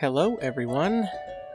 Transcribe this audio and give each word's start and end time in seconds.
Hello, 0.00 0.36
everyone. 0.36 1.06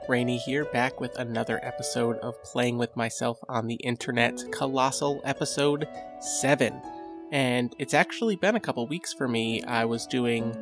Rainy 0.08 0.38
here, 0.38 0.66
back 0.66 1.02
with 1.02 1.18
another 1.18 1.60
episode 1.64 2.20
of 2.20 2.40
Playing 2.44 2.78
with 2.78 2.96
Myself 2.96 3.40
on 3.50 3.66
the 3.66 3.74
Internet, 3.78 4.40
Colossal 4.52 5.20
Episode 5.26 5.88
7. 6.20 6.80
And 7.32 7.76
it's 7.80 7.96
actually 7.96 8.36
been 8.36 8.56
a 8.56 8.60
couple 8.60 8.86
weeks 8.86 9.14
for 9.14 9.28
me. 9.28 9.64
I 9.64 9.86
was 9.86 10.06
doing 10.06 10.54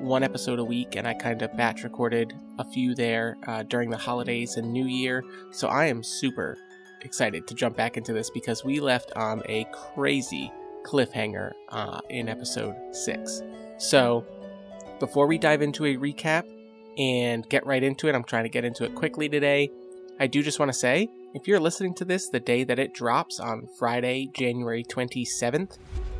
one 0.00 0.22
episode 0.22 0.58
a 0.58 0.64
week 0.64 0.96
and 0.96 1.06
I 1.06 1.12
kind 1.12 1.42
of 1.42 1.54
batch 1.58 1.84
recorded 1.84 2.32
a 2.58 2.64
few 2.64 2.94
there 2.94 3.36
uh, 3.46 3.64
during 3.64 3.90
the 3.90 3.98
holidays 3.98 4.56
and 4.56 4.72
New 4.72 4.86
Year. 4.86 5.22
So 5.50 5.68
I 5.68 5.88
am 5.88 6.02
super 6.02 6.56
excited 7.02 7.46
to 7.48 7.54
jump 7.54 7.76
back 7.76 7.98
into 7.98 8.14
this 8.14 8.30
because 8.30 8.64
we 8.64 8.80
left 8.80 9.12
on 9.14 9.42
a 9.44 9.66
crazy 9.94 10.50
cliffhanger 10.86 11.52
uh, 11.68 12.00
in 12.08 12.30
episode 12.30 12.76
6. 12.92 13.42
So 13.76 14.24
before 15.00 15.26
we 15.26 15.36
dive 15.36 15.60
into 15.60 15.84
a 15.84 15.96
recap, 15.96 16.55
and 16.98 17.48
get 17.48 17.66
right 17.66 17.82
into 17.82 18.08
it. 18.08 18.14
I'm 18.14 18.24
trying 18.24 18.44
to 18.44 18.50
get 18.50 18.64
into 18.64 18.84
it 18.84 18.94
quickly 18.94 19.28
today. 19.28 19.70
I 20.18 20.26
do 20.26 20.42
just 20.42 20.58
want 20.58 20.70
to 20.70 20.78
say 20.78 21.08
if 21.34 21.46
you're 21.46 21.60
listening 21.60 21.94
to 21.94 22.04
this 22.04 22.28
the 22.28 22.40
day 22.40 22.64
that 22.64 22.78
it 22.78 22.94
drops 22.94 23.38
on 23.38 23.68
Friday, 23.78 24.30
January 24.32 24.82
27th, 24.82 25.78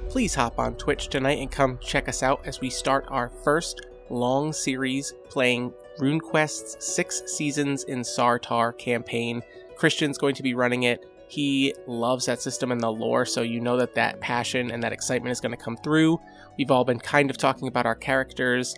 please 0.09 0.35
hop 0.35 0.59
on 0.59 0.75
Twitch 0.75 1.09
tonight 1.09 1.39
and 1.39 1.51
come 1.51 1.79
check 1.81 2.09
us 2.09 2.23
out 2.23 2.41
as 2.45 2.61
we 2.61 2.69
start 2.69 3.07
our 3.09 3.31
first 3.43 3.87
long 4.11 4.53
series 4.53 5.15
playing 5.31 5.73
RuneQuest's 5.99 6.77
six 6.85 7.23
seasons 7.27 7.85
in 7.85 8.01
Sartar 8.01 8.77
campaign. 8.77 9.43
Christian's 9.77 10.19
going 10.19 10.35
to 10.35 10.43
be 10.43 10.55
running 10.55 10.85
it. 10.85 11.05
He 11.29 11.75
loves 11.87 12.27
that 12.27 12.41
system 12.41 12.71
and 12.71 12.81
the 12.81 12.91
lore, 12.91 13.25
so 13.27 13.43
you 13.43 13.61
know 13.61 13.77
that 13.79 13.95
that 13.95 14.21
passion 14.21 14.71
and 14.71 14.83
that 14.83 14.93
excitement 14.93 15.33
is 15.33 15.41
going 15.41 15.57
to 15.57 15.63
come 15.63 15.77
through. 15.79 16.21
We've 16.57 16.71
all 16.71 16.85
been 16.85 17.01
kind 17.01 17.31
of 17.31 17.37
talking 17.37 17.67
about 17.67 17.87
our 17.87 17.97
characters, 17.97 18.77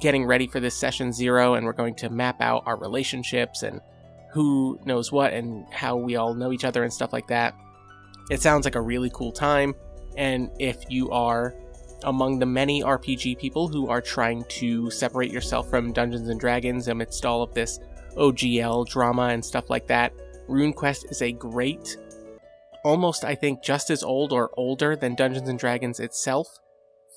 getting 0.00 0.24
ready 0.24 0.46
for 0.46 0.60
this 0.60 0.76
session 0.76 1.12
zero, 1.12 1.54
and 1.54 1.66
we're 1.66 1.72
going 1.72 1.94
to 1.96 2.10
map 2.10 2.40
out 2.40 2.62
our 2.66 2.76
relationships 2.76 3.62
and 3.62 3.80
who 4.32 4.78
knows 4.84 5.10
what 5.10 5.32
and 5.32 5.66
how 5.72 5.96
we 5.96 6.16
all 6.16 6.34
know 6.34 6.52
each 6.52 6.64
other 6.64 6.82
and 6.82 6.92
stuff 6.92 7.12
like 7.12 7.26
that. 7.28 7.54
It 8.30 8.42
sounds 8.42 8.64
like 8.64 8.74
a 8.74 8.80
really 8.80 9.10
cool 9.10 9.32
time, 9.32 9.74
and 10.16 10.50
if 10.58 10.84
you 10.88 11.10
are 11.10 11.54
among 12.04 12.38
the 12.38 12.46
many 12.46 12.82
RPG 12.82 13.38
people 13.38 13.66
who 13.68 13.88
are 13.88 14.00
trying 14.00 14.44
to 14.48 14.90
separate 14.90 15.32
yourself 15.32 15.68
from 15.68 15.92
Dungeons 15.92 16.28
and 16.28 16.38
Dragons 16.38 16.88
amidst 16.88 17.26
all 17.26 17.42
of 17.42 17.54
this 17.54 17.80
OGL 18.16 18.86
drama 18.88 19.28
and 19.28 19.44
stuff 19.44 19.70
like 19.70 19.86
that, 19.88 20.12
RuneQuest 20.48 21.10
is 21.10 21.22
a 21.22 21.32
great, 21.32 21.96
almost 22.84 23.24
I 23.24 23.34
think 23.34 23.62
just 23.62 23.90
as 23.90 24.02
old 24.02 24.32
or 24.32 24.50
older 24.56 24.94
than 24.94 25.14
Dungeons 25.14 25.48
and 25.48 25.58
Dragons 25.58 26.00
itself 26.00 26.60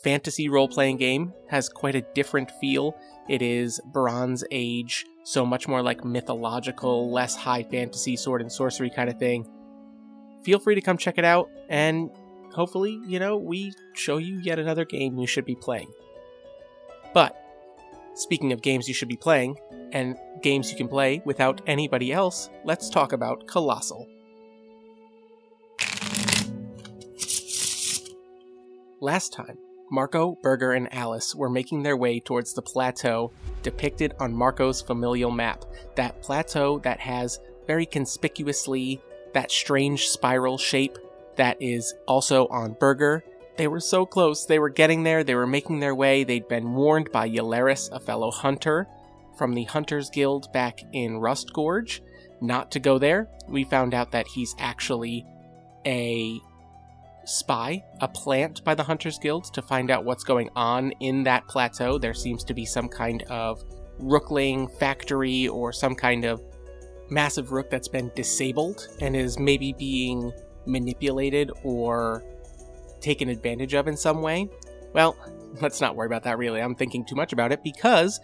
fantasy 0.03 0.49
role 0.49 0.67
playing 0.67 0.97
game 0.97 1.33
has 1.49 1.69
quite 1.69 1.95
a 1.95 2.01
different 2.13 2.51
feel. 2.59 2.95
It 3.29 3.41
is 3.41 3.79
Bronze 3.93 4.43
Age, 4.51 5.05
so 5.23 5.45
much 5.45 5.67
more 5.67 5.81
like 5.81 6.03
mythological, 6.03 7.11
less 7.11 7.35
high 7.35 7.63
fantasy 7.63 8.15
sword 8.15 8.41
and 8.41 8.51
sorcery 8.51 8.89
kind 8.89 9.09
of 9.09 9.17
thing. 9.17 9.47
Feel 10.43 10.59
free 10.59 10.75
to 10.75 10.81
come 10.81 10.97
check 10.97 11.17
it 11.17 11.25
out, 11.25 11.49
and 11.69 12.09
hopefully, 12.51 12.99
you 13.05 13.19
know, 13.19 13.37
we 13.37 13.73
show 13.93 14.17
you 14.17 14.39
yet 14.39 14.59
another 14.59 14.85
game 14.85 15.17
you 15.17 15.27
should 15.27 15.45
be 15.45 15.55
playing. 15.55 15.91
But, 17.13 17.35
speaking 18.15 18.51
of 18.51 18.61
games 18.61 18.87
you 18.87 18.93
should 18.93 19.07
be 19.07 19.17
playing, 19.17 19.57
and 19.91 20.17
games 20.41 20.71
you 20.71 20.77
can 20.77 20.87
play 20.87 21.21
without 21.25 21.61
anybody 21.67 22.11
else, 22.11 22.49
let's 22.65 22.89
talk 22.89 23.13
about 23.13 23.47
Colossal. 23.47 24.07
Last 28.99 29.33
time, 29.33 29.57
Marco, 29.91 30.37
Berger, 30.41 30.71
and 30.71 30.91
Alice 30.93 31.35
were 31.35 31.49
making 31.49 31.83
their 31.83 31.97
way 31.97 32.19
towards 32.19 32.53
the 32.53 32.61
plateau 32.61 33.31
depicted 33.61 34.13
on 34.19 34.33
Marco's 34.33 34.81
familial 34.81 35.31
map. 35.31 35.65
That 35.95 36.21
plateau 36.21 36.79
that 36.79 37.01
has 37.01 37.39
very 37.67 37.85
conspicuously 37.85 39.01
that 39.33 39.51
strange 39.51 40.07
spiral 40.07 40.57
shape 40.57 40.97
that 41.35 41.61
is 41.61 41.93
also 42.07 42.47
on 42.47 42.75
Berger. 42.79 43.23
They 43.57 43.67
were 43.67 43.81
so 43.81 44.05
close. 44.05 44.45
They 44.45 44.59
were 44.59 44.69
getting 44.69 45.03
there. 45.03 45.23
They 45.23 45.35
were 45.35 45.45
making 45.45 45.81
their 45.81 45.93
way. 45.93 46.23
They'd 46.23 46.47
been 46.47 46.73
warned 46.73 47.11
by 47.11 47.29
Yelaris, 47.29 47.91
a 47.91 47.99
fellow 47.99 48.31
hunter 48.31 48.87
from 49.37 49.53
the 49.53 49.65
Hunters 49.65 50.09
Guild 50.09 50.51
back 50.53 50.81
in 50.93 51.17
Rust 51.17 51.51
Gorge, 51.53 52.01
not 52.39 52.71
to 52.71 52.79
go 52.79 52.97
there. 52.97 53.27
We 53.47 53.65
found 53.65 53.93
out 53.93 54.11
that 54.11 54.27
he's 54.27 54.55
actually 54.57 55.25
a 55.85 56.39
spy 57.31 57.83
a 58.01 58.07
plant 58.07 58.63
by 58.63 58.75
the 58.75 58.83
Hunters 58.83 59.17
Guild 59.19 59.53
to 59.53 59.61
find 59.61 59.89
out 59.89 60.05
what's 60.05 60.23
going 60.23 60.49
on 60.55 60.91
in 60.99 61.23
that 61.23 61.47
plateau. 61.47 61.97
There 61.97 62.13
seems 62.13 62.43
to 62.45 62.53
be 62.53 62.65
some 62.65 62.87
kind 62.87 63.23
of 63.23 63.63
rookling 63.99 64.67
factory 64.67 65.47
or 65.47 65.71
some 65.71 65.95
kind 65.95 66.25
of 66.25 66.41
massive 67.09 67.51
rook 67.51 67.69
that's 67.69 67.87
been 67.87 68.11
disabled 68.15 68.87
and 69.01 69.15
is 69.15 69.37
maybe 69.37 69.73
being 69.73 70.31
manipulated 70.65 71.51
or 71.63 72.23
taken 72.99 73.29
advantage 73.29 73.73
of 73.73 73.87
in 73.87 73.97
some 73.97 74.21
way. 74.21 74.47
Well, 74.93 75.17
let's 75.61 75.81
not 75.81 75.95
worry 75.95 76.07
about 76.07 76.23
that 76.23 76.37
really. 76.37 76.61
I'm 76.61 76.75
thinking 76.75 77.05
too 77.05 77.15
much 77.15 77.33
about 77.33 77.51
it 77.51 77.63
because 77.63 78.19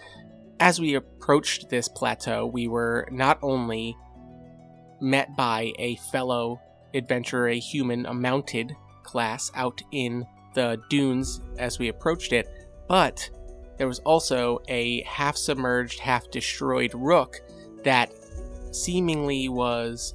as 0.59 0.79
we 0.79 0.95
approached 0.95 1.69
this 1.69 1.87
plateau, 1.87 2.45
we 2.47 2.67
were 2.67 3.07
not 3.11 3.39
only 3.41 3.95
met 4.99 5.35
by 5.35 5.73
a 5.77 5.95
fellow 6.11 6.59
adventurer, 6.93 7.49
a 7.49 7.59
human, 7.59 8.05
a 8.05 8.13
mounted 8.13 8.75
class 9.07 9.51
out 9.55 9.81
in 9.91 10.25
the 10.53 10.79
dunes 10.89 11.41
as 11.57 11.79
we 11.79 11.87
approached 11.87 12.33
it, 12.33 12.47
but 12.87 13.29
there 13.77 13.87
was 13.87 13.99
also 13.99 14.59
a 14.67 15.01
half 15.03 15.37
submerged, 15.37 15.99
half 15.99 16.29
destroyed 16.29 16.91
rook 16.93 17.39
that 17.83 18.11
seemingly 18.71 19.49
was 19.49 20.13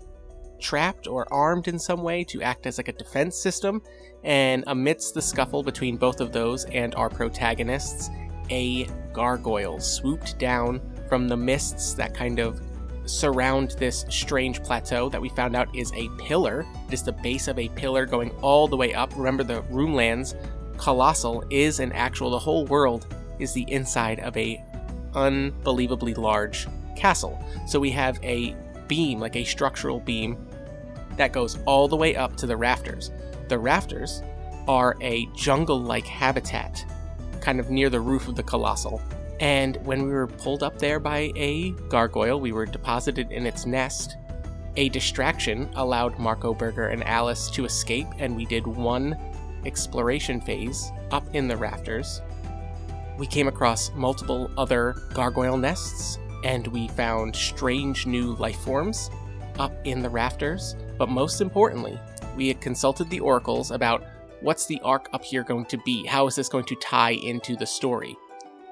trapped 0.60 1.06
or 1.06 1.32
armed 1.32 1.68
in 1.68 1.78
some 1.78 2.02
way 2.02 2.22
to 2.24 2.42
act 2.42 2.66
as 2.66 2.78
like 2.78 2.88
a 2.88 2.92
defense 2.92 3.36
system. 3.36 3.82
And 4.24 4.62
amidst 4.68 5.14
the 5.14 5.22
scuffle 5.22 5.62
between 5.62 5.96
both 5.96 6.20
of 6.20 6.32
those 6.32 6.64
and 6.66 6.94
our 6.94 7.08
protagonists, 7.08 8.08
a 8.50 8.84
gargoyle 9.12 9.80
swooped 9.80 10.38
down 10.38 10.80
from 11.08 11.28
the 11.28 11.36
mists 11.36 11.94
that 11.94 12.14
kind 12.14 12.38
of 12.38 12.60
surround 13.06 13.72
this 13.72 14.04
strange 14.08 14.62
plateau 14.62 15.08
that 15.08 15.20
we 15.20 15.28
found 15.30 15.56
out 15.56 15.74
is 15.74 15.92
a 15.94 16.08
pillar. 16.18 16.66
It 16.88 16.94
is 16.94 17.02
the 17.02 17.12
base 17.12 17.48
of 17.48 17.58
a 17.58 17.68
pillar 17.70 18.06
going 18.06 18.30
all 18.42 18.68
the 18.68 18.76
way 18.76 18.94
up. 18.94 19.12
Remember, 19.16 19.42
the 19.42 19.62
Runelands 19.62 20.34
Colossal 20.76 21.44
is 21.50 21.80
an 21.80 21.92
actual, 21.92 22.30
the 22.30 22.38
whole 22.38 22.66
world 22.66 23.14
is 23.38 23.52
the 23.52 23.70
inside 23.70 24.20
of 24.20 24.36
a 24.36 24.62
unbelievably 25.14 26.14
large 26.14 26.66
castle. 26.96 27.42
So 27.66 27.78
we 27.78 27.90
have 27.90 28.18
a 28.22 28.56
beam, 28.88 29.20
like 29.20 29.36
a 29.36 29.44
structural 29.44 30.00
beam, 30.00 30.36
that 31.16 31.32
goes 31.32 31.58
all 31.66 31.88
the 31.88 31.96
way 31.96 32.16
up 32.16 32.36
to 32.36 32.46
the 32.46 32.56
rafters. 32.56 33.10
The 33.48 33.58
rafters 33.58 34.22
are 34.68 34.96
a 35.00 35.26
jungle 35.36 35.80
like 35.80 36.06
habitat, 36.06 36.84
kind 37.40 37.60
of 37.60 37.70
near 37.70 37.90
the 37.90 38.00
roof 38.00 38.28
of 38.28 38.36
the 38.36 38.42
Colossal. 38.42 39.02
And 39.42 39.76
when 39.84 40.04
we 40.04 40.12
were 40.12 40.28
pulled 40.28 40.62
up 40.62 40.78
there 40.78 41.00
by 41.00 41.32
a 41.34 41.72
gargoyle, 41.88 42.40
we 42.40 42.52
were 42.52 42.64
deposited 42.64 43.32
in 43.32 43.44
its 43.44 43.66
nest. 43.66 44.16
A 44.76 44.88
distraction 44.90 45.68
allowed 45.74 46.16
Marco 46.16 46.54
Burger 46.54 46.90
and 46.90 47.02
Alice 47.02 47.50
to 47.50 47.64
escape, 47.64 48.06
and 48.18 48.36
we 48.36 48.46
did 48.46 48.64
one 48.68 49.18
exploration 49.66 50.40
phase 50.40 50.92
up 51.10 51.24
in 51.34 51.48
the 51.48 51.56
rafters. 51.56 52.22
We 53.18 53.26
came 53.26 53.48
across 53.48 53.90
multiple 53.96 54.48
other 54.56 54.94
gargoyle 55.12 55.56
nests, 55.56 56.20
and 56.44 56.68
we 56.68 56.86
found 56.86 57.34
strange 57.34 58.06
new 58.06 58.36
life 58.36 58.60
forms 58.60 59.10
up 59.58 59.72
in 59.82 60.02
the 60.02 60.08
rafters. 60.08 60.76
But 60.98 61.08
most 61.08 61.40
importantly, 61.40 61.98
we 62.36 62.46
had 62.46 62.60
consulted 62.60 63.10
the 63.10 63.18
oracles 63.18 63.72
about 63.72 64.04
what's 64.40 64.66
the 64.66 64.80
arc 64.84 65.08
up 65.12 65.24
here 65.24 65.42
going 65.42 65.64
to 65.66 65.78
be? 65.78 66.06
How 66.06 66.28
is 66.28 66.36
this 66.36 66.48
going 66.48 66.66
to 66.66 66.76
tie 66.76 67.14
into 67.14 67.56
the 67.56 67.66
story? 67.66 68.16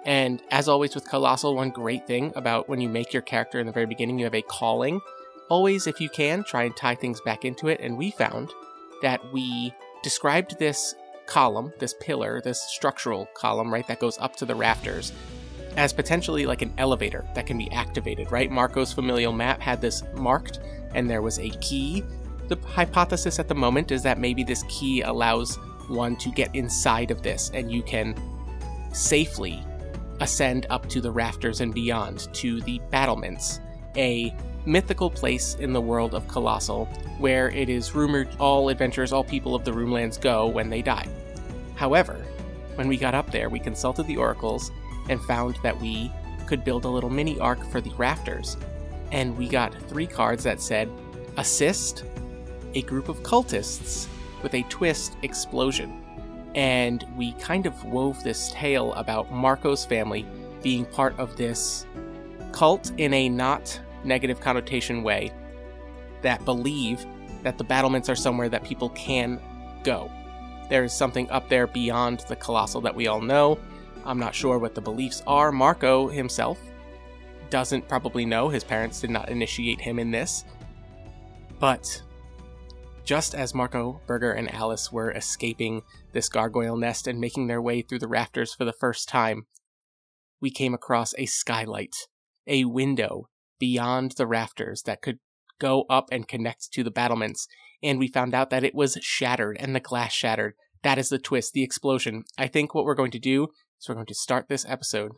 And 0.04 0.42
as 0.50 0.68
always 0.68 0.94
with 0.94 1.08
Colossal, 1.08 1.54
one 1.54 1.70
great 1.70 2.06
thing 2.06 2.32
about 2.34 2.68
when 2.68 2.80
you 2.80 2.88
make 2.88 3.12
your 3.12 3.22
character 3.22 3.60
in 3.60 3.66
the 3.66 3.72
very 3.72 3.86
beginning, 3.86 4.18
you 4.18 4.24
have 4.24 4.34
a 4.34 4.42
calling. 4.42 5.00
Always, 5.48 5.86
if 5.86 6.00
you 6.00 6.08
can, 6.08 6.44
try 6.44 6.62
and 6.62 6.76
tie 6.76 6.94
things 6.94 7.20
back 7.20 7.44
into 7.44 7.68
it. 7.68 7.80
And 7.80 7.98
we 7.98 8.10
found 8.10 8.50
that 9.02 9.20
we 9.32 9.74
described 10.02 10.58
this 10.58 10.94
column, 11.26 11.72
this 11.78 11.94
pillar, 12.00 12.40
this 12.40 12.60
structural 12.62 13.26
column, 13.34 13.72
right, 13.72 13.86
that 13.88 14.00
goes 14.00 14.18
up 14.18 14.36
to 14.36 14.46
the 14.46 14.54
rafters, 14.54 15.12
as 15.76 15.92
potentially 15.92 16.46
like 16.46 16.62
an 16.62 16.72
elevator 16.78 17.24
that 17.34 17.46
can 17.46 17.58
be 17.58 17.70
activated, 17.70 18.32
right? 18.32 18.50
Marco's 18.50 18.92
familial 18.92 19.32
map 19.32 19.60
had 19.60 19.80
this 19.80 20.02
marked, 20.16 20.60
and 20.94 21.08
there 21.08 21.22
was 21.22 21.38
a 21.38 21.50
key. 21.60 22.02
The 22.48 22.56
hypothesis 22.66 23.38
at 23.38 23.48
the 23.48 23.54
moment 23.54 23.92
is 23.92 24.02
that 24.02 24.18
maybe 24.18 24.42
this 24.42 24.64
key 24.68 25.02
allows 25.02 25.56
one 25.88 26.16
to 26.16 26.30
get 26.30 26.54
inside 26.54 27.10
of 27.10 27.22
this, 27.22 27.50
and 27.54 27.70
you 27.70 27.82
can 27.82 28.14
safely 28.92 29.62
ascend 30.20 30.66
up 30.70 30.88
to 30.88 31.00
the 31.00 31.10
rafters 31.10 31.60
and 31.60 31.74
beyond 31.74 32.32
to 32.34 32.60
the 32.62 32.78
battlements, 32.90 33.60
a 33.96 34.34
mythical 34.66 35.10
place 35.10 35.54
in 35.56 35.72
the 35.72 35.80
world 35.80 36.14
of 36.14 36.28
Colossal 36.28 36.86
where 37.18 37.50
it 37.50 37.68
is 37.68 37.94
rumored 37.94 38.28
all 38.38 38.68
adventurers, 38.68 39.12
all 39.12 39.24
people 39.24 39.54
of 39.54 39.64
the 39.64 39.72
Runelands 39.72 40.20
go 40.20 40.46
when 40.46 40.70
they 40.70 40.82
die. 40.82 41.08
However, 41.74 42.24
when 42.74 42.88
we 42.88 42.96
got 42.96 43.14
up 43.14 43.30
there, 43.30 43.48
we 43.48 43.58
consulted 43.58 44.06
the 44.06 44.16
oracles 44.16 44.70
and 45.08 45.20
found 45.22 45.56
that 45.62 45.78
we 45.80 46.12
could 46.46 46.64
build 46.64 46.84
a 46.84 46.88
little 46.88 47.10
mini 47.10 47.38
arc 47.40 47.64
for 47.70 47.80
the 47.80 47.92
rafters. 47.94 48.56
And 49.12 49.36
we 49.36 49.48
got 49.48 49.74
three 49.88 50.06
cards 50.06 50.44
that 50.44 50.60
said 50.60 50.90
assist 51.36 52.04
a 52.74 52.82
group 52.82 53.08
of 53.08 53.22
cultists 53.22 54.06
with 54.42 54.54
a 54.54 54.62
twist 54.64 55.16
explosion. 55.22 55.99
And 56.54 57.04
we 57.16 57.32
kind 57.34 57.66
of 57.66 57.84
wove 57.84 58.22
this 58.24 58.50
tale 58.52 58.92
about 58.94 59.32
Marco's 59.32 59.84
family 59.84 60.26
being 60.62 60.84
part 60.84 61.18
of 61.18 61.36
this 61.36 61.86
cult 62.52 62.92
in 62.96 63.14
a 63.14 63.28
not 63.28 63.80
negative 64.04 64.40
connotation 64.40 65.02
way 65.02 65.32
that 66.22 66.44
believe 66.44 67.06
that 67.42 67.56
the 67.56 67.64
battlements 67.64 68.08
are 68.08 68.16
somewhere 68.16 68.48
that 68.48 68.64
people 68.64 68.90
can 68.90 69.40
go. 69.82 70.10
There 70.68 70.84
is 70.84 70.92
something 70.92 71.30
up 71.30 71.48
there 71.48 71.66
beyond 71.66 72.20
the 72.28 72.36
colossal 72.36 72.80
that 72.82 72.94
we 72.94 73.06
all 73.06 73.20
know. 73.20 73.58
I'm 74.04 74.18
not 74.18 74.34
sure 74.34 74.58
what 74.58 74.74
the 74.74 74.80
beliefs 74.80 75.22
are. 75.26 75.52
Marco 75.52 76.08
himself 76.08 76.58
doesn't 77.50 77.88
probably 77.88 78.24
know. 78.24 78.48
His 78.48 78.64
parents 78.64 79.00
did 79.00 79.10
not 79.10 79.28
initiate 79.28 79.80
him 79.80 79.98
in 79.98 80.10
this. 80.10 80.44
But 81.58 82.02
just 83.10 83.34
as 83.34 83.56
Marco, 83.56 84.00
Berger, 84.06 84.30
and 84.30 84.48
Alice 84.54 84.92
were 84.92 85.10
escaping 85.10 85.82
this 86.12 86.28
gargoyle 86.28 86.76
nest 86.76 87.08
and 87.08 87.18
making 87.18 87.48
their 87.48 87.60
way 87.60 87.82
through 87.82 87.98
the 87.98 88.06
rafters 88.06 88.54
for 88.54 88.64
the 88.64 88.72
first 88.72 89.08
time, 89.08 89.46
we 90.40 90.48
came 90.48 90.74
across 90.74 91.12
a 91.18 91.26
skylight, 91.26 92.06
a 92.46 92.66
window 92.66 93.28
beyond 93.58 94.12
the 94.12 94.28
rafters 94.28 94.82
that 94.82 95.02
could 95.02 95.18
go 95.58 95.86
up 95.90 96.08
and 96.12 96.28
connect 96.28 96.70
to 96.70 96.84
the 96.84 96.90
battlements, 96.92 97.48
and 97.82 97.98
we 97.98 98.06
found 98.06 98.32
out 98.32 98.48
that 98.50 98.62
it 98.62 98.76
was 98.76 98.96
shattered 99.02 99.56
and 99.58 99.74
the 99.74 99.80
glass 99.80 100.12
shattered. 100.12 100.54
That 100.84 100.96
is 100.96 101.08
the 101.08 101.18
twist, 101.18 101.52
the 101.52 101.64
explosion. 101.64 102.22
I 102.38 102.46
think 102.46 102.76
what 102.76 102.84
we're 102.84 102.94
going 102.94 103.10
to 103.10 103.18
do 103.18 103.48
is 103.80 103.88
we're 103.88 103.96
going 103.96 104.06
to 104.06 104.14
start 104.14 104.46
this 104.48 104.64
episode 104.68 105.10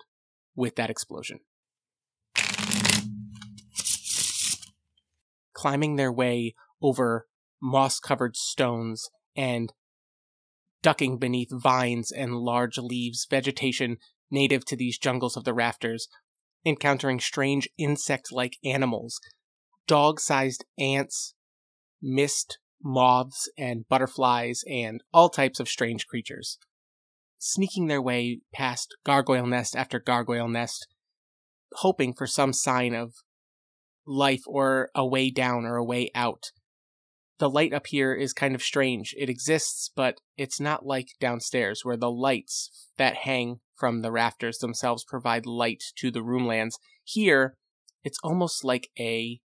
with 0.57 0.77
that 0.77 0.89
explosion. 0.89 1.41
Climbing 5.53 5.97
their 5.97 6.11
way 6.11 6.55
over 6.81 7.27
moss 7.63 8.01
covered 8.01 8.37
stones 8.37 9.09
and 9.37 9.73
ducking 10.83 11.17
beneath 11.17 11.49
vines 11.53 12.11
and 12.11 12.37
large 12.37 12.77
leaves, 12.77 13.27
vegetation 13.31 13.97
native 14.31 14.65
to 14.65 14.77
these 14.77 14.99
jungles 14.99 15.37
of 15.37 15.45
the 15.45 15.55
rafters, 15.55 16.09
encountering 16.67 17.21
strange 17.21 17.69
insect 17.79 18.33
like 18.33 18.57
animals, 18.65 19.21
dog 19.87 20.19
sized 20.19 20.65
ants, 20.79 21.35
mist 22.03 22.59
moths, 22.83 23.49
and 23.57 23.87
butterflies, 23.89 24.65
and 24.69 25.03
all 25.13 25.29
types 25.29 25.61
of 25.61 25.69
strange 25.69 26.07
creatures. 26.07 26.59
Sneaking 27.39 27.87
their 27.87 28.03
way 28.03 28.41
past 28.53 28.97
gargoyle 29.05 29.47
nest 29.47 29.77
after 29.77 30.01
gargoyle 30.01 30.49
nest, 30.49 30.89
hoping 31.75 32.13
for 32.13 32.27
some 32.27 32.53
sign 32.53 32.95
of 32.95 33.15
life 34.07 34.43
or 34.47 34.91
a 34.95 35.07
way 35.07 35.31
down 35.31 35.65
or 35.65 35.77
a 35.77 35.85
way 35.85 36.11
out. 36.15 36.51
The 37.43 37.51
light 37.51 37.73
up 37.73 37.89
here 37.89 38.15
is 38.15 38.33
kind 38.33 38.55
of 38.55 38.63
strange. 38.63 39.17
It 39.19 39.29
exists, 39.29 39.91
but 39.97 40.21
it's 40.37 40.61
not 40.61 40.87
like 40.87 41.09
downstairs, 41.19 41.85
where 41.85 41.97
the 41.97 42.09
lights 42.09 42.87
that 42.99 43.17
hang 43.17 43.59
from 43.75 44.01
the 44.01 44.13
rafters 44.13 44.59
themselves 44.59 45.03
provide 45.03 45.45
light 45.45 45.83
to 45.97 46.13
the 46.13 46.23
roomlands. 46.23 46.79
Here, 47.03 47.57
it's 48.05 48.21
almost 48.23 48.63
like 48.63 48.91
a. 48.97 49.41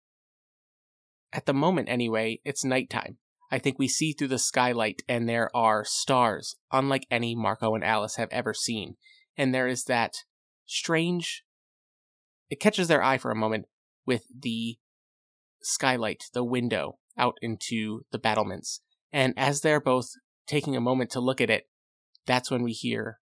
At 1.32 1.46
the 1.46 1.54
moment, 1.54 1.88
anyway, 1.88 2.40
it's 2.44 2.66
nighttime. 2.66 3.20
I 3.52 3.60
think 3.60 3.78
we 3.78 3.88
see 3.88 4.12
through 4.12 4.30
the 4.30 4.40
skylight 4.40 5.04
and 5.08 5.30
there 5.30 5.56
are 5.56 5.86
stars, 5.86 6.56
unlike 6.72 7.06
any 7.12 7.36
Marco 7.36 7.76
and 7.76 7.84
Alice 7.84 8.16
have 8.16 8.30
ever 8.32 8.56
seen. 8.56 8.96
And 9.38 9.54
there 9.54 9.68
is 9.68 9.84
that 9.84 10.16
strange. 10.66 11.44
It 12.50 12.60
catches 12.60 12.88
their 12.88 13.04
eye 13.04 13.20
for 13.20 13.30
a 13.30 13.36
moment 13.36 13.66
with 14.04 14.24
the 14.36 14.80
skylight, 15.62 16.24
the 16.34 16.44
window 16.44 16.98
out 17.18 17.36
into 17.42 18.06
the 18.12 18.20
battlements. 18.20 18.82
And 19.12 19.34
as 19.38 19.62
they're 19.62 19.82
both 19.82 20.10
taking 20.48 20.76
a 20.76 20.82
moment 20.82 21.12
to 21.12 21.20
look 21.20 21.42
at 21.42 21.50
it, 21.50 21.68
that's 22.26 22.50
when 22.50 22.64
we 22.64 22.72
hear 22.72 23.20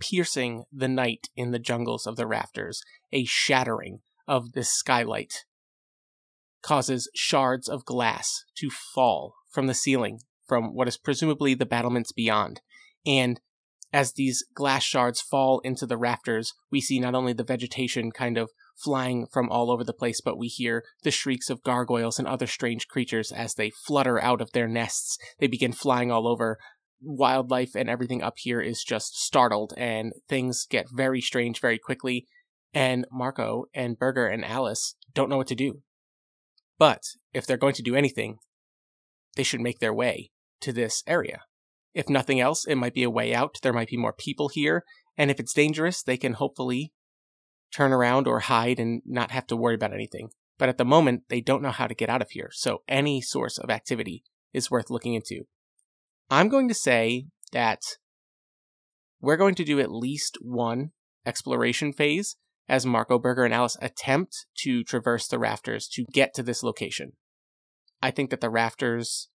piercing 0.00 0.64
the 0.72 0.88
night 0.88 1.28
in 1.36 1.50
the 1.50 1.58
jungles 1.58 2.06
of 2.06 2.16
the 2.16 2.26
rafters, 2.26 2.82
a 3.12 3.24
shattering 3.24 4.00
of 4.26 4.52
this 4.52 4.70
skylight 4.70 5.44
causes 6.62 7.10
shards 7.14 7.68
of 7.68 7.84
glass 7.84 8.44
to 8.56 8.70
fall 8.70 9.34
from 9.50 9.66
the 9.66 9.74
ceiling 9.74 10.20
from 10.46 10.74
what 10.74 10.88
is 10.88 10.96
presumably 10.96 11.54
the 11.54 11.66
battlements 11.66 12.12
beyond. 12.12 12.60
And 13.06 13.40
as 13.92 14.12
these 14.12 14.44
glass 14.54 14.82
shards 14.82 15.20
fall 15.20 15.60
into 15.60 15.86
the 15.86 15.96
rafters, 15.96 16.54
we 16.70 16.80
see 16.80 16.98
not 16.98 17.14
only 17.14 17.32
the 17.32 17.44
vegetation 17.44 18.10
kind 18.10 18.36
of 18.36 18.50
flying 18.82 19.26
from 19.32 19.48
all 19.50 19.70
over 19.70 19.84
the 19.84 19.92
place, 19.92 20.20
but 20.20 20.38
we 20.38 20.48
hear 20.48 20.84
the 21.02 21.10
shrieks 21.10 21.50
of 21.50 21.62
gargoyles 21.62 22.18
and 22.18 22.28
other 22.28 22.46
strange 22.46 22.88
creatures 22.88 23.32
as 23.32 23.54
they 23.54 23.70
flutter 23.70 24.20
out 24.20 24.40
of 24.40 24.52
their 24.52 24.68
nests. 24.68 25.18
They 25.38 25.46
begin 25.46 25.72
flying 25.72 26.10
all 26.10 26.26
over. 26.26 26.58
Wildlife 27.00 27.74
and 27.74 27.88
everything 27.88 28.22
up 28.22 28.34
here 28.38 28.60
is 28.60 28.82
just 28.82 29.16
startled, 29.20 29.72
and 29.76 30.12
things 30.28 30.66
get 30.68 30.86
very 30.92 31.20
strange 31.20 31.60
very 31.60 31.78
quickly. 31.78 32.26
And 32.74 33.06
Marco 33.10 33.64
and 33.74 33.98
Berger 33.98 34.26
and 34.26 34.44
Alice 34.44 34.96
don't 35.14 35.28
know 35.28 35.36
what 35.36 35.46
to 35.48 35.54
do. 35.54 35.82
But 36.78 37.02
if 37.32 37.46
they're 37.46 37.56
going 37.56 37.74
to 37.74 37.82
do 37.82 37.96
anything, 37.96 38.38
they 39.36 39.42
should 39.42 39.60
make 39.60 39.78
their 39.78 39.94
way 39.94 40.30
to 40.60 40.72
this 40.72 41.02
area. 41.06 41.42
If 41.94 42.08
nothing 42.08 42.40
else, 42.40 42.64
it 42.64 42.76
might 42.76 42.94
be 42.94 43.02
a 43.02 43.10
way 43.10 43.34
out. 43.34 43.56
There 43.62 43.72
might 43.72 43.88
be 43.88 43.96
more 43.96 44.12
people 44.12 44.48
here. 44.48 44.84
And 45.16 45.30
if 45.30 45.40
it's 45.40 45.52
dangerous, 45.52 46.02
they 46.02 46.16
can 46.16 46.34
hopefully 46.34 46.92
turn 47.72 47.92
around 47.92 48.26
or 48.26 48.40
hide 48.40 48.78
and 48.80 49.02
not 49.04 49.30
have 49.30 49.46
to 49.48 49.56
worry 49.56 49.74
about 49.74 49.92
anything. 49.92 50.30
But 50.58 50.68
at 50.68 50.78
the 50.78 50.84
moment, 50.84 51.22
they 51.28 51.40
don't 51.40 51.62
know 51.62 51.70
how 51.70 51.86
to 51.86 51.94
get 51.94 52.08
out 52.08 52.22
of 52.22 52.30
here. 52.30 52.50
So 52.52 52.82
any 52.88 53.20
source 53.20 53.58
of 53.58 53.70
activity 53.70 54.24
is 54.52 54.70
worth 54.70 54.90
looking 54.90 55.14
into. 55.14 55.44
I'm 56.30 56.48
going 56.48 56.68
to 56.68 56.74
say 56.74 57.26
that 57.52 57.80
we're 59.20 59.36
going 59.36 59.54
to 59.56 59.64
do 59.64 59.80
at 59.80 59.90
least 59.90 60.38
one 60.40 60.90
exploration 61.24 61.92
phase 61.92 62.36
as 62.68 62.84
Marco 62.84 63.18
Burger 63.18 63.44
and 63.44 63.54
Alice 63.54 63.76
attempt 63.80 64.46
to 64.58 64.84
traverse 64.84 65.26
the 65.26 65.38
rafters 65.38 65.88
to 65.88 66.04
get 66.12 66.34
to 66.34 66.42
this 66.42 66.62
location. 66.62 67.12
I 68.02 68.10
think 68.10 68.30
that 68.30 68.40
the 68.40 68.50
rafters 68.50 69.28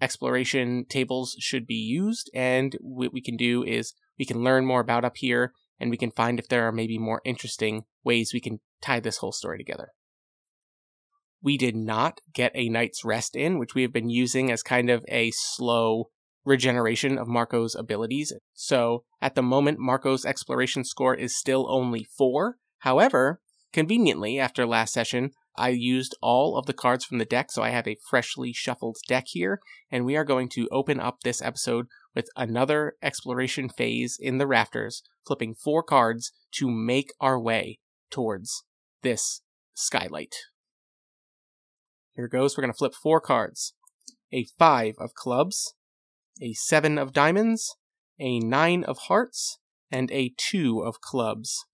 exploration 0.00 0.86
tables 0.88 1.36
should 1.38 1.66
be 1.66 1.74
used, 1.74 2.30
and 2.34 2.76
what 2.80 3.12
we 3.12 3.20
can 3.20 3.36
do 3.36 3.62
is 3.62 3.94
we 4.18 4.24
can 4.24 4.42
learn 4.42 4.64
more 4.64 4.80
about 4.80 5.04
up 5.04 5.16
here, 5.16 5.52
and 5.80 5.90
we 5.90 5.96
can 5.96 6.10
find 6.10 6.38
if 6.38 6.48
there 6.48 6.66
are 6.66 6.72
maybe 6.72 6.98
more 6.98 7.20
interesting 7.24 7.84
ways 8.04 8.32
we 8.32 8.40
can 8.40 8.60
tie 8.80 9.00
this 9.00 9.18
whole 9.18 9.32
story 9.32 9.58
together. 9.58 9.88
We 11.42 11.56
did 11.56 11.76
not 11.76 12.20
get 12.32 12.52
a 12.54 12.68
night's 12.68 13.04
rest 13.04 13.36
in, 13.36 13.58
which 13.58 13.74
we 13.74 13.82
have 13.82 13.92
been 13.92 14.10
using 14.10 14.50
as 14.50 14.62
kind 14.62 14.90
of 14.90 15.04
a 15.08 15.30
slow 15.32 16.10
regeneration 16.44 17.18
of 17.18 17.28
Marco's 17.28 17.74
abilities. 17.74 18.32
So 18.54 19.04
at 19.20 19.34
the 19.34 19.42
moment, 19.42 19.78
Marco's 19.78 20.24
exploration 20.24 20.84
score 20.84 21.14
is 21.14 21.38
still 21.38 21.70
only 21.70 22.04
four. 22.16 22.56
However, 22.78 23.40
conveniently, 23.72 24.40
after 24.40 24.66
last 24.66 24.92
session, 24.92 25.30
I 25.56 25.70
used 25.70 26.16
all 26.22 26.56
of 26.56 26.66
the 26.66 26.72
cards 26.72 27.04
from 27.04 27.18
the 27.18 27.24
deck, 27.24 27.50
so 27.50 27.62
I 27.62 27.70
have 27.70 27.88
a 27.88 27.98
freshly 28.08 28.52
shuffled 28.52 28.96
deck 29.08 29.24
here, 29.28 29.60
and 29.90 30.04
we 30.04 30.16
are 30.16 30.24
going 30.24 30.48
to 30.50 30.68
open 30.70 31.00
up 31.00 31.20
this 31.22 31.42
episode 31.42 31.86
with 32.18 32.28
another 32.34 32.94
exploration 33.00 33.68
phase 33.68 34.16
in 34.20 34.38
the 34.38 34.46
rafters, 34.48 35.04
flipping 35.24 35.54
four 35.54 35.84
cards 35.84 36.32
to 36.50 36.68
make 36.68 37.12
our 37.20 37.38
way 37.38 37.78
towards 38.10 38.64
this 39.04 39.42
skylight. 39.74 40.34
Here 42.16 42.26
goes. 42.26 42.56
We're 42.56 42.62
going 42.62 42.72
to 42.72 42.76
flip 42.76 42.94
four 43.00 43.20
cards 43.20 43.72
a 44.32 44.46
five 44.58 44.96
of 44.98 45.14
clubs, 45.14 45.74
a 46.42 46.54
seven 46.54 46.98
of 46.98 47.12
diamonds, 47.12 47.76
a 48.18 48.40
nine 48.40 48.82
of 48.82 48.98
hearts, 49.06 49.60
and 49.88 50.10
a 50.10 50.34
two 50.36 50.80
of 50.80 51.00
clubs. 51.00 51.66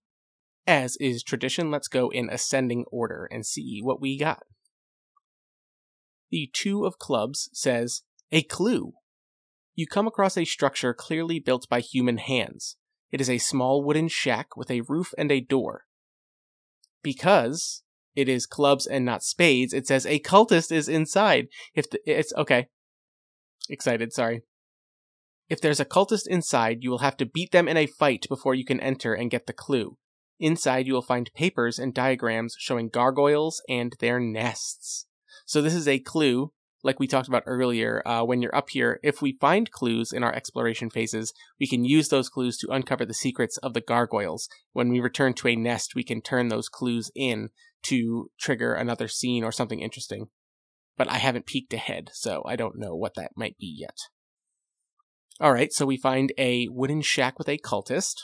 As 0.67 0.95
is 0.97 1.23
tradition, 1.23 1.71
let's 1.71 1.87
go 1.87 2.09
in 2.09 2.29
ascending 2.29 2.85
order 2.91 3.27
and 3.31 3.47
see 3.47 3.79
what 3.81 3.99
we 3.99 4.15
got. 4.19 4.43
The 6.29 6.51
Two 6.53 6.85
of 6.85 6.99
Clubs 6.99 7.49
says, 7.51 8.03
A 8.31 8.43
clue. 8.43 8.93
You 9.75 9.87
come 9.87 10.07
across 10.07 10.37
a 10.37 10.45
structure 10.45 10.93
clearly 10.93 11.39
built 11.39 11.67
by 11.69 11.81
human 11.81 12.17
hands. 12.17 12.77
It 13.11 13.19
is 13.19 13.29
a 13.29 13.37
small 13.37 13.83
wooden 13.83 14.07
shack 14.07 14.55
with 14.55 14.71
a 14.71 14.81
roof 14.81 15.13
and 15.17 15.31
a 15.31 15.41
door. 15.41 15.83
Because 17.03 17.83
it 18.15 18.29
is 18.29 18.45
clubs 18.45 18.87
and 18.87 19.05
not 19.05 19.23
spades, 19.23 19.73
it 19.73 19.85
says 19.85 20.05
a 20.05 20.19
cultist 20.19 20.71
is 20.71 20.87
inside. 20.87 21.47
If 21.73 21.89
the, 21.89 21.99
it's 22.05 22.33
okay. 22.35 22.67
Excited, 23.69 24.13
sorry. 24.13 24.43
If 25.49 25.61
there's 25.61 25.79
a 25.79 25.85
cultist 25.85 26.25
inside, 26.27 26.79
you 26.81 26.89
will 26.89 26.99
have 26.99 27.17
to 27.17 27.25
beat 27.25 27.51
them 27.51 27.67
in 27.67 27.77
a 27.77 27.85
fight 27.85 28.25
before 28.29 28.55
you 28.55 28.65
can 28.65 28.79
enter 28.79 29.13
and 29.13 29.29
get 29.29 29.45
the 29.45 29.53
clue. 29.53 29.97
Inside, 30.39 30.87
you 30.87 30.93
will 30.93 31.01
find 31.01 31.31
papers 31.35 31.77
and 31.77 31.93
diagrams 31.93 32.55
showing 32.57 32.89
gargoyles 32.89 33.61
and 33.69 33.93
their 33.99 34.19
nests. 34.19 35.05
So, 35.45 35.61
this 35.61 35.73
is 35.73 35.87
a 35.87 35.99
clue 35.99 36.51
like 36.85 36.99
we 36.99 37.07
talked 37.07 37.27
about 37.27 37.43
earlier, 37.47 38.07
uh, 38.07 38.23
when 38.23 38.43
you're 38.43 38.55
up 38.55 38.69
here, 38.69 38.99
if 39.01 39.19
we 39.19 39.33
find 39.41 39.71
clues 39.71 40.13
in 40.13 40.23
our 40.23 40.33
exploration 40.33 40.91
phases, 40.91 41.33
we 41.59 41.65
can 41.65 41.83
use 41.83 42.09
those 42.09 42.29
clues 42.29 42.57
to 42.57 42.71
uncover 42.71 43.05
the 43.05 43.13
secrets 43.13 43.57
of 43.57 43.73
the 43.73 43.81
gargoyles. 43.81 44.47
When 44.71 44.89
we 44.89 44.99
return 44.99 45.33
to 45.33 45.47
a 45.47 45.55
nest, 45.55 45.95
we 45.95 46.03
can 46.03 46.21
turn 46.21 46.49
those 46.49 46.69
clues 46.69 47.09
in 47.15 47.49
to 47.87 48.29
trigger 48.39 48.75
another 48.75 49.07
scene 49.07 49.43
or 49.43 49.51
something 49.51 49.79
interesting. 49.79 50.27
But 50.95 51.09
I 51.09 51.17
haven't 51.17 51.47
peeked 51.47 51.73
ahead, 51.73 52.09
so 52.13 52.43
I 52.45 52.55
don't 52.55 52.77
know 52.77 52.95
what 52.95 53.15
that 53.15 53.31
might 53.35 53.57
be 53.57 53.75
yet. 53.75 53.97
Alright, 55.43 55.73
so 55.73 55.87
we 55.87 55.97
find 55.97 56.33
a 56.37 56.67
wooden 56.69 57.01
shack 57.01 57.39
with 57.39 57.49
a 57.49 57.57
cultist. 57.57 58.21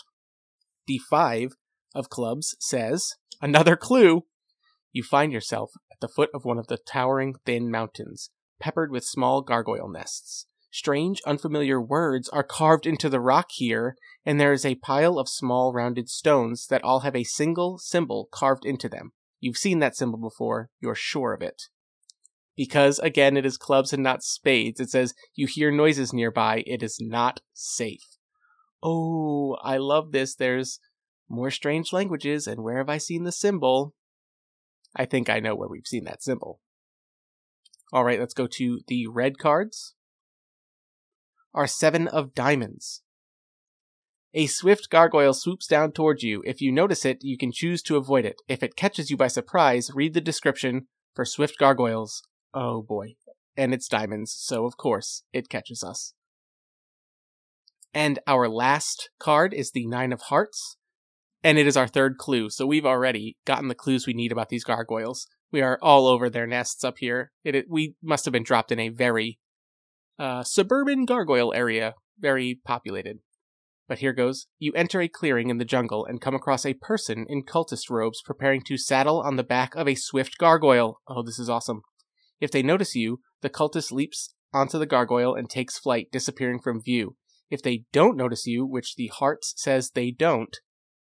D5 0.88 1.54
of 1.96 2.10
clubs 2.10 2.56
says, 2.60 3.16
another 3.42 3.76
clue! 3.76 4.26
You 4.92 5.02
find 5.02 5.34
yourself 5.34 5.72
at 5.92 6.00
the 6.00 6.08
foot 6.08 6.30
of 6.32 6.46
one 6.46 6.60
of 6.60 6.68
the 6.68 6.78
towering 6.78 7.36
thin 7.44 7.72
mountains, 7.72 8.30
peppered 8.62 8.92
with 8.92 9.04
small 9.04 9.42
gargoyle 9.42 9.90
nests. 9.90 10.46
Strange, 10.72 11.22
unfamiliar 11.26 11.82
words 11.82 12.30
are 12.30 12.44
carved 12.44 12.86
into 12.86 13.10
the 13.10 13.20
rock 13.20 13.48
here, 13.52 13.98
and 14.26 14.40
there 14.40 14.54
is 14.54 14.66
a 14.66 14.76
pile 14.76 15.20
of 15.20 15.28
small 15.28 15.74
rounded 15.74 16.08
stones 16.08 16.68
that 16.68 16.84
all 16.84 17.02
have 17.02 17.16
a 17.16 17.26
single 17.26 17.78
symbol 17.78 18.30
carved 18.32 18.66
into 18.66 18.88
them. 18.88 19.12
You've 19.42 19.58
seen 19.58 19.80
that 19.80 19.98
symbol 19.98 20.18
before, 20.18 20.70
you're 20.80 20.96
sure 20.96 21.34
of 21.34 21.42
it. 21.42 21.64
Because, 22.56 23.00
again, 23.00 23.36
it 23.36 23.46
is 23.46 23.58
clubs 23.58 23.92
and 23.92 24.02
not 24.02 24.24
spades, 24.24 24.80
it 24.80 24.90
says, 24.90 25.14
You 25.36 25.48
hear 25.48 25.72
noises 25.72 26.14
nearby, 26.14 26.64
it 26.66 26.82
is 26.82 27.00
not 27.02 27.42
safe. 27.54 28.18
Oh, 28.82 29.58
I 29.62 29.78
love 29.78 30.12
this. 30.12 30.36
There's 30.36 30.80
more 31.28 31.52
strange 31.52 31.92
languages, 31.92 32.48
and 32.48 32.64
where 32.64 32.78
have 32.78 32.90
I 32.90 32.98
seen 32.98 33.24
the 33.24 33.32
symbol? 33.32 33.94
I 34.96 35.06
think 35.06 35.30
I 35.30 35.40
know 35.40 35.56
where 35.56 35.70
we've 35.70 35.88
seen 35.88 36.04
that 36.06 36.24
symbol. 36.24 36.60
All 37.92 38.06
right, 38.06 38.20
let's 38.20 38.34
go 38.34 38.48
to 38.48 38.80
the 38.88 39.08
red 39.08 39.38
cards. 39.38 39.96
Our 41.54 41.68
seven 41.68 42.08
of 42.08 42.34
diamonds. 42.34 43.02
A 44.34 44.48
swift 44.48 44.90
gargoyle 44.90 45.34
swoops 45.34 45.68
down 45.68 45.92
towards 45.92 46.24
you. 46.24 46.42
If 46.46 46.62
you 46.62 46.72
notice 46.72 47.04
it, 47.04 47.18
you 47.22 47.38
can 47.38 47.52
choose 47.52 47.82
to 47.84 47.98
avoid 47.98 48.24
it. 48.24 48.38
If 48.48 48.64
it 48.64 48.78
catches 48.78 49.12
you 49.12 49.18
by 49.18 49.28
surprise, 49.28 49.92
read 49.94 50.14
the 50.14 50.22
description 50.22 50.88
for 51.14 51.26
swift 51.26 51.58
gargoyles. 51.58 52.24
Oh 52.54 52.82
boy. 52.82 53.16
And 53.58 53.74
it's 53.74 53.90
diamonds, 53.90 54.34
so 54.34 54.66
of 54.66 54.78
course 54.78 55.24
it 55.34 55.50
catches 55.50 55.84
us. 55.84 56.14
And 57.94 58.20
our 58.26 58.48
last 58.48 59.10
card 59.20 59.54
is 59.54 59.72
the 59.72 59.86
Nine 59.86 60.14
of 60.14 60.22
Hearts, 60.22 60.78
and 61.44 61.58
it 61.58 61.68
is 61.68 61.76
our 61.76 61.88
third 61.88 62.18
clue. 62.18 62.50
So 62.50 62.66
we've 62.66 62.86
already 62.86 63.36
gotten 63.44 63.68
the 63.68 63.76
clues 63.76 64.08
we 64.08 64.14
need 64.14 64.32
about 64.32 64.48
these 64.48 64.64
gargoyles. 64.64 65.28
We 65.52 65.62
are 65.62 65.78
all 65.82 66.08
over 66.08 66.30
their 66.30 66.48
nests 66.48 66.84
up 66.84 66.96
here. 67.00 67.32
It, 67.44 67.66
we 67.70 67.96
must 68.02 68.26
have 68.26 68.32
been 68.32 68.44
dropped 68.44 68.72
in 68.72 68.80
a 68.80 68.90
very 68.90 69.40
uh, 70.18 70.44
suburban 70.44 71.06
gargoyle 71.06 71.54
area, 71.54 71.96
very 72.18 72.60
populated. 72.64 73.20
But 73.88 74.00
here 74.00 74.14
goes. 74.14 74.48
You 74.58 74.72
enter 74.74 75.02
a 75.02 75.10
clearing 75.10 75.50
in 75.50 75.58
the 75.58 75.66
jungle 75.66 76.06
and 76.06 76.22
come 76.22 76.36
across 76.36 76.66
a 76.66 76.76
person 76.76 77.26
in 77.28 77.44
cultist 77.44 77.90
robes 77.90 78.22
preparing 78.24 78.62
to 78.68 78.78
saddle 78.78 79.20
on 79.20 79.36
the 79.36 79.44
back 79.44 79.76
of 79.76 79.88
a 79.88 79.96
swift 79.96 80.38
gargoyle. 80.38 81.02
Oh, 81.08 81.24
this 81.24 81.40
is 81.40 81.50
awesome. 81.50 81.82
If 82.40 82.52
they 82.52 82.64
notice 82.64 82.96
you, 82.96 83.20
the 83.42 83.50
cultist 83.50 83.92
leaps 83.92 84.34
onto 84.54 84.80
the 84.80 84.86
gargoyle 84.86 85.36
and 85.36 85.50
takes 85.50 85.78
flight, 85.78 86.08
disappearing 86.12 86.60
from 86.60 86.82
view. 86.82 87.18
If 87.50 87.62
they 87.62 87.84
don't 87.92 88.16
notice 88.16 88.46
you, 88.46 88.66
which 88.66 88.96
the 88.96 89.08
hearts 89.08 89.54
says 89.58 89.92
they 89.92 90.12
don't, 90.12 90.56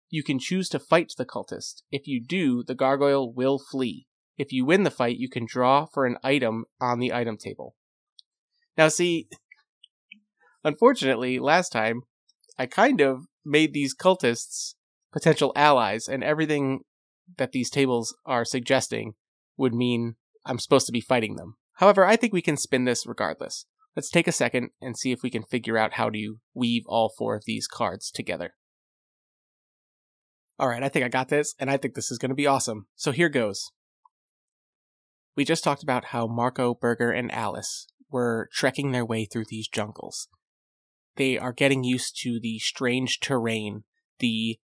you 0.10 0.24
can 0.24 0.40
choose 0.40 0.68
to 0.70 0.80
fight 0.80 1.12
the 1.16 1.26
cultist. 1.26 1.84
If 1.92 2.08
you 2.08 2.24
do, 2.24 2.64
the 2.64 2.76
gargoyle 2.76 3.32
will 3.32 3.60
flee. 3.60 4.08
If 4.38 4.52
you 4.52 4.66
win 4.66 4.84
the 4.84 4.92
fight, 4.92 5.18
you 5.18 5.30
can 5.30 5.46
draw 5.46 5.86
for 5.86 6.06
an 6.06 6.18
item 6.24 6.66
on 6.80 7.00
the 7.00 7.14
item 7.14 7.38
table. 7.38 7.76
Now, 8.78 8.88
see, 8.88 9.28
unfortunately, 10.64 11.40
last 11.40 11.70
time, 11.72 12.02
I 12.58 12.66
kind 12.66 13.02
of 13.02 13.26
made 13.46 13.74
these 13.74 13.96
cultists 13.96 14.76
potential 15.12 15.52
allies, 15.56 16.08
and 16.08 16.24
everything 16.24 16.82
that 17.38 17.52
these 17.52 17.70
tables 17.70 18.16
are 18.26 18.46
suggesting 18.46 19.14
would 19.58 19.74
mean 19.74 20.16
I'm 20.46 20.60
supposed 20.60 20.86
to 20.88 20.92
be 20.92 21.02
fighting 21.02 21.36
them. 21.36 21.56
However, 21.76 22.06
I 22.06 22.16
think 22.16 22.34
we 22.34 22.42
can 22.42 22.58
spin 22.58 22.86
this 22.86 23.06
regardless. 23.06 23.66
Let's 23.96 24.10
take 24.10 24.28
a 24.28 24.32
second 24.32 24.70
and 24.82 24.98
see 24.98 25.12
if 25.12 25.22
we 25.22 25.30
can 25.30 25.44
figure 25.44 25.78
out 25.78 25.94
how 25.94 26.10
to 26.10 26.38
weave 26.54 26.84
all 26.88 27.12
four 27.18 27.36
of 27.36 27.44
these 27.46 27.68
cards 27.68 28.10
together. 28.10 28.54
Alright, 30.62 30.84
I 30.84 30.90
think 30.90 31.04
I 31.04 31.10
got 31.10 31.28
this, 31.28 31.56
and 31.60 31.70
I 31.70 31.78
think 31.78 31.96
this 31.96 32.12
is 32.12 32.18
going 32.18 32.30
to 32.30 32.36
be 32.36 32.48
awesome. 32.48 32.88
So 32.96 33.12
here 33.12 33.30
goes. 33.30 33.72
We 35.36 35.46
just 35.46 35.64
talked 35.64 35.84
about 35.84 36.06
how 36.06 36.28
Marco, 36.28 36.74
Berger, 36.74 37.12
and 37.12 37.32
Alice 37.32 37.88
were 38.10 38.50
trekking 38.54 38.92
their 38.92 39.06
way 39.06 39.26
through 39.26 39.46
these 39.48 39.68
jungles. 39.68 40.28
They 41.16 41.38
are 41.38 41.54
getting 41.54 41.84
used 41.84 42.20
to 42.24 42.40
the 42.42 42.60
strange 42.60 43.20
terrain, 43.20 43.84
the 44.20 44.60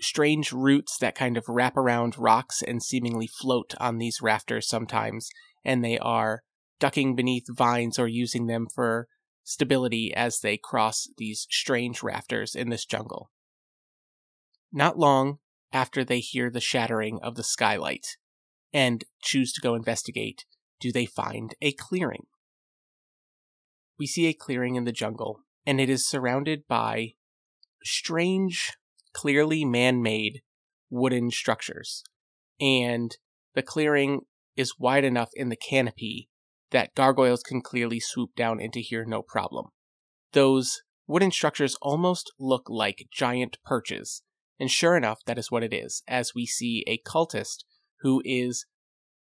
strange 0.00 0.52
roots 0.52 0.98
that 0.98 1.14
kind 1.14 1.36
of 1.36 1.44
wrap 1.48 1.76
around 1.76 2.18
rocks 2.18 2.62
and 2.62 2.82
seemingly 2.82 3.26
float 3.26 3.74
on 3.78 3.98
these 3.98 4.20
rafters 4.22 4.68
sometimes, 4.68 5.30
and 5.64 5.84
they 5.84 5.98
are 5.98 6.42
ducking 6.78 7.14
beneath 7.14 7.46
vines 7.48 7.98
or 7.98 8.06
using 8.06 8.46
them 8.46 8.66
for 8.74 9.08
stability 9.44 10.12
as 10.14 10.40
they 10.40 10.56
cross 10.56 11.08
these 11.16 11.46
strange 11.50 12.02
rafters 12.02 12.54
in 12.54 12.68
this 12.68 12.84
jungle. 12.84 13.30
Not 14.72 14.98
long 14.98 15.38
after 15.72 16.04
they 16.04 16.20
hear 16.20 16.50
the 16.50 16.60
shattering 16.60 17.18
of 17.22 17.36
the 17.36 17.44
skylight 17.44 18.06
and 18.72 19.04
choose 19.22 19.52
to 19.52 19.60
go 19.60 19.74
investigate, 19.74 20.44
do 20.80 20.92
they 20.92 21.06
find 21.06 21.54
a 21.60 21.72
clearing. 21.72 22.26
We 23.98 24.06
see 24.06 24.26
a 24.26 24.34
clearing 24.34 24.74
in 24.74 24.84
the 24.84 24.92
jungle, 24.92 25.40
and 25.64 25.80
it 25.80 25.88
is 25.88 26.08
surrounded 26.08 26.66
by 26.68 27.14
strange, 27.82 28.72
clearly 29.12 29.64
man 29.64 30.02
made 30.02 30.42
wooden 30.90 31.30
structures. 31.30 32.02
And 32.60 33.16
the 33.54 33.62
clearing 33.62 34.22
is 34.56 34.78
wide 34.78 35.04
enough 35.04 35.30
in 35.34 35.48
the 35.48 35.56
canopy 35.56 36.28
that 36.70 36.94
gargoyles 36.94 37.42
can 37.42 37.62
clearly 37.62 38.00
swoop 38.00 38.34
down 38.36 38.60
into 38.60 38.80
here 38.80 39.04
no 39.04 39.22
problem. 39.22 39.66
Those 40.32 40.82
wooden 41.06 41.30
structures 41.30 41.76
almost 41.80 42.32
look 42.38 42.68
like 42.68 43.08
giant 43.12 43.58
perches, 43.64 44.22
and 44.58 44.70
sure 44.70 44.96
enough, 44.96 45.20
that 45.26 45.38
is 45.38 45.50
what 45.50 45.62
it 45.62 45.72
is, 45.72 46.02
as 46.08 46.34
we 46.34 46.46
see 46.46 46.84
a 46.86 46.98
cultist 46.98 47.64
who 48.00 48.22
is 48.24 48.66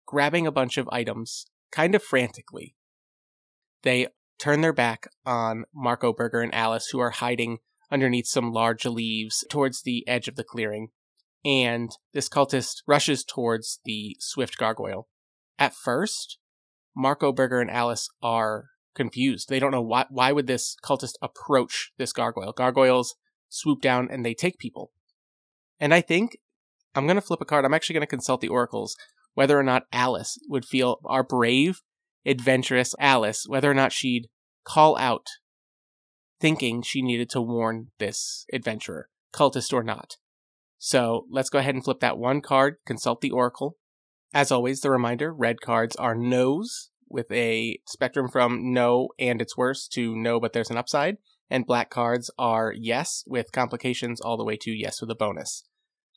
grabbing 0.06 0.48
a 0.48 0.52
bunch 0.52 0.78
of 0.78 0.90
items 0.92 1.46
kind 1.72 1.96
of 1.96 2.04
frantically. 2.04 2.76
They 3.84 4.08
turn 4.40 4.62
their 4.62 4.74
back 4.74 5.08
on 5.26 5.66
Marco 5.74 6.14
Burger 6.14 6.42
and 6.42 6.54
Alice, 6.54 6.90
who 6.92 7.00
are 7.00 7.12
hiding 7.12 7.60
underneath 7.92 8.28
some 8.28 8.52
large 8.52 8.86
leaves 8.86 9.46
towards 9.50 9.82
the 9.82 10.08
edge 10.08 10.28
of 10.28 10.36
the 10.36 10.44
clearing, 10.44 10.90
and 11.46 11.92
this 12.14 12.30
cultist 12.30 12.84
rushes 12.88 13.24
towards 13.24 13.80
the 13.86 14.16
swift 14.20 14.58
gargoyle. 14.58 15.08
At 15.60 15.76
first, 15.76 16.40
Marco 16.96 17.32
Burger 17.32 17.60
and 17.60 17.70
Alice 17.70 18.10
are 18.22 18.66
confused. 18.96 19.50
They 19.50 19.60
don't 19.60 19.72
know 19.72 19.82
why 19.82 20.06
why 20.10 20.32
would 20.32 20.48
this 20.48 20.76
cultist 20.84 21.16
approach 21.22 21.92
this 21.98 22.14
gargoyle. 22.14 22.54
Gargoyles 22.54 23.16
swoop 23.50 23.82
down 23.82 24.08
and 24.12 24.26
they 24.26 24.34
take 24.34 24.58
people. 24.58 24.92
And 25.80 25.94
I 25.94 26.02
think 26.02 26.38
I'm 26.96 27.06
going 27.06 27.16
to 27.16 27.22
flip 27.22 27.42
a 27.42 27.46
card. 27.46 27.66
I'm 27.66 27.74
actually 27.74 27.94
going 27.94 28.02
to 28.02 28.08
consult 28.08 28.42
the 28.42 28.50
oracles 28.50 28.96
whether 29.34 29.58
or 29.58 29.64
not 29.64 29.88
Alice 29.92 30.38
would 30.48 30.66
feel 30.66 31.00
our 31.06 31.24
brave, 31.24 31.82
adventurous 32.26 32.94
Alice, 33.00 33.46
whether 33.48 33.70
or 33.70 33.74
not 33.74 33.92
she'd 33.92 34.28
call 34.64 34.98
out 34.98 35.26
thinking 36.40 36.82
she 36.82 37.02
needed 37.02 37.30
to 37.30 37.42
warn 37.42 37.88
this 38.00 38.46
adventurer, 38.54 39.10
cultist 39.34 39.74
or 39.74 39.84
not. 39.84 40.18
So 40.78 41.26
let's 41.32 41.50
go 41.50 41.60
ahead 41.60 41.74
and 41.74 41.84
flip 41.84 42.02
that 42.02 42.18
one 42.18 42.42
card, 42.42 42.76
consult 42.86 43.22
the 43.22 43.32
oracle. 43.32 43.78
As 44.34 44.52
always, 44.52 44.82
the 44.82 44.92
reminder 44.92 45.34
red 45.34 45.62
cards 45.62 45.96
are 45.96 46.16
no's 46.16 46.90
with 47.08 47.32
a 47.32 47.80
spectrum 47.88 48.28
from 48.28 48.74
no 48.74 49.10
and 49.18 49.42
it's 49.42 49.56
worse 49.56 49.88
to 49.88 50.16
no 50.16 50.40
but 50.40 50.52
there's 50.52 50.72
an 50.72 50.78
upside, 50.78 51.18
and 51.50 51.66
black 51.66 51.90
cards 51.90 52.30
are 52.38 52.74
yes 52.76 53.24
with 53.26 53.52
complications 53.52 54.20
all 54.20 54.36
the 54.36 54.44
way 54.44 54.58
to 54.58 54.72
yes 54.72 55.00
with 55.00 55.10
a 55.10 55.16
bonus. 55.16 55.64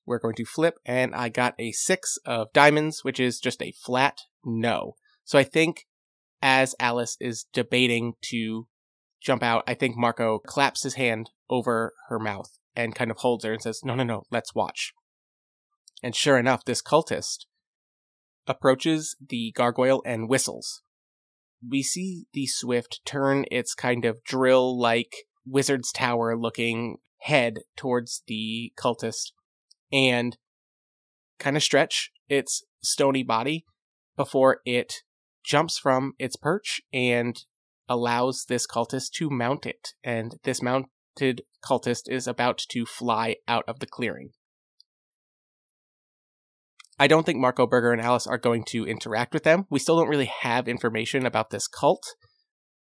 We're 0.06 0.20
going 0.20 0.36
to 0.36 0.44
flip, 0.44 0.78
and 0.86 1.14
I 1.14 1.28
got 1.28 1.54
a 1.58 1.72
six 1.72 2.18
of 2.24 2.52
diamonds, 2.52 3.02
which 3.02 3.18
is 3.18 3.40
just 3.40 3.60
a 3.60 3.72
flat 3.72 4.20
no. 4.44 4.94
So 5.24 5.38
I 5.38 5.42
think 5.42 5.86
as 6.40 6.74
Alice 6.78 7.16
is 7.20 7.46
debating 7.52 8.14
to 8.30 8.68
jump 9.20 9.42
out, 9.42 9.64
I 9.66 9.74
think 9.74 9.96
Marco 9.96 10.38
claps 10.38 10.84
his 10.84 10.94
hand 10.94 11.30
over 11.50 11.92
her 12.08 12.18
mouth 12.18 12.56
and 12.76 12.94
kind 12.94 13.10
of 13.10 13.18
holds 13.18 13.44
her 13.44 13.52
and 13.52 13.62
says, 13.62 13.80
No, 13.82 13.94
no, 13.94 14.04
no, 14.04 14.22
let's 14.30 14.54
watch. 14.54 14.92
And 16.02 16.14
sure 16.14 16.38
enough, 16.38 16.64
this 16.64 16.82
cultist 16.82 17.46
approaches 18.46 19.16
the 19.26 19.52
gargoyle 19.56 20.02
and 20.06 20.28
whistles. 20.28 20.82
We 21.66 21.82
see 21.82 22.26
the 22.32 22.46
Swift 22.46 23.00
turn 23.04 23.44
its 23.50 23.74
kind 23.74 24.04
of 24.04 24.22
drill 24.22 24.78
like 24.78 25.24
wizard's 25.44 25.90
tower 25.90 26.36
looking 26.36 26.98
head 27.20 27.60
towards 27.76 28.22
the 28.26 28.72
cultist 28.78 29.32
and 29.92 30.36
kind 31.38 31.56
of 31.56 31.62
stretch 31.62 32.10
its 32.28 32.64
stony 32.82 33.22
body 33.22 33.64
before 34.16 34.60
it 34.64 35.02
jumps 35.44 35.78
from 35.78 36.12
its 36.18 36.36
perch 36.36 36.80
and 36.92 37.44
allows 37.88 38.44
this 38.48 38.66
cultist 38.66 39.10
to 39.12 39.30
mount 39.30 39.66
it. 39.66 39.90
And 40.02 40.36
this 40.44 40.60
mounted 40.60 41.42
cultist 41.64 42.08
is 42.08 42.26
about 42.26 42.58
to 42.70 42.84
fly 42.84 43.36
out 43.46 43.64
of 43.68 43.78
the 43.78 43.86
clearing. 43.86 44.30
I 46.98 47.06
don't 47.06 47.26
think 47.26 47.38
Marco 47.38 47.66
Burger 47.66 47.92
and 47.92 48.00
Alice 48.00 48.26
are 48.26 48.38
going 48.38 48.64
to 48.68 48.86
interact 48.86 49.34
with 49.34 49.44
them. 49.44 49.66
We 49.68 49.78
still 49.78 49.98
don't 49.98 50.08
really 50.08 50.32
have 50.40 50.66
information 50.66 51.26
about 51.26 51.50
this 51.50 51.68
cult. 51.68 52.02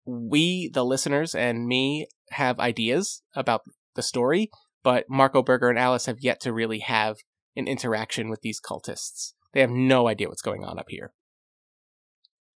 We, 0.06 0.72
the 0.74 0.86
listeners, 0.86 1.36
and 1.36 1.68
me 1.68 2.08
have 2.32 2.60
ideas 2.60 3.22
about 3.36 3.62
the 3.96 4.02
story, 4.02 4.50
but 4.84 5.06
Marco 5.10 5.42
Berger 5.42 5.70
and 5.70 5.80
Alice 5.80 6.06
have 6.06 6.20
yet 6.20 6.40
to 6.42 6.54
really 6.54 6.80
have 6.80 7.18
an 7.56 7.68
interaction 7.68 8.30
with 8.30 8.42
these 8.42 8.62
cultists. 8.62 9.34
They 9.54 9.62
have 9.62 9.70
no 9.70 10.08
idea 10.08 10.30
what's 10.30 10.42
going 10.42 10.64
on 10.64 10.80
up 10.80 10.86
here. 10.90 11.14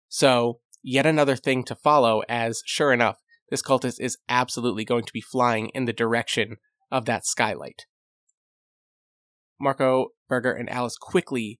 So, 0.09 0.59
yet 0.83 1.05
another 1.05 1.35
thing 1.35 1.63
to 1.65 1.75
follow, 1.75 2.21
as 2.27 2.61
sure 2.65 2.91
enough, 2.91 3.17
this 3.49 3.61
cultist 3.61 3.99
is 3.99 4.17
absolutely 4.29 4.85
going 4.85 5.05
to 5.05 5.13
be 5.13 5.21
flying 5.21 5.69
in 5.69 5.85
the 5.85 5.93
direction 5.93 6.57
of 6.91 7.05
that 7.05 7.25
skylight. 7.25 7.85
Marco, 9.59 10.07
Berger, 10.27 10.51
and 10.51 10.69
Alice 10.69 10.97
quickly 10.97 11.59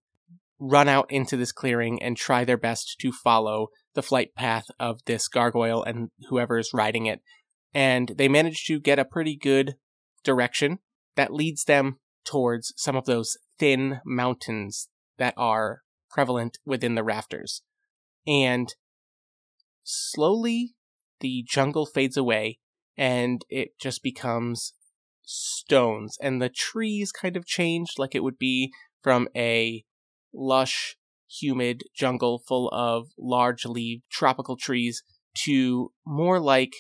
run 0.60 0.88
out 0.88 1.10
into 1.12 1.38
this 1.38 1.52
clearing 1.52 2.02
and 2.02 2.16
try 2.16 2.44
their 2.44 2.58
best 2.58 2.98
to 3.00 3.12
follow 3.12 3.68
the 3.94 4.04
flight 4.04 4.36
path 4.36 4.66
of 4.80 5.00
this 5.06 5.28
gargoyle 5.28 5.84
and 5.84 6.10
whoever 6.30 6.58
is 6.58 6.72
riding 6.74 7.06
it. 7.06 7.22
And 7.74 8.14
they 8.16 8.28
manage 8.28 8.66
to 8.66 8.80
get 8.80 9.00
a 9.00 9.06
pretty 9.06 9.36
good 9.36 9.76
direction 10.24 10.80
that 11.16 11.34
leads 11.34 11.66
them 11.66 11.98
towards 12.26 12.74
some 12.78 12.96
of 12.96 13.06
those 13.06 13.38
thin 13.60 14.00
mountains 14.06 14.90
that 15.18 15.34
are 15.38 15.82
prevalent 16.10 16.60
within 16.66 16.96
the 16.96 17.04
rafters. 17.04 17.62
And 18.28 18.74
slowly 19.84 20.74
the 21.20 21.44
jungle 21.48 21.86
fades 21.86 22.18
away 22.18 22.60
and 22.98 23.44
it 23.50 23.80
just 23.80 24.04
becomes 24.04 24.74
stones 25.24 26.18
and 26.22 26.42
the 26.42 26.50
trees 26.50 27.12
kind 27.12 27.38
of 27.38 27.46
changed 27.46 27.98
like 27.98 28.16
it 28.16 28.24
would 28.24 28.38
be 28.38 28.72
from 29.02 29.28
a 29.36 29.84
lush 30.34 30.98
humid 31.30 31.84
jungle 31.96 32.42
full 32.48 32.70
of 32.70 33.10
large 33.18 33.66
leaved 33.66 34.04
tropical 34.12 34.58
trees 34.58 35.04
to 35.34 35.92
more 36.06 36.40
like 36.40 36.74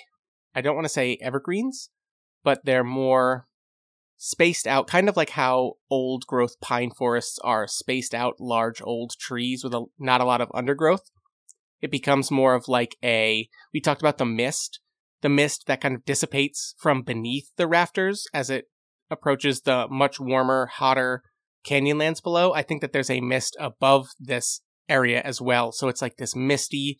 I 0.53 0.61
don't 0.61 0.75
want 0.75 0.85
to 0.85 0.89
say 0.89 1.17
evergreens, 1.21 1.89
but 2.43 2.65
they're 2.65 2.83
more 2.83 3.47
spaced 4.17 4.67
out, 4.67 4.87
kind 4.87 5.09
of 5.09 5.17
like 5.17 5.31
how 5.31 5.73
old 5.89 6.25
growth 6.27 6.59
pine 6.61 6.91
forests 6.91 7.39
are 7.43 7.67
spaced 7.67 8.13
out 8.13 8.35
large 8.39 8.81
old 8.83 9.13
trees 9.19 9.63
with 9.63 9.73
a, 9.73 9.85
not 9.97 10.21
a 10.21 10.25
lot 10.25 10.41
of 10.41 10.51
undergrowth. 10.53 11.09
It 11.81 11.89
becomes 11.89 12.29
more 12.29 12.53
of 12.53 12.67
like 12.67 12.95
a, 13.03 13.49
we 13.73 13.81
talked 13.81 14.01
about 14.01 14.19
the 14.19 14.25
mist 14.25 14.79
the 15.21 15.29
mist 15.29 15.67
that 15.67 15.81
kind 15.81 15.95
of 15.95 16.05
dissipates 16.05 16.75
from 16.77 17.03
beneath 17.03 17.51
the 17.55 17.67
rafters 17.67 18.27
as 18.33 18.49
it 18.49 18.65
approaches 19.09 19.61
the 19.61 19.87
much 19.89 20.19
warmer, 20.19 20.67
hotter 20.67 21.23
canyonlands 21.65 22.21
below. 22.21 22.53
I 22.53 22.63
think 22.63 22.81
that 22.81 22.91
there's 22.91 23.09
a 23.09 23.21
mist 23.21 23.55
above 23.59 24.09
this 24.19 24.61
area 24.89 25.21
as 25.21 25.39
well. 25.39 25.71
So 25.71 25.87
it's 25.87 26.01
like 26.01 26.17
this 26.17 26.35
misty, 26.35 26.97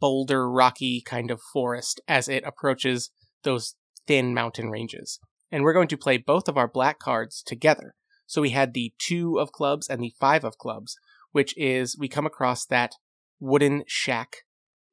boulder, 0.00 0.50
rocky 0.50 1.02
kind 1.04 1.30
of 1.30 1.40
forest 1.52 2.00
as 2.06 2.28
it 2.28 2.44
approaches 2.46 3.10
those 3.42 3.74
thin 4.06 4.34
mountain 4.34 4.70
ranges. 4.70 5.18
And 5.50 5.62
we're 5.62 5.72
going 5.72 5.88
to 5.88 5.96
play 5.96 6.16
both 6.16 6.48
of 6.48 6.56
our 6.56 6.68
black 6.68 6.98
cards 6.98 7.42
together. 7.44 7.94
So 8.26 8.42
we 8.42 8.50
had 8.50 8.74
the 8.74 8.92
two 8.98 9.38
of 9.38 9.52
clubs 9.52 9.88
and 9.88 10.02
the 10.02 10.14
five 10.18 10.44
of 10.44 10.58
clubs, 10.58 10.96
which 11.32 11.56
is 11.56 11.96
we 11.98 12.08
come 12.08 12.26
across 12.26 12.64
that 12.66 12.92
wooden 13.38 13.84
shack 13.86 14.38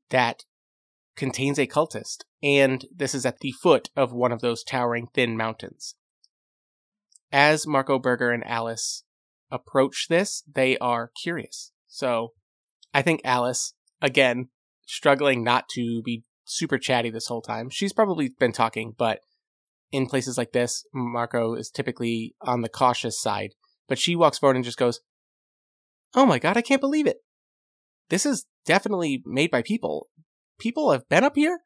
that 0.09 0.43
contains 1.15 1.59
a 1.59 1.67
cultist, 1.67 2.23
and 2.41 2.85
this 2.93 3.13
is 3.13 3.25
at 3.25 3.39
the 3.39 3.51
foot 3.51 3.89
of 3.95 4.11
one 4.13 4.31
of 4.31 4.41
those 4.41 4.63
towering 4.63 5.07
thin 5.13 5.37
mountains. 5.37 5.95
As 7.31 7.67
Marco 7.67 7.99
Burger 7.99 8.31
and 8.31 8.45
Alice 8.45 9.03
approach 9.49 10.07
this, 10.09 10.43
they 10.51 10.77
are 10.79 11.11
curious. 11.21 11.71
So 11.87 12.33
I 12.93 13.01
think 13.01 13.21
Alice, 13.23 13.73
again, 14.01 14.49
struggling 14.85 15.43
not 15.43 15.69
to 15.69 16.01
be 16.03 16.23
super 16.51 16.77
chatty 16.77 17.09
this 17.09 17.27
whole 17.27 17.41
time. 17.41 17.69
She's 17.69 17.93
probably 17.93 18.29
been 18.39 18.51
talking, 18.51 18.93
but 18.97 19.19
in 19.91 20.07
places 20.07 20.37
like 20.37 20.51
this, 20.51 20.85
Marco 20.93 21.55
is 21.55 21.69
typically 21.69 22.35
on 22.41 22.61
the 22.61 22.69
cautious 22.69 23.19
side. 23.19 23.51
But 23.87 23.99
she 23.99 24.15
walks 24.15 24.37
forward 24.37 24.55
and 24.55 24.65
just 24.65 24.77
goes, 24.77 25.01
Oh 26.13 26.25
my 26.25 26.39
god, 26.39 26.57
I 26.57 26.61
can't 26.61 26.81
believe 26.81 27.07
it. 27.07 27.17
This 28.09 28.25
is 28.25 28.45
definitely 28.65 29.21
made 29.25 29.51
by 29.51 29.61
people 29.61 30.07
people 30.61 30.91
have 30.91 31.09
been 31.09 31.23
up 31.23 31.35
here? 31.35 31.61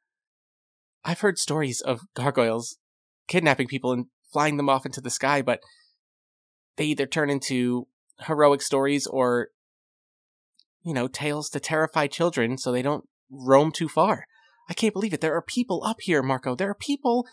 I've 1.04 1.20
heard 1.20 1.38
stories 1.38 1.82
of 1.82 2.02
gargoyles 2.16 2.78
kidnapping 3.28 3.68
people 3.68 3.92
and 3.92 4.06
flying 4.32 4.58
them 4.58 4.70
off 4.70 4.86
into 4.86 5.02
the 5.02 5.10
sky, 5.10 5.42
but 5.42 5.60
they 6.78 6.86
either 6.86 7.06
turn 7.06 7.30
into 7.30 7.88
heroic 8.22 8.62
stories 8.62 9.06
or, 9.06 9.50
you 10.84 10.94
know, 10.94 11.08
tales 11.08 11.50
to 11.50 11.60
terrify 11.60 12.08
children 12.08 12.58
so 12.58 12.72
they 12.72 12.82
don't 12.82 13.04
roam 13.30 13.72
too 13.72 13.90
far. 13.90 14.26
I 14.68 14.74
can't 14.74 14.94
believe 14.94 15.14
it. 15.14 15.22
There 15.22 15.36
are 15.36 15.42
people 15.42 15.84
up 15.84 15.98
here, 16.02 16.24
Marco. 16.24 16.56
There 16.56 16.70
are 16.70 16.76
people 16.76 17.28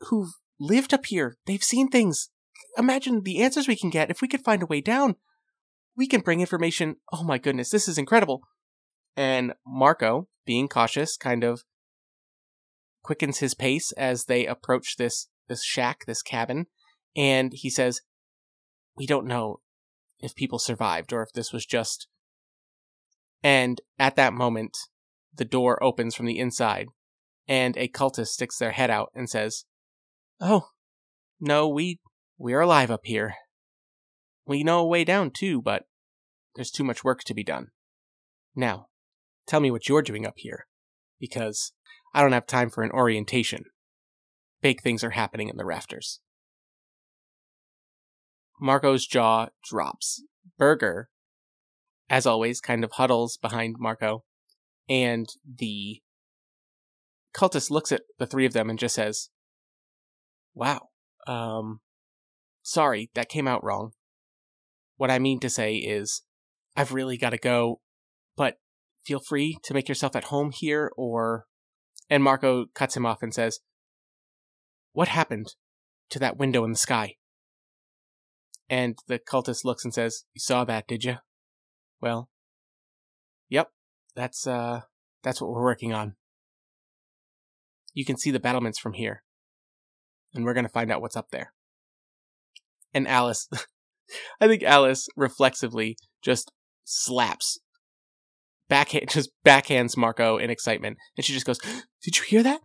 who've 0.00 0.32
lived 0.58 0.94
up 0.94 1.06
here. 1.06 1.36
They've 1.46 1.62
seen 1.62 1.88
things. 1.88 2.30
Imagine 2.76 3.22
the 3.22 3.42
answers 3.42 3.66
we 3.66 3.76
can 3.76 3.90
get 3.90 4.10
if 4.10 4.22
we 4.22 4.28
could 4.28 4.44
find 4.44 4.62
a 4.62 4.66
way 4.66 4.80
down. 4.80 5.16
We 5.96 6.06
can 6.06 6.20
bring 6.20 6.40
information. 6.40 6.96
Oh 7.12 7.24
my 7.24 7.38
goodness, 7.38 7.70
this 7.70 7.88
is 7.88 7.98
incredible. 7.98 8.42
And 9.16 9.54
Marco, 9.66 10.28
being 10.46 10.68
cautious, 10.68 11.16
kind 11.16 11.42
of 11.42 11.64
quickens 13.02 13.38
his 13.38 13.54
pace 13.54 13.92
as 13.92 14.26
they 14.26 14.46
approach 14.46 14.96
this 14.96 15.28
this 15.48 15.64
shack, 15.64 16.04
this 16.06 16.22
cabin, 16.22 16.66
and 17.16 17.52
he 17.52 17.68
says, 17.68 18.02
"We 18.96 19.06
don't 19.06 19.26
know 19.26 19.60
if 20.20 20.36
people 20.36 20.60
survived 20.60 21.12
or 21.12 21.22
if 21.22 21.32
this 21.32 21.52
was 21.52 21.66
just." 21.66 22.06
And 23.42 23.80
at 23.98 24.16
that 24.16 24.32
moment, 24.32 24.76
the 25.34 25.44
door 25.44 25.82
opens 25.82 26.14
from 26.14 26.26
the 26.26 26.38
inside, 26.38 26.86
and 27.46 27.76
a 27.76 27.88
cultist 27.88 28.28
sticks 28.28 28.58
their 28.58 28.72
head 28.72 28.90
out 28.90 29.10
and 29.14 29.28
says, 29.28 29.64
"Oh, 30.40 30.68
no, 31.40 31.68
we 31.68 32.00
we're 32.38 32.60
alive 32.60 32.90
up 32.90 33.04
here. 33.04 33.34
We 34.46 34.64
know 34.64 34.80
a 34.80 34.86
way 34.86 35.04
down 35.04 35.30
too, 35.30 35.60
but 35.60 35.84
there's 36.54 36.70
too 36.70 36.84
much 36.84 37.04
work 37.04 37.22
to 37.24 37.34
be 37.34 37.44
done. 37.44 37.68
Now, 38.54 38.88
Tell 39.50 39.58
me 39.58 39.72
what 39.72 39.88
you're 39.88 40.00
doing 40.00 40.24
up 40.24 40.34
here, 40.36 40.68
because 41.18 41.72
I 42.14 42.22
don't 42.22 42.30
have 42.30 42.46
time 42.46 42.70
for 42.70 42.84
an 42.84 42.92
orientation. 42.92 43.64
Big 44.62 44.80
things 44.80 45.02
are 45.02 45.10
happening 45.10 45.48
in 45.48 45.56
the 45.56 45.64
rafters. 45.64 46.20
Marco's 48.60 49.08
jaw 49.08 49.48
drops. 49.64 50.22
Burger, 50.56 51.08
as 52.08 52.26
always, 52.26 52.60
kind 52.60 52.84
of 52.84 52.92
huddles 52.92 53.38
behind 53.38 53.74
Marco, 53.80 54.22
and 54.90 55.28
the 55.46 56.02
cultist 57.32 57.70
looks 57.70 57.92
at 57.92 58.02
the 58.18 58.26
three 58.26 58.44
of 58.44 58.52
them 58.52 58.68
and 58.68 58.78
just 58.78 58.96
says, 58.96 59.30
Wow, 60.52 60.88
um, 61.28 61.80
sorry, 62.62 63.10
that 63.14 63.28
came 63.28 63.46
out 63.46 63.62
wrong. 63.62 63.92
What 64.96 65.10
I 65.10 65.20
mean 65.20 65.38
to 65.40 65.48
say 65.48 65.76
is, 65.76 66.22
I've 66.76 66.92
really 66.92 67.16
got 67.16 67.30
to 67.30 67.38
go, 67.38 67.80
but 68.36 68.56
feel 69.06 69.20
free 69.20 69.58
to 69.62 69.74
make 69.74 69.88
yourself 69.88 70.16
at 70.16 70.24
home 70.24 70.50
here 70.52 70.90
or 70.96 71.46
and 72.10 72.24
Marco 72.24 72.66
cuts 72.74 72.96
him 72.96 73.06
off 73.06 73.22
and 73.22 73.32
says, 73.32 73.60
What 74.92 75.08
happened 75.08 75.54
to 76.10 76.18
that 76.18 76.36
window 76.36 76.64
in 76.64 76.72
the 76.72 76.76
sky? 76.76 77.14
And 78.68 78.98
the 79.06 79.20
cultist 79.20 79.64
looks 79.64 79.84
and 79.84 79.94
says, 79.94 80.24
You 80.34 80.40
saw 80.40 80.64
that, 80.64 80.88
did 80.88 81.04
you? 81.04 81.16
Well, 82.00 82.28
yep, 83.48 83.68
that's 84.20 84.46
uh 84.46 84.80
that's 85.22 85.40
what 85.40 85.50
we're 85.50 85.62
working 85.62 85.92
on. 85.92 86.14
You 87.92 88.04
can 88.04 88.16
see 88.16 88.30
the 88.30 88.40
battlements 88.40 88.78
from 88.78 88.92
here. 88.92 89.22
And 90.34 90.44
we're 90.44 90.54
gonna 90.54 90.68
find 90.68 90.92
out 90.92 91.00
what's 91.00 91.16
up 91.16 91.30
there. 91.30 91.52
And 92.92 93.08
Alice 93.08 93.48
I 94.40 94.46
think 94.46 94.62
Alice 94.62 95.08
reflexively 95.16 95.96
just 96.22 96.52
slaps 96.84 97.58
backhand 98.70 99.08
just 99.10 99.30
backhands 99.44 99.96
Marco 99.96 100.38
in 100.38 100.48
excitement, 100.48 100.96
and 101.16 101.24
she 101.24 101.34
just 101.34 101.44
goes, 101.44 101.58
"Did 102.02 102.16
you 102.16 102.24
hear 102.24 102.42
that? 102.42 102.60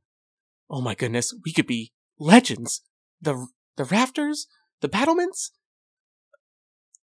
Oh 0.69 0.79
my 0.79 0.95
goodness, 0.95 1.33
we 1.43 1.51
could 1.51 1.67
be 1.67 1.91
legends. 2.17 2.81
The 3.21 3.47
the 3.75 3.83
rafters, 3.83 4.47
the 4.81 4.87
battlements. 4.87 5.51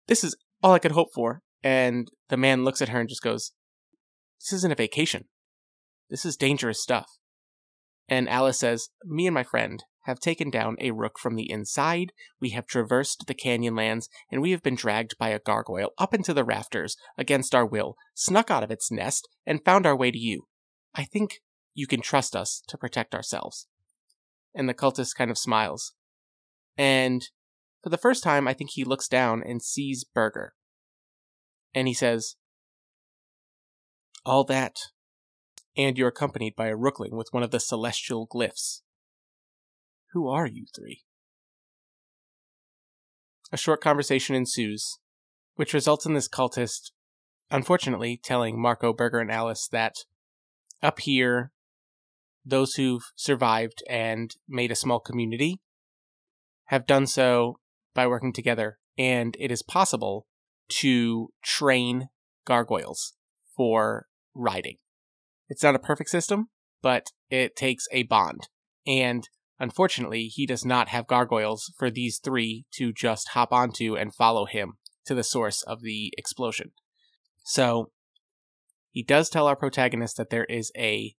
This 0.07 0.25
is 0.25 0.37
all 0.63 0.73
I 0.73 0.79
could 0.79 0.93
hope 0.93 1.09
for." 1.15 1.43
And 1.63 2.09
the 2.29 2.37
man 2.37 2.65
looks 2.65 2.81
at 2.81 2.91
her 2.91 3.01
and 3.01 3.09
just 3.09 3.23
goes, 3.23 3.53
"This 4.41 4.53
isn't 4.53 4.73
a 4.73 4.77
vacation. 4.77 5.29
This 6.09 6.25
is 6.25 6.37
dangerous 6.37 6.83
stuff." 6.83 7.19
And 8.09 8.29
Alice 8.29 8.59
says, 8.59 8.91
Me 9.05 9.27
and 9.27 9.35
my 9.35 9.43
friend 9.43 9.83
have 10.03 10.21
taken 10.21 10.51
down 10.51 10.77
a 10.79 10.93
rook 10.93 11.19
from 11.19 11.35
the 11.35 11.51
inside. 11.51 12.13
We 12.41 12.51
have 12.51 12.67
traversed 12.67 13.25
the 13.27 13.35
canyonlands, 13.35 14.09
and 14.31 14.41
we 14.41 14.53
have 14.53 14.63
been 14.63 14.77
dragged 14.77 15.19
by 15.19 15.31
a 15.31 15.41
gargoyle 15.41 15.91
up 15.99 16.15
into 16.15 16.33
the 16.33 16.45
rafters 16.45 16.97
against 17.19 17.55
our 17.55 17.67
will, 17.67 17.97
snuck 18.15 18.51
out 18.51 18.63
of 18.63 18.71
its 18.71 18.93
nest, 18.93 19.29
and 19.45 19.65
found 19.65 19.85
our 19.85 19.97
way 19.97 20.13
to 20.13 20.19
you. 20.19 20.47
I 20.95 21.05
think 21.05 21.41
you 21.75 21.89
can 21.89 22.01
trust 22.01 22.37
us 22.37 22.63
to 22.69 22.79
protect 22.79 23.15
ourselves. 23.15 23.67
And 24.55 24.69
the 24.69 24.75
cultist 24.75 25.17
kind 25.17 25.31
of 25.31 25.37
smiles. 25.37 25.93
And 26.79 27.29
for 27.83 27.91
the 27.91 27.99
first 27.99 28.23
time, 28.23 28.47
I 28.47 28.55
think 28.55 28.71
he 28.71 28.85
looks 28.85 29.09
down 29.09 29.43
and 29.43 29.61
sees 29.61 30.05
Burger. 30.05 30.55
And 31.75 31.89
he 31.89 31.95
says, 31.95 32.37
All 34.27 34.43
that. 34.45 34.77
And 35.77 35.97
you're 35.97 36.09
accompanied 36.09 36.57
by 36.57 36.67
a 36.67 36.77
rookling 36.77 37.17
with 37.17 37.29
one 37.31 37.45
of 37.45 37.53
the 37.53 37.61
celestial 37.61 38.27
glyphs. 38.27 38.81
Who 40.13 40.29
are 40.29 40.49
you 40.49 40.67
three? 40.75 41.05
A 43.53 43.57
short 43.57 43.81
conversation 43.81 44.35
ensues, 44.35 44.99
which 45.55 45.73
results 45.73 46.07
in 46.07 46.15
this 46.15 46.29
cultist, 46.29 46.91
unfortunately, 47.53 48.21
telling 48.21 48.61
Marco, 48.61 48.93
Berger, 48.93 49.21
and 49.21 49.31
Alice 49.31 49.69
that 49.71 49.95
up 50.83 50.99
here, 50.99 51.53
those 52.45 52.75
who've 52.75 53.05
survived 53.15 53.85
and 53.89 54.35
made 54.49 54.73
a 54.73 54.77
small 54.77 54.99
community 54.99 55.61
have 56.65 56.87
done 56.87 57.07
so 57.07 57.61
by 57.95 58.09
working 58.09 58.33
together, 58.33 58.79
and 58.99 59.37
it 59.39 59.53
is 59.53 59.63
possible 59.63 60.27
to 60.69 61.29
train 61.45 62.09
gargoyles 62.45 63.13
for 63.57 64.07
riding. 64.37 64.77
It's 65.49 65.63
not 65.63 65.75
a 65.75 65.81
perfect 65.81 66.11
system, 66.11 66.49
but 66.83 67.11
it 67.31 67.57
takes 67.57 67.87
a 67.93 68.05
bond. 68.05 68.49
And 68.87 69.29
unfortunately, 69.59 70.27
he 70.27 70.47
does 70.47 70.65
not 70.65 70.89
have 70.89 71.07
gargoyles 71.07 71.73
for 71.79 71.91
these 71.91 72.21
three 72.23 72.67
to 72.75 72.93
just 72.93 73.31
hop 73.31 73.53
onto 73.53 73.97
and 73.97 74.15
follow 74.15 74.47
him 74.47 74.75
to 75.07 75.15
the 75.15 75.25
source 75.25 75.63
of 75.63 75.83
the 75.83 76.13
explosion. 76.19 76.73
So 77.45 77.91
he 78.91 79.03
does 79.03 79.29
tell 79.29 79.47
our 79.47 79.57
protagonist 79.57 80.17
that 80.17 80.31
there 80.31 80.45
is 80.45 80.73
a 80.77 81.15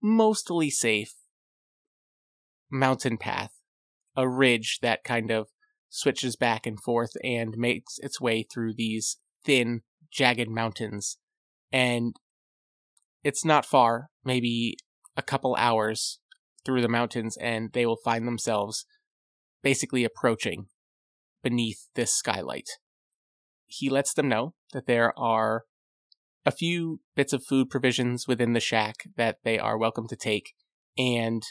mostly 0.00 0.70
safe 0.70 1.14
mountain 2.70 3.18
path, 3.18 3.52
a 4.16 4.28
ridge 4.28 4.78
that 4.82 5.04
kind 5.04 5.30
of 5.30 5.48
switches 5.88 6.36
back 6.36 6.66
and 6.66 6.80
forth 6.80 7.12
and 7.24 7.54
makes 7.56 7.98
its 7.98 8.20
way 8.20 8.42
through 8.42 8.74
these 8.74 9.18
thin, 9.44 9.82
jagged 10.10 10.48
mountains. 10.48 11.18
And 11.72 12.14
it's 13.22 13.44
not 13.44 13.66
far, 13.66 14.08
maybe 14.24 14.76
a 15.16 15.22
couple 15.22 15.56
hours 15.56 16.20
through 16.64 16.82
the 16.82 16.88
mountains, 16.88 17.36
and 17.40 17.72
they 17.72 17.86
will 17.86 17.98
find 18.04 18.26
themselves 18.26 18.86
basically 19.62 20.04
approaching 20.04 20.66
beneath 21.42 21.88
this 21.94 22.12
skylight. 22.12 22.68
He 23.66 23.90
lets 23.90 24.14
them 24.14 24.28
know 24.28 24.54
that 24.72 24.86
there 24.86 25.18
are 25.18 25.64
a 26.46 26.50
few 26.50 27.00
bits 27.14 27.32
of 27.32 27.44
food 27.44 27.68
provisions 27.68 28.26
within 28.26 28.54
the 28.54 28.60
shack 28.60 29.08
that 29.16 29.38
they 29.44 29.58
are 29.58 29.76
welcome 29.76 30.08
to 30.08 30.16
take, 30.16 30.54
and 30.96 31.42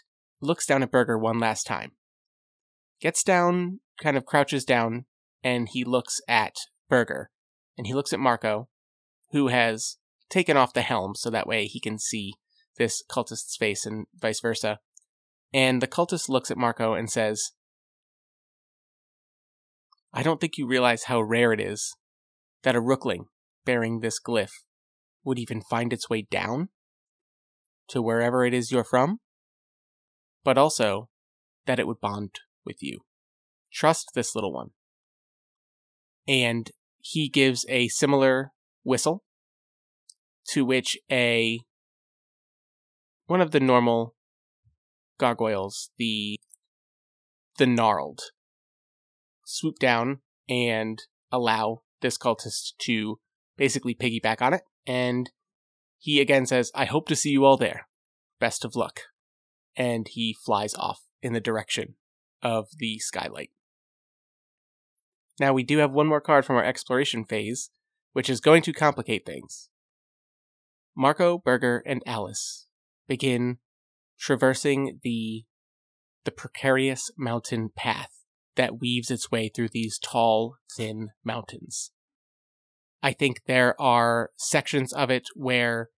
looks 0.41 0.65
down 0.65 0.81
at 0.81 0.91
Burger 0.91 1.17
one 1.17 1.39
last 1.39 1.65
time. 1.65 1.91
Gets 2.99 3.23
down, 3.23 3.79
kind 4.01 4.17
of 4.17 4.25
crouches 4.25 4.65
down, 4.65 5.05
and 5.43 5.69
he 5.69 5.83
looks 5.83 6.19
at 6.27 6.55
Burger. 6.89 7.29
And 7.77 7.85
he 7.85 7.93
looks 7.93 8.11
at 8.11 8.19
Marco, 8.19 8.69
who 9.31 9.49
has 9.49 9.97
taken 10.29 10.57
off 10.57 10.73
the 10.73 10.81
helm 10.81 11.15
so 11.15 11.29
that 11.29 11.47
way 11.47 11.65
he 11.65 11.79
can 11.79 11.97
see 11.99 12.33
this 12.77 13.03
cultist's 13.09 13.55
face 13.57 13.85
and 13.85 14.05
vice 14.15 14.39
versa. 14.39 14.79
And 15.53 15.81
the 15.81 15.87
cultist 15.87 16.29
looks 16.29 16.51
at 16.51 16.57
Marco 16.57 16.93
and 16.93 17.09
says, 17.09 17.51
I 20.13 20.23
don't 20.23 20.41
think 20.41 20.57
you 20.57 20.67
realize 20.67 21.03
how 21.03 21.21
rare 21.21 21.53
it 21.53 21.59
is 21.59 21.95
that 22.63 22.75
a 22.75 22.81
rookling 22.81 23.25
bearing 23.65 23.99
this 23.99 24.19
glyph 24.19 24.51
would 25.23 25.39
even 25.39 25.61
find 25.61 25.91
its 25.91 26.09
way 26.09 26.21
down 26.21 26.69
to 27.89 28.01
wherever 28.01 28.45
it 28.45 28.53
is 28.53 28.71
you're 28.71 28.83
from, 28.83 29.19
but 30.43 30.57
also 30.57 31.09
that 31.65 31.79
it 31.79 31.87
would 31.87 31.99
bond 31.99 32.39
with 32.65 32.81
you. 32.81 33.01
Trust 33.71 34.11
this 34.15 34.35
little 34.35 34.53
one. 34.53 34.71
And 36.27 36.71
he 36.99 37.29
gives 37.29 37.65
a 37.69 37.87
similar 37.87 38.51
whistle 38.83 39.23
to 40.49 40.65
which 40.65 40.97
a 41.11 41.59
one 43.25 43.41
of 43.41 43.51
the 43.51 43.59
normal 43.59 44.15
gargoyles, 45.19 45.91
the 45.97 46.39
the 47.57 47.67
gnarled, 47.67 48.21
swoop 49.45 49.79
down 49.79 50.19
and 50.47 51.03
allow 51.31 51.81
this 52.01 52.17
cultist 52.17 52.73
to 52.79 53.19
basically 53.57 53.95
piggyback 53.95 54.41
on 54.41 54.53
it 54.53 54.61
and 54.85 55.31
he 55.97 56.21
again 56.21 56.45
says, 56.45 56.71
I 56.75 56.85
hope 56.85 57.07
to 57.07 57.15
see 57.15 57.31
you 57.31 57.43
all 57.43 57.57
there. 57.57 57.87
Best 58.39 58.63
of 58.63 58.75
luck. 58.75 59.01
And 59.75 60.07
he 60.07 60.35
flies 60.45 60.73
off 60.75 61.01
in 61.21 61.33
the 61.33 61.39
direction 61.41 61.95
of 62.41 62.67
the 62.77 62.99
skylight. 62.99 63.51
Now, 65.39 65.53
we 65.53 65.63
do 65.63 65.79
have 65.79 65.91
one 65.91 66.07
more 66.07 66.21
card 66.21 66.45
from 66.45 66.55
our 66.55 66.63
exploration 66.63 67.25
phase, 67.25 67.69
which 68.13 68.29
is 68.29 68.39
going 68.39 68.63
to 68.63 68.73
complicate 68.73 69.25
things. 69.25 69.69
Marco, 70.99 71.37
Berger, 71.37 71.83
and 71.85 72.01
Alice 72.07 72.65
begin 73.07 73.59
traversing 74.19 74.99
the 75.03 75.45
the 76.25 76.31
precarious 76.31 77.11
mountain 77.15 77.69
path 77.73 78.09
that 78.55 78.79
weaves 78.81 79.11
its 79.11 79.31
way 79.31 79.47
through 79.47 79.69
these 79.69 79.99
tall, 79.99 80.55
thin 80.75 81.09
mountains. 81.23 81.91
I 83.01 83.13
think 83.13 83.43
there 83.45 83.79
are 83.79 84.31
sections 84.37 84.91
of 84.91 85.11
it 85.11 85.27
where 85.35 85.89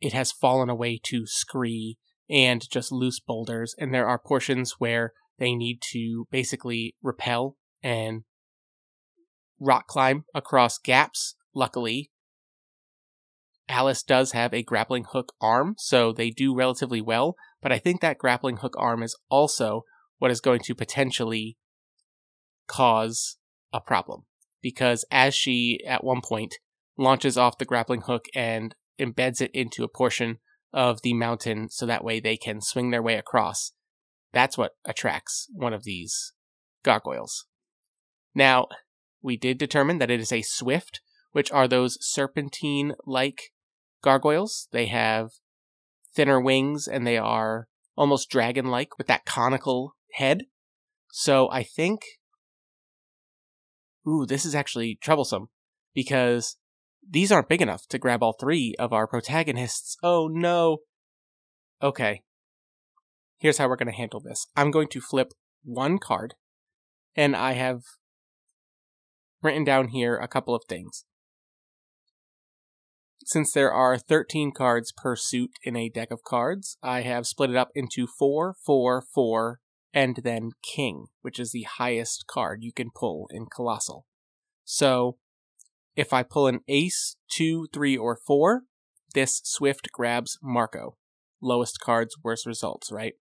it 0.00 0.14
has 0.14 0.32
fallen 0.32 0.70
away 0.70 0.98
to 1.04 1.26
scree 1.26 1.98
and 2.28 2.68
just 2.70 2.90
loose 2.90 3.20
boulders, 3.20 3.74
and 3.78 3.92
there 3.92 4.08
are 4.08 4.18
portions 4.18 4.76
where 4.78 5.12
they 5.38 5.54
need 5.54 5.80
to 5.92 6.26
basically 6.30 6.96
repel 7.02 7.58
and 7.82 8.22
rock 9.60 9.86
climb 9.86 10.24
across 10.34 10.78
gaps. 10.78 11.36
Luckily, 11.54 12.11
Alice 13.68 14.02
does 14.02 14.32
have 14.32 14.52
a 14.52 14.62
grappling 14.62 15.04
hook 15.12 15.32
arm, 15.40 15.74
so 15.78 16.12
they 16.12 16.30
do 16.30 16.54
relatively 16.54 17.00
well, 17.00 17.36
but 17.60 17.72
I 17.72 17.78
think 17.78 18.00
that 18.00 18.18
grappling 18.18 18.58
hook 18.58 18.74
arm 18.76 19.02
is 19.02 19.16
also 19.28 19.82
what 20.18 20.30
is 20.30 20.40
going 20.40 20.60
to 20.64 20.74
potentially 20.74 21.56
cause 22.66 23.36
a 23.72 23.80
problem 23.80 24.24
because 24.62 25.04
as 25.10 25.34
she, 25.34 25.80
at 25.86 26.04
one 26.04 26.20
point, 26.22 26.56
launches 26.96 27.36
off 27.36 27.58
the 27.58 27.64
grappling 27.64 28.02
hook 28.02 28.26
and 28.34 28.74
embeds 28.98 29.40
it 29.40 29.50
into 29.52 29.82
a 29.84 29.88
portion 29.88 30.38
of 30.72 31.02
the 31.02 31.12
mountain 31.12 31.68
so 31.68 31.84
that 31.84 32.04
way 32.04 32.20
they 32.20 32.36
can 32.36 32.60
swing 32.60 32.90
their 32.90 33.02
way 33.02 33.16
across, 33.16 33.72
that's 34.32 34.56
what 34.56 34.76
attracts 34.84 35.48
one 35.52 35.74
of 35.74 35.84
these 35.84 36.32
gargoyles. 36.84 37.46
Now, 38.34 38.68
we 39.20 39.36
did 39.36 39.58
determine 39.58 39.98
that 39.98 40.10
it 40.10 40.20
is 40.20 40.32
a 40.32 40.42
swift, 40.42 41.00
which 41.32 41.50
are 41.50 41.66
those 41.66 41.98
serpentine 42.00 42.94
like 43.04 43.50
gargoyles. 44.02 44.68
They 44.72 44.86
have 44.86 45.30
thinner 46.14 46.40
wings 46.40 46.86
and 46.86 47.06
they 47.06 47.18
are 47.18 47.68
almost 47.96 48.30
dragon 48.30 48.66
like 48.66 48.96
with 48.98 49.06
that 49.08 49.24
conical 49.24 49.94
head. 50.14 50.44
So 51.10 51.50
I 51.50 51.62
think 51.62 52.02
ooh, 54.06 54.26
this 54.26 54.44
is 54.44 54.54
actually 54.54 54.98
troublesome 55.00 55.48
because 55.94 56.56
these 57.08 57.32
aren't 57.32 57.48
big 57.48 57.62
enough 57.62 57.86
to 57.88 57.98
grab 57.98 58.22
all 58.22 58.34
three 58.38 58.74
of 58.78 58.92
our 58.92 59.06
protagonists. 59.06 59.96
Oh 60.02 60.28
no. 60.28 60.78
Okay. 61.82 62.22
Here's 63.38 63.58
how 63.58 63.68
we're 63.68 63.76
going 63.76 63.90
to 63.90 63.92
handle 63.92 64.20
this. 64.20 64.46
I'm 64.56 64.70
going 64.70 64.88
to 64.88 65.00
flip 65.00 65.32
one 65.64 65.98
card, 65.98 66.34
and 67.16 67.34
I 67.34 67.52
have 67.52 67.80
written 69.42 69.64
down 69.64 69.88
here 69.88 70.16
a 70.16 70.28
couple 70.28 70.54
of 70.54 70.62
things. 70.68 71.04
Since 73.24 73.52
there 73.52 73.72
are 73.72 73.98
13 73.98 74.52
cards 74.52 74.92
per 74.92 75.16
suit 75.16 75.52
in 75.62 75.76
a 75.76 75.88
deck 75.88 76.10
of 76.10 76.24
cards, 76.24 76.76
I 76.82 77.02
have 77.02 77.26
split 77.26 77.50
it 77.50 77.56
up 77.56 77.70
into 77.74 78.06
four, 78.06 78.54
four, 78.64 79.02
four, 79.14 79.60
and 79.94 80.20
then 80.24 80.50
King, 80.62 81.06
which 81.20 81.38
is 81.38 81.52
the 81.52 81.66
highest 81.78 82.24
card 82.26 82.62
you 82.62 82.72
can 82.72 82.90
pull 82.94 83.28
in 83.30 83.46
Colossal. 83.46 84.06
So 84.64 85.18
if 85.94 86.12
I 86.12 86.22
pull 86.22 86.46
an 86.46 86.60
ace, 86.68 87.16
two, 87.30 87.68
three, 87.72 87.96
or 87.96 88.16
four, 88.16 88.62
this 89.14 89.40
Swift 89.44 89.90
grabs 89.92 90.38
Marco. 90.42 90.96
Lowest 91.40 91.80
cards, 91.80 92.16
worst 92.22 92.46
results, 92.46 92.90
right? 92.90 93.14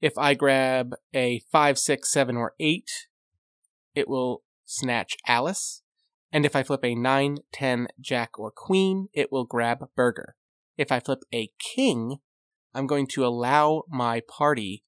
If 0.00 0.16
I 0.16 0.34
grab 0.34 0.94
a 1.14 1.42
five, 1.52 1.78
six, 1.78 2.10
seven, 2.10 2.36
or 2.36 2.54
eight, 2.58 2.90
it 3.94 4.08
will 4.08 4.42
snatch 4.64 5.16
Alice. 5.26 5.82
And 6.32 6.46
if 6.46 6.54
I 6.54 6.62
flip 6.62 6.84
a 6.84 6.94
9, 6.94 7.38
10, 7.52 7.88
Jack, 8.00 8.38
or 8.38 8.50
Queen, 8.50 9.08
it 9.12 9.32
will 9.32 9.44
grab 9.44 9.88
Burger. 9.96 10.36
If 10.76 10.92
I 10.92 11.00
flip 11.00 11.20
a 11.34 11.50
King, 11.58 12.18
I'm 12.74 12.86
going 12.86 13.06
to 13.08 13.26
allow 13.26 13.82
my 13.88 14.20
party 14.20 14.84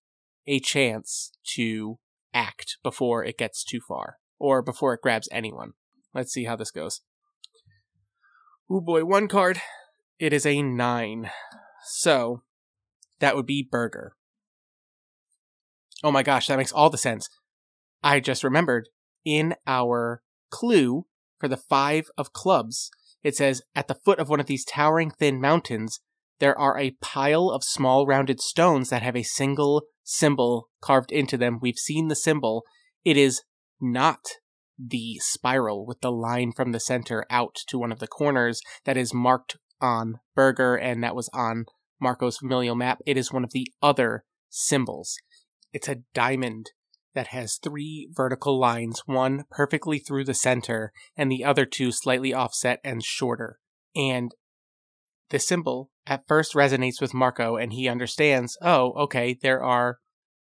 a 0.47 0.61
chance 0.61 1.33
to 1.55 1.99
act 2.33 2.79
before 2.83 3.25
it 3.25 3.39
gets 3.39 3.65
too 3.65 3.81
far 3.87 4.19
or 4.39 4.63
before 4.63 4.95
it 4.95 5.03
grabs 5.03 5.29
anyone. 5.33 5.73
Let's 6.15 6.33
see 6.33 6.45
how 6.45 6.57
this 6.57 6.71
goes. 6.71 7.01
Oh 8.71 8.81
boy, 8.81 9.05
one 9.05 9.29
card. 9.29 9.61
It 10.19 10.33
is 10.33 10.47
a 10.47 10.63
nine. 10.63 11.31
So 11.85 12.43
that 13.19 13.35
would 13.35 13.47
be 13.47 13.67
Burger. 13.69 14.15
Oh 16.05 16.13
my 16.13 16.23
gosh, 16.23 16.47
that 16.47 16.57
makes 16.57 16.73
all 16.73 16.91
the 16.91 16.99
sense. 16.99 17.29
I 18.03 18.21
just 18.21 18.45
remembered 18.45 18.89
in 19.25 19.55
our 19.67 20.23
clue 20.51 21.07
for 21.43 21.49
the 21.49 21.57
five 21.57 22.07
of 22.17 22.33
clubs, 22.33 22.89
it 23.25 23.35
says 23.35 23.63
at 23.75 23.89
the 23.89 23.97
foot 23.97 24.21
of 24.21 24.29
one 24.29 24.39
of 24.39 24.47
these 24.47 24.65
towering 24.65 25.11
thin 25.11 25.41
mountains, 25.41 25.99
there 26.39 26.57
are 26.57 26.79
a 26.79 26.95
pile 27.01 27.51
of 27.51 27.65
small 27.65 28.07
rounded 28.07 28.41
stones 28.41 28.91
that 28.91 29.03
have 29.03 29.17
a 29.17 29.25
single 29.25 29.83
symbol 30.05 30.69
carved 30.81 31.11
into 31.11 31.37
them. 31.37 31.59
We've 31.61 31.77
seen 31.77 32.07
the 32.07 32.15
symbol. 32.15 32.63
It 33.05 33.17
is 33.17 33.43
not 33.81 34.21
the 34.79 35.19
spiral 35.19 35.85
with 35.85 36.01
the 36.01 36.13
line 36.13 36.53
from 36.53 36.71
the 36.71 36.79
center 36.79 37.27
out 37.29 37.57
to 37.67 37.79
one 37.79 37.91
of 37.91 37.99
the 37.99 38.07
corners 38.07 38.61
that 38.85 38.97
is 38.97 39.13
marked 39.13 39.57
on 39.81 40.21
Burger 40.37 40.77
and 40.77 41.03
that 41.03 41.17
was 41.17 41.29
on 41.35 41.65
Marco's 42.01 42.39
familial 42.39 42.77
map. 42.77 43.01
It 43.05 43.17
is 43.17 43.33
one 43.33 43.43
of 43.43 43.51
the 43.51 43.67
other 43.83 44.23
symbols. 44.49 45.17
It's 45.73 45.89
a 45.89 46.03
diamond 46.15 46.71
that 47.15 47.29
has 47.29 47.57
three 47.57 48.09
vertical 48.11 48.59
lines, 48.59 49.03
one 49.07 49.45
perfectly 49.51 49.99
through 49.99 50.25
the 50.25 50.35
center 50.35 50.93
and 51.17 51.31
the 51.31 51.45
other 51.45 51.65
two 51.67 51.93
slightly 51.93 52.33
offset 52.33 52.81
and 52.83 53.03
shorter. 53.03 53.59
And 53.95 54.33
the 55.31 55.39
symbol 55.39 55.91
at 56.07 56.27
first 56.27 56.55
resonates 56.55 57.01
with 57.01 57.15
Marco 57.15 57.57
and 57.57 57.73
he 57.73 57.89
understands, 57.89 58.57
oh, 58.63 58.93
okay, 58.93 59.37
there 59.41 59.63
are 59.63 59.99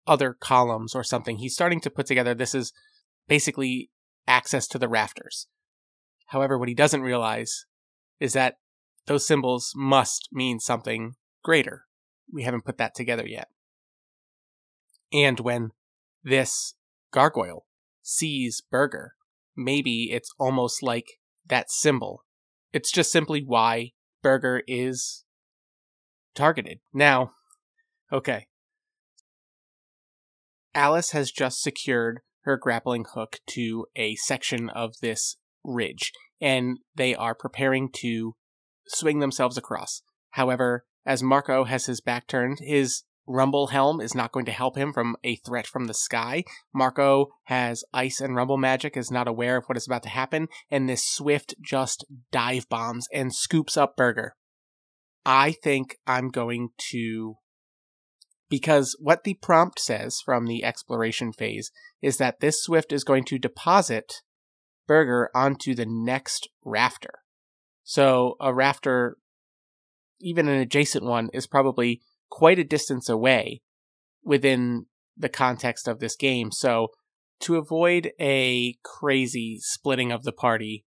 other 0.08 0.36
columns 0.40 0.96
or 0.96 1.04
something. 1.04 1.38
He's 1.38 1.54
starting 1.54 1.82
to 1.82 1.90
put 1.90 2.06
together 2.06 2.34
this 2.34 2.56
is 2.56 2.74
basically 3.28 3.90
access 4.28 4.68
to 4.68 4.80
the 4.80 4.88
rafters. 4.88 5.48
However, 6.28 6.58
what 6.58 6.70
he 6.70 6.76
doesn't 6.76 7.02
realize 7.02 7.66
is 8.20 8.34
that 8.34 8.56
those 9.08 9.28
symbols 9.28 9.72
must 9.76 10.30
mean 10.32 10.60
something 10.60 11.14
greater. 11.44 11.86
We 12.32 12.44
haven't 12.44 12.66
put 12.66 12.78
that 12.78 12.96
together 12.96 13.28
yet. 13.28 13.48
And 15.14 15.40
when 15.40 15.72
this 16.26 16.74
gargoyle 17.14 17.66
sees 18.02 18.62
Burger, 18.70 19.14
maybe 19.56 20.10
it's 20.12 20.32
almost 20.38 20.84
like 20.84 21.06
that 21.48 21.72
symbol. 21.72 22.24
It's 22.74 22.92
just 22.92 23.12
simply 23.12 23.42
why 23.46 23.92
Burger 24.22 24.64
is 24.68 25.24
targeted. 26.34 26.80
Now, 26.94 27.32
okay. 28.12 28.48
Alice 30.74 31.12
has 31.12 31.32
just 31.32 31.62
secured 31.62 32.20
her 32.42 32.58
grappling 32.58 33.06
hook 33.14 33.40
to 33.48 33.86
a 33.96 34.16
section 34.16 34.70
of 34.70 34.96
this 35.02 35.38
ridge, 35.64 36.12
and 36.42 36.80
they 36.96 37.16
are 37.16 37.34
preparing 37.34 37.90
to 38.02 38.36
swing 38.88 39.20
themselves 39.20 39.58
across. 39.58 40.02
However, 40.32 40.86
as 41.06 41.24
Marco 41.24 41.64
has 41.64 41.86
his 41.86 42.02
back 42.02 42.28
turned, 42.28 42.58
his 42.60 43.04
rumble 43.28 43.68
helm 43.68 44.00
is 44.02 44.16
not 44.16 44.32
going 44.32 44.46
to 44.46 44.52
help 44.52 44.78
him 44.78 44.94
from 44.94 45.16
a 45.24 45.36
threat 45.38 45.68
from 45.68 45.88
the 45.88 45.94
sky. 45.94 46.44
Marco 46.74 47.28
has 47.46 47.84
ice 47.94 48.22
and 48.22 48.36
rumble 48.36 48.58
magic, 48.58 48.96
is 48.96 49.12
not 49.12 49.28
aware 49.28 49.58
of 49.58 49.66
what 49.66 49.78
is 49.78 49.88
about 49.88 50.04
to 50.04 50.10
happen, 50.10 50.48
and 50.70 50.88
this 50.88 51.06
swift 51.06 51.56
just 51.62 52.06
dive 52.32 52.68
bombs 52.70 53.08
and 53.14 53.34
scoops 53.34 53.78
up 53.78 53.96
Burger. 53.96 54.36
I 55.26 55.54
think 55.64 55.98
I'm 56.06 56.30
going 56.30 56.70
to 56.92 57.38
because 58.48 58.96
what 59.00 59.24
the 59.24 59.34
prompt 59.34 59.80
says 59.80 60.22
from 60.24 60.46
the 60.46 60.64
exploration 60.64 61.34
phase 61.34 61.72
is 62.02 62.18
that 62.18 62.40
this 62.40 62.64
swift 62.64 62.94
is 62.94 63.04
going 63.04 63.24
to 63.26 63.40
deposit 63.40 64.22
Burger 64.88 65.32
onto 65.34 65.74
the 65.74 65.88
next 65.88 66.48
rafter. 66.64 67.22
So 67.84 68.36
a 68.40 68.54
rafter, 68.54 69.18
even 70.22 70.48
an 70.48 70.60
adjacent 70.60 71.04
one, 71.04 71.30
is 71.34 71.48
probably 71.48 72.02
quite 72.36 72.60
a 72.60 72.66
distance 72.66 73.08
away 73.08 73.62
within 74.22 74.86
the 75.16 75.30
context 75.30 75.88
of 75.88 76.00
this 76.00 76.18
game. 76.18 76.52
So 76.52 76.90
to 77.40 77.56
avoid 77.56 78.12
a 78.20 78.76
crazy 78.84 79.58
splitting 79.62 80.12
of 80.12 80.24
the 80.24 80.34
party, 80.34 80.84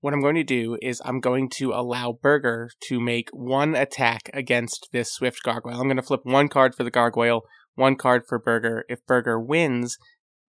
what 0.00 0.12
I'm 0.12 0.20
going 0.20 0.34
to 0.34 0.42
do 0.42 0.76
is 0.82 1.00
I'm 1.04 1.20
going 1.20 1.50
to 1.50 1.70
allow 1.70 2.18
Burger 2.20 2.70
to 2.88 2.98
make 2.98 3.28
one 3.32 3.76
attack 3.76 4.28
against 4.34 4.88
this 4.90 5.12
Swift 5.12 5.40
Gargoyle. 5.44 5.80
I'm 5.80 5.86
going 5.86 5.96
to 5.98 6.02
flip 6.02 6.22
one 6.24 6.48
card 6.48 6.74
for 6.74 6.82
the 6.82 6.90
Gargoyle, 6.90 7.42
one 7.76 7.94
card 7.94 8.22
for 8.28 8.40
Burger. 8.40 8.84
If 8.88 9.06
Burger 9.06 9.38
wins, 9.38 9.98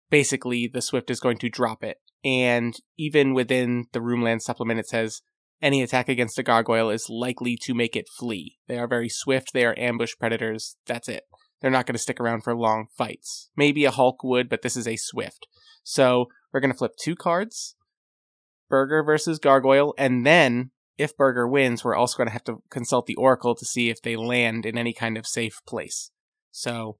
basically 0.10 0.68
the 0.68 0.82
Swift 0.82 1.12
is 1.12 1.20
going 1.20 1.38
to 1.38 1.50
drop 1.50 1.84
it. 1.84 1.98
And 2.26 2.74
even 2.98 3.36
within 3.36 3.86
the 3.92 4.00
Roomland 4.00 4.42
supplement, 4.42 4.80
it 4.80 4.88
says 4.88 5.22
any 5.62 5.82
attack 5.82 6.10
against 6.10 6.40
a 6.40 6.44
gargoyle 6.44 6.90
is 6.90 7.10
likely 7.10 7.58
to 7.64 7.74
make 7.74 7.96
it 7.96 8.10
flee. 8.10 8.58
They 8.68 8.80
are 8.80 8.88
very 8.88 9.10
swift, 9.10 9.54
they 9.54 9.66
are 9.66 9.78
ambush 9.78 10.14
predators. 10.20 10.76
That's 10.86 11.08
it. 11.08 11.24
They're 11.62 11.70
not 11.70 11.86
going 11.86 11.96
to 11.96 12.00
stick 12.00 12.20
around 12.20 12.44
for 12.44 12.56
long 12.56 12.88
fights. 12.98 13.50
Maybe 13.56 13.86
a 13.86 13.92
Hulk 13.92 14.24
would, 14.24 14.50
but 14.50 14.64
this 14.64 14.76
is 14.76 14.88
a 14.88 14.96
swift. 14.96 15.46
So 15.84 16.26
we're 16.52 16.60
going 16.60 16.72
to 16.72 16.78
flip 16.78 16.94
two 17.00 17.16
cards 17.16 17.76
Burger 18.70 19.04
versus 19.04 19.38
Gargoyle, 19.38 19.94
and 19.98 20.26
then 20.26 20.72
if 20.98 21.16
Burger 21.18 21.48
wins, 21.48 21.84
we're 21.84 21.96
also 21.96 22.18
going 22.18 22.28
to 22.28 22.34
have 22.34 22.44
to 22.46 22.64
consult 22.70 23.06
the 23.06 23.16
Oracle 23.16 23.54
to 23.56 23.66
see 23.66 23.90
if 23.90 24.02
they 24.02 24.16
land 24.16 24.66
in 24.66 24.78
any 24.78 24.94
kind 24.94 25.18
of 25.18 25.28
safe 25.28 25.60
place. 25.68 26.12
So, 26.52 26.98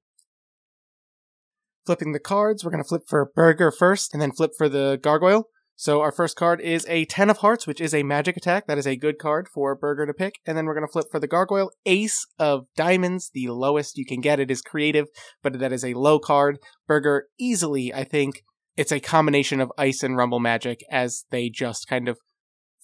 flipping 1.86 2.12
the 2.12 2.20
cards, 2.20 2.62
we're 2.62 2.70
going 2.70 2.82
to 2.82 2.88
flip 2.88 3.02
for 3.08 3.30
Burger 3.34 3.70
first, 3.70 4.12
and 4.12 4.20
then 4.20 4.32
flip 4.32 4.52
for 4.56 4.68
the 4.68 4.98
Gargoyle. 5.02 5.48
So 5.82 6.00
our 6.00 6.12
first 6.12 6.36
card 6.36 6.60
is 6.60 6.86
a 6.88 7.06
Ten 7.06 7.28
of 7.28 7.38
Hearts, 7.38 7.66
which 7.66 7.80
is 7.80 7.92
a 7.92 8.04
magic 8.04 8.36
attack. 8.36 8.68
That 8.68 8.78
is 8.78 8.86
a 8.86 8.94
good 8.94 9.18
card 9.18 9.48
for 9.48 9.74
Burger 9.74 10.06
to 10.06 10.14
pick. 10.14 10.36
And 10.46 10.56
then 10.56 10.64
we're 10.64 10.74
going 10.74 10.86
to 10.86 10.92
flip 10.92 11.06
for 11.10 11.18
the 11.18 11.26
Gargoyle. 11.26 11.72
Ace 11.86 12.24
of 12.38 12.66
Diamonds, 12.76 13.32
the 13.34 13.48
lowest 13.48 13.98
you 13.98 14.06
can 14.06 14.20
get. 14.20 14.38
It 14.38 14.48
is 14.48 14.62
creative, 14.62 15.08
but 15.42 15.58
that 15.58 15.72
is 15.72 15.84
a 15.84 15.94
low 15.94 16.20
card. 16.20 16.60
Burger 16.86 17.26
easily, 17.36 17.92
I 17.92 18.04
think, 18.04 18.44
it's 18.76 18.92
a 18.92 19.00
combination 19.00 19.60
of 19.60 19.72
ice 19.76 20.04
and 20.04 20.16
rumble 20.16 20.38
magic 20.38 20.84
as 20.88 21.24
they 21.32 21.50
just 21.50 21.88
kind 21.88 22.08
of 22.08 22.16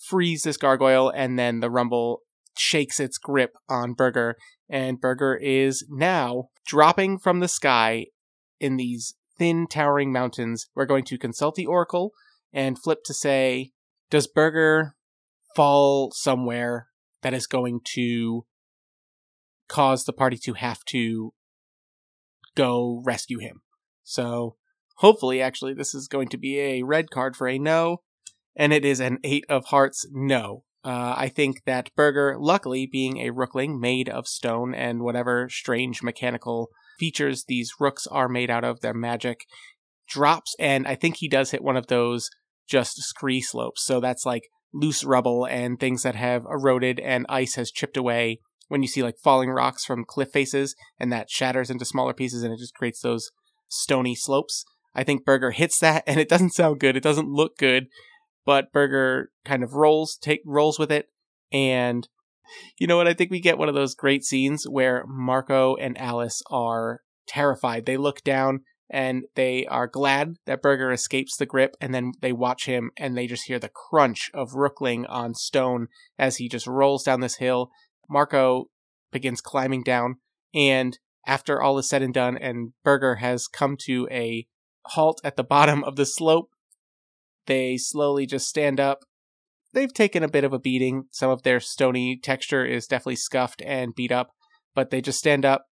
freeze 0.09 0.43
this 0.43 0.57
gargoyle 0.57 1.09
and 1.09 1.39
then 1.39 1.61
the 1.61 1.71
rumble 1.71 2.23
shakes 2.57 2.99
its 2.99 3.17
grip 3.17 3.53
on 3.69 3.93
Burger 3.93 4.35
and 4.69 5.01
Burger 5.01 5.37
is 5.37 5.87
now 5.89 6.49
dropping 6.67 7.21
from 7.21 7.39
the 7.39 7.47
sky 7.47 8.07
in 8.59 8.77
these 8.77 9.15
thin 9.39 9.69
towering 9.69 10.11
mountains. 10.11 10.67
We're 10.75 10.85
going 10.85 11.05
to 11.05 11.17
consult 11.17 11.55
the 11.55 11.67
oracle 11.67 12.11
and 12.53 12.79
flip 12.79 13.05
to 13.05 13.15
say 13.15 13.73
does 14.11 14.27
Burger 14.27 14.95
fall 15.55 16.11
somewhere 16.13 16.89
that 17.23 17.35
is 17.35 17.47
going 17.47 17.81
to 17.95 18.47
cause 19.69 20.05
the 20.05 20.13
party 20.13 20.39
to 20.45 20.55
have 20.55 20.85
to 20.87 21.33
go 22.55 23.03
rescue 23.05 23.39
him. 23.39 23.61
So 24.03 24.57
Hopefully, 24.99 25.41
actually, 25.41 25.75
this 25.75 25.95
is 25.95 26.09
going 26.09 26.29
to 26.29 26.37
be 26.37 26.59
a 26.59 26.83
red 26.83 27.09
card 27.11 27.37
for 27.37 27.47
a 27.47 27.59
no, 27.59 28.03
and 28.57 28.73
it 28.73 28.85
is 28.85 28.99
an 28.99 29.19
eight 29.23 29.45
of 29.49 29.67
hearts 29.67 30.05
no. 30.11 30.65
Uh, 30.85 31.15
I 31.17 31.29
think 31.29 31.63
that 31.67 31.91
Burger, 31.95 32.37
luckily 32.39 32.85
being 32.85 33.19
a 33.19 33.31
rookling 33.31 33.79
made 33.79 34.09
of 34.09 34.27
stone 34.27 34.75
and 34.75 35.03
whatever 35.03 35.49
strange 35.49 36.03
mechanical 36.03 36.71
features 36.99 37.45
these 37.47 37.75
rooks 37.79 38.09
are 38.09 38.29
made 38.29 38.51
out 38.51 38.65
of, 38.65 38.81
their 38.81 38.95
magic, 38.95 39.43
drops, 40.09 40.55
and 40.59 40.87
I 40.87 40.95
think 40.95 41.17
he 41.17 41.29
does 41.29 41.51
hit 41.51 41.63
one 41.63 41.77
of 41.77 41.87
those 41.87 42.31
just 42.69 42.97
scree 43.03 43.41
slopes. 43.41 43.85
So 43.85 44.01
that's 44.01 44.27
like 44.27 44.45
loose 44.73 45.05
rubble 45.05 45.47
and 45.47 45.81
things 45.81 46.03
that 46.03 46.15
have 46.15 46.45
eroded 46.45 47.01
and 47.01 47.27
ice 47.29 47.55
has 47.55 47.71
chipped 47.71 47.97
away 47.97 48.41
when 48.69 48.83
you 48.83 48.89
see 48.89 49.03
like 49.03 49.17
falling 49.19 49.49
rocks 49.49 49.85
from 49.85 50.05
cliff 50.05 50.31
faces 50.31 50.75
and 51.01 51.11
that 51.11 51.31
shatters 51.31 51.71
into 51.71 51.87
smaller 51.87 52.13
pieces 52.13 52.43
and 52.43 52.53
it 52.53 52.59
just 52.59 52.75
creates 52.75 53.01
those 53.01 53.31
stony 53.69 54.15
slopes. 54.15 54.65
I 54.95 55.05
think 55.05 55.25
Berger 55.25 55.53
hits 55.53 55.79
that, 55.79 56.05
and 56.09 56.21
it 56.21 56.29
doesn't 56.29 56.55
sound 56.55 56.81
good. 56.81 56.97
It 56.97 57.03
doesn't 57.03 57.31
look 57.31 57.57
good, 57.57 57.87
but 58.45 58.73
Berger 58.73 59.31
kind 59.45 59.63
of 59.63 59.75
rolls, 59.75 60.19
take 60.21 60.43
rolls 60.45 60.79
with 60.79 60.93
it, 60.93 61.07
and 61.53 62.09
you 62.79 62.87
know 62.87 62.97
what? 62.97 63.09
I 63.09 63.15
think 63.15 63.31
we 63.31 63.41
get 63.41 63.59
one 63.59 63.69
of 63.69 63.75
those 63.75 63.95
great 63.95 64.25
scenes 64.25 64.65
where 64.65 65.05
Marco 65.07 65.77
and 65.77 65.99
Alice 65.99 66.43
are 66.51 67.01
terrified. 67.27 67.85
They 67.85 67.99
look 67.99 68.23
down 68.23 68.61
and 68.91 69.25
they 69.35 69.67
are 69.67 69.87
glad 69.87 70.37
that 70.47 70.63
Berger 70.63 70.91
escapes 70.91 71.37
the 71.37 71.47
grip, 71.47 71.77
and 71.81 71.95
then 71.95 72.13
they 72.21 72.33
watch 72.33 72.67
him 72.67 72.91
and 72.97 73.17
they 73.17 73.27
just 73.27 73.47
hear 73.47 73.59
the 73.59 73.69
crunch 73.69 74.31
of 74.33 74.55
Rookling 74.55 75.05
on 75.07 75.35
stone 75.35 75.89
as 76.19 76.37
he 76.37 76.49
just 76.49 76.67
rolls 76.67 77.05
down 77.05 77.21
this 77.21 77.37
hill. 77.37 77.71
Marco 78.09 78.67
begins 79.13 79.41
climbing 79.41 79.83
down, 79.83 80.17
and 80.55 80.99
after 81.27 81.61
all 81.61 81.79
is 81.79 81.89
said 81.89 82.03
and 82.03 82.15
done, 82.15 82.39
and 82.39 82.73
Berger 82.83 83.17
has 83.17 83.47
come 83.47 83.77
to 83.85 84.09
a 84.11 84.47
halt 84.87 85.21
at 85.23 85.37
the 85.37 85.45
bottom 85.45 85.85
of 85.85 85.97
the 85.97 86.07
slope. 86.07 86.49
They 87.47 87.77
slowly 87.77 88.27
just 88.27 88.49
stand 88.49 88.81
up. 88.81 89.01
They've 89.75 89.93
taken 89.93 90.23
a 90.23 90.29
bit 90.29 90.45
of 90.45 90.55
a 90.55 90.59
beating. 90.59 91.05
Some 91.11 91.31
of 91.31 91.43
their 91.43 91.61
stony 91.61 92.19
texture 92.23 92.65
is 92.65 92.87
definitely 92.87 93.17
scuffed 93.17 93.63
and 93.67 93.95
beat 93.95 94.13
up, 94.13 94.31
but 94.75 94.91
they 94.91 95.03
just 95.03 95.19
stand 95.19 95.45
up 95.45 95.67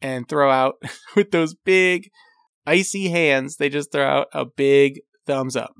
and 0.00 0.28
throw 0.28 0.50
out 0.50 0.74
with 1.16 1.30
those 1.30 1.54
big 1.54 2.10
icy 2.66 3.08
hands. 3.08 3.56
They 3.56 3.68
just 3.68 3.92
throw 3.92 4.06
out 4.06 4.28
a 4.32 4.44
big 4.44 5.00
thumbs 5.26 5.56
up. 5.56 5.72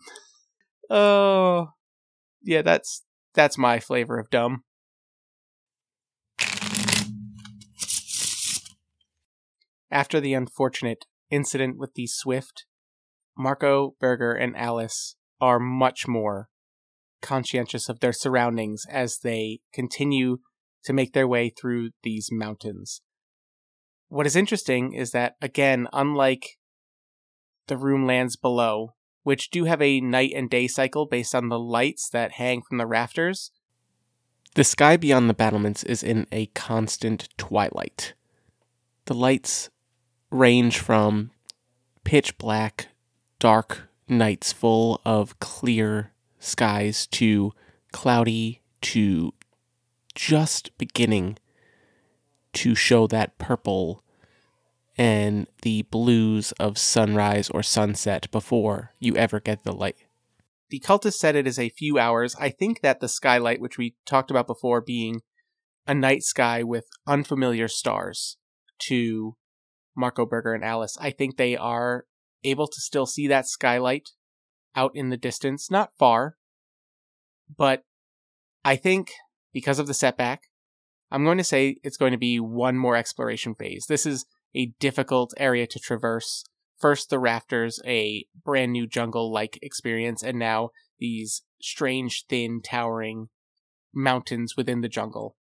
Oh, 0.90 1.68
yeah, 2.42 2.62
that's 2.62 3.04
that's 3.34 3.56
my 3.58 3.80
flavor 3.80 4.18
of 4.18 4.30
dumb. 4.30 4.62
After 9.90 10.20
the 10.20 10.34
unfortunate 10.34 11.04
incident 11.30 11.76
with 11.78 11.94
the 11.94 12.06
Swift, 12.06 12.64
Marco, 13.36 13.94
Berger, 14.00 14.32
and 14.32 14.56
Alice 14.56 15.16
are 15.40 15.58
much 15.58 16.06
more 16.08 16.48
conscientious 17.20 17.88
of 17.88 18.00
their 18.00 18.12
surroundings 18.12 18.84
as 18.90 19.18
they 19.22 19.60
continue 19.72 20.38
to 20.84 20.92
make 20.92 21.12
their 21.12 21.28
way 21.28 21.50
through 21.50 21.90
these 22.02 22.28
mountains. 22.32 23.02
What 24.08 24.26
is 24.26 24.36
interesting 24.36 24.92
is 24.92 25.12
that, 25.12 25.34
again, 25.40 25.88
unlike 25.92 26.56
the 27.66 27.76
room 27.76 28.06
lands 28.06 28.36
below, 28.36 28.94
which 29.22 29.50
do 29.50 29.64
have 29.64 29.80
a 29.80 30.00
night 30.00 30.32
and 30.34 30.50
day 30.50 30.66
cycle 30.66 31.06
based 31.06 31.34
on 31.34 31.48
the 31.48 31.58
lights 31.58 32.08
that 32.10 32.32
hang 32.32 32.62
from 32.62 32.78
the 32.78 32.86
rafters, 32.86 33.50
the 34.54 34.64
sky 34.64 34.98
beyond 34.98 35.30
the 35.30 35.34
battlements 35.34 35.82
is 35.82 36.02
in 36.02 36.26
a 36.30 36.46
constant 36.46 37.28
twilight. 37.38 38.12
The 39.06 39.14
lights 39.14 39.70
range 40.30 40.78
from 40.78 41.30
pitch 42.04 42.36
black, 42.36 42.88
dark 43.38 43.88
nights 44.08 44.52
full 44.52 45.00
of 45.06 45.38
clear 45.40 46.12
skies 46.38 47.06
to 47.06 47.54
cloudy 47.92 48.60
to 48.82 49.32
just 50.14 50.76
beginning 50.76 51.38
to 52.52 52.74
show 52.74 53.06
that 53.06 53.38
purple 53.38 54.02
and 54.96 55.46
the 55.62 55.82
blues 55.82 56.52
of 56.52 56.78
sunrise 56.78 57.48
or 57.50 57.62
sunset 57.62 58.30
before 58.30 58.92
you 58.98 59.16
ever 59.16 59.40
get 59.40 59.64
the 59.64 59.72
light. 59.72 59.96
The 60.70 60.80
cultist 60.80 61.14
said 61.14 61.36
it 61.36 61.46
is 61.46 61.58
a 61.58 61.70
few 61.70 61.98
hours. 61.98 62.34
I 62.38 62.48
think 62.48 62.80
that 62.80 63.00
the 63.00 63.08
skylight, 63.08 63.60
which 63.60 63.78
we 63.78 63.94
talked 64.06 64.30
about 64.30 64.46
before, 64.46 64.80
being 64.80 65.20
a 65.86 65.94
night 65.94 66.22
sky 66.22 66.62
with 66.62 66.86
unfamiliar 67.06 67.68
stars 67.68 68.36
to 68.86 69.36
Marco 69.96 70.24
Berger 70.24 70.54
and 70.54 70.64
Alice, 70.64 70.96
I 71.00 71.10
think 71.10 71.36
they 71.36 71.56
are 71.56 72.06
able 72.44 72.66
to 72.66 72.80
still 72.80 73.06
see 73.06 73.26
that 73.28 73.46
skylight 73.46 74.10
out 74.74 74.92
in 74.94 75.10
the 75.10 75.16
distance, 75.16 75.70
not 75.70 75.90
far, 75.98 76.36
but 77.56 77.84
I 78.64 78.76
think 78.76 79.10
because 79.52 79.78
of 79.78 79.86
the 79.86 79.94
setback, 79.94 80.44
I'm 81.10 81.24
going 81.24 81.38
to 81.38 81.44
say 81.44 81.76
it's 81.82 81.98
going 81.98 82.12
to 82.12 82.18
be 82.18 82.40
one 82.40 82.78
more 82.78 82.96
exploration 82.96 83.54
phase. 83.54 83.86
This 83.86 84.06
is 84.06 84.24
a 84.54 84.72
difficult 84.78 85.32
area 85.36 85.66
to 85.66 85.78
traverse. 85.78 86.44
First, 86.78 87.10
the 87.10 87.18
rafters, 87.18 87.80
a 87.86 88.26
brand 88.44 88.72
new 88.72 88.86
jungle 88.86 89.32
like 89.32 89.58
experience, 89.62 90.22
and 90.22 90.38
now 90.38 90.70
these 90.98 91.42
strange, 91.60 92.24
thin, 92.28 92.60
towering 92.62 93.28
mountains 93.94 94.56
within 94.56 94.80
the 94.80 94.88
jungle. 94.88 95.36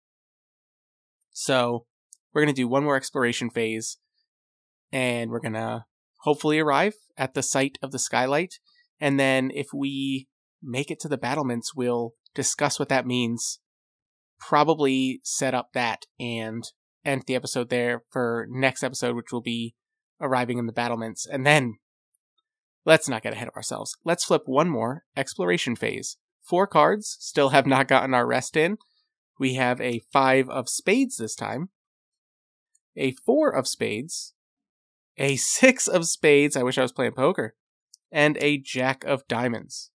So, 1.32 1.86
we're 2.32 2.42
going 2.42 2.54
to 2.54 2.60
do 2.60 2.68
one 2.68 2.84
more 2.84 2.96
exploration 2.96 3.50
phase, 3.50 3.98
and 4.92 5.30
we're 5.30 5.40
going 5.40 5.54
to 5.54 5.84
hopefully 6.20 6.58
arrive 6.58 6.94
at 7.16 7.34
the 7.34 7.42
site 7.42 7.78
of 7.82 7.90
the 7.90 7.98
skylight. 7.98 8.58
And 9.00 9.18
then, 9.18 9.50
if 9.54 9.68
we 9.72 10.28
make 10.62 10.90
it 10.90 11.00
to 11.00 11.08
the 11.08 11.18
battlements, 11.18 11.74
we'll 11.74 12.12
discuss 12.34 12.78
what 12.78 12.90
that 12.90 13.06
means. 13.06 13.60
Probably 14.38 15.20
set 15.24 15.54
up 15.54 15.70
that 15.72 16.04
and 16.18 16.64
end 17.04 17.24
the 17.26 17.34
episode 17.34 17.70
there 17.70 18.02
for 18.10 18.46
next 18.50 18.82
episode, 18.82 19.16
which 19.16 19.32
will 19.32 19.40
be 19.40 19.74
arriving 20.20 20.58
in 20.58 20.66
the 20.66 20.72
battlements. 20.72 21.26
And 21.26 21.46
then, 21.46 21.76
let's 22.84 23.08
not 23.08 23.22
get 23.22 23.32
ahead 23.32 23.48
of 23.48 23.56
ourselves. 23.56 23.96
Let's 24.04 24.24
flip 24.24 24.42
one 24.46 24.68
more 24.68 25.04
exploration 25.16 25.76
phase. 25.76 26.16
Four 26.42 26.66
cards 26.66 27.16
still 27.20 27.50
have 27.50 27.66
not 27.66 27.88
gotten 27.88 28.14
our 28.14 28.26
rest 28.26 28.56
in. 28.56 28.78
We 29.38 29.54
have 29.54 29.80
a 29.80 30.02
five 30.12 30.48
of 30.50 30.68
spades 30.68 31.16
this 31.16 31.34
time, 31.34 31.70
a 32.96 33.12
four 33.12 33.50
of 33.50 33.66
spades, 33.66 34.34
a 35.16 35.36
six 35.36 35.86
of 35.88 36.06
spades. 36.06 36.56
I 36.56 36.62
wish 36.62 36.78
I 36.78 36.82
was 36.82 36.92
playing 36.92 37.12
poker, 37.12 37.54
and 38.10 38.36
a 38.40 38.58
jack 38.58 39.04
of 39.04 39.26
diamonds. 39.28 39.89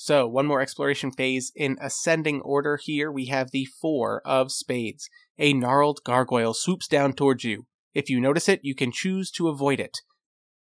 So, 0.00 0.28
one 0.28 0.46
more 0.46 0.60
exploration 0.60 1.10
phase 1.10 1.50
in 1.56 1.76
ascending 1.80 2.40
order 2.42 2.78
here. 2.80 3.10
We 3.10 3.26
have 3.26 3.50
the 3.50 3.64
Four 3.64 4.22
of 4.24 4.52
Spades. 4.52 5.10
A 5.40 5.52
gnarled 5.52 6.04
gargoyle 6.04 6.54
swoops 6.54 6.86
down 6.86 7.14
towards 7.14 7.42
you. 7.42 7.66
If 7.94 8.08
you 8.08 8.20
notice 8.20 8.48
it, 8.48 8.60
you 8.62 8.76
can 8.76 8.92
choose 8.92 9.28
to 9.32 9.48
avoid 9.48 9.80
it. 9.80 9.98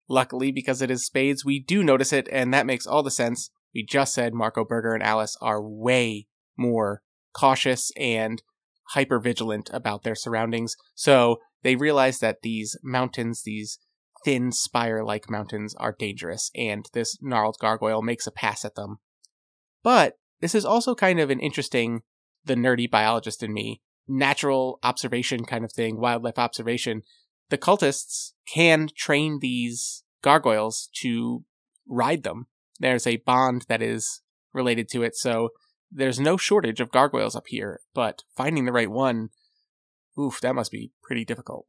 Luckily, 0.09 0.51
because 0.51 0.81
it 0.81 0.91
is 0.91 1.05
spades, 1.05 1.45
we 1.45 1.61
do 1.61 1.81
notice 1.81 2.11
it, 2.11 2.27
and 2.29 2.53
that 2.53 2.65
makes 2.65 2.85
all 2.85 3.03
the 3.03 3.09
sense. 3.09 3.51
We 3.73 3.85
just 3.85 4.13
said 4.13 4.33
Marco 4.33 4.65
Burger 4.65 4.93
and 4.93 5.01
Alice 5.01 5.37
are 5.41 5.65
way 5.65 6.27
more 6.57 7.01
cautious 7.33 7.89
and 7.95 8.43
hyper 8.89 9.17
vigilant 9.17 9.69
about 9.71 10.03
their 10.03 10.13
surroundings. 10.13 10.75
So 10.93 11.37
they 11.63 11.77
realize 11.77 12.19
that 12.19 12.41
these 12.41 12.77
mountains, 12.83 13.43
these 13.43 13.79
thin 14.25 14.51
spire 14.51 15.05
like 15.05 15.29
mountains, 15.29 15.73
are 15.75 15.95
dangerous, 15.97 16.51
and 16.53 16.85
this 16.91 17.17
gnarled 17.21 17.59
gargoyle 17.61 18.01
makes 18.01 18.27
a 18.27 18.31
pass 18.31 18.65
at 18.65 18.75
them. 18.75 18.97
But 19.83 20.17
this 20.39 20.55
is 20.55 20.65
also 20.65 20.95
kind 20.95 21.19
of 21.19 21.29
an 21.29 21.39
interesting, 21.39 22.01
the 22.45 22.55
nerdy 22.55 22.89
biologist 22.89 23.43
in 23.43 23.53
me, 23.53 23.81
natural 24.07 24.79
observation 24.83 25.45
kind 25.45 25.63
of 25.63 25.71
thing, 25.71 25.99
wildlife 25.99 26.37
observation. 26.37 27.03
The 27.49 27.57
cultists 27.57 28.33
can 28.51 28.89
train 28.95 29.39
these 29.39 30.03
gargoyles 30.21 30.89
to 31.01 31.43
ride 31.87 32.23
them. 32.23 32.47
There's 32.79 33.07
a 33.07 33.17
bond 33.17 33.65
that 33.67 33.81
is 33.81 34.21
related 34.53 34.89
to 34.89 35.03
it, 35.03 35.15
so 35.15 35.49
there's 35.91 36.19
no 36.19 36.37
shortage 36.37 36.79
of 36.79 36.91
gargoyles 36.91 37.35
up 37.35 37.47
here, 37.47 37.81
but 37.93 38.23
finding 38.35 38.65
the 38.65 38.71
right 38.71 38.89
one, 38.89 39.29
oof, 40.17 40.39
that 40.41 40.55
must 40.55 40.71
be 40.71 40.91
pretty 41.03 41.25
difficult. 41.25 41.67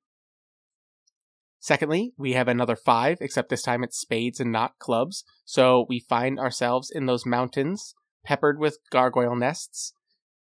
Secondly, 1.58 2.12
we 2.16 2.32
have 2.32 2.48
another 2.48 2.74
five, 2.74 3.18
except 3.20 3.48
this 3.48 3.62
time 3.62 3.84
it's 3.84 3.98
spades 3.98 4.40
and 4.40 4.50
not 4.50 4.78
clubs. 4.80 5.22
So 5.44 5.86
we 5.88 6.00
find 6.00 6.38
ourselves 6.38 6.90
in 6.92 7.06
those 7.06 7.24
mountains 7.24 7.94
peppered 8.24 8.58
with 8.58 8.78
gargoyle 8.90 9.36
nests, 9.36 9.94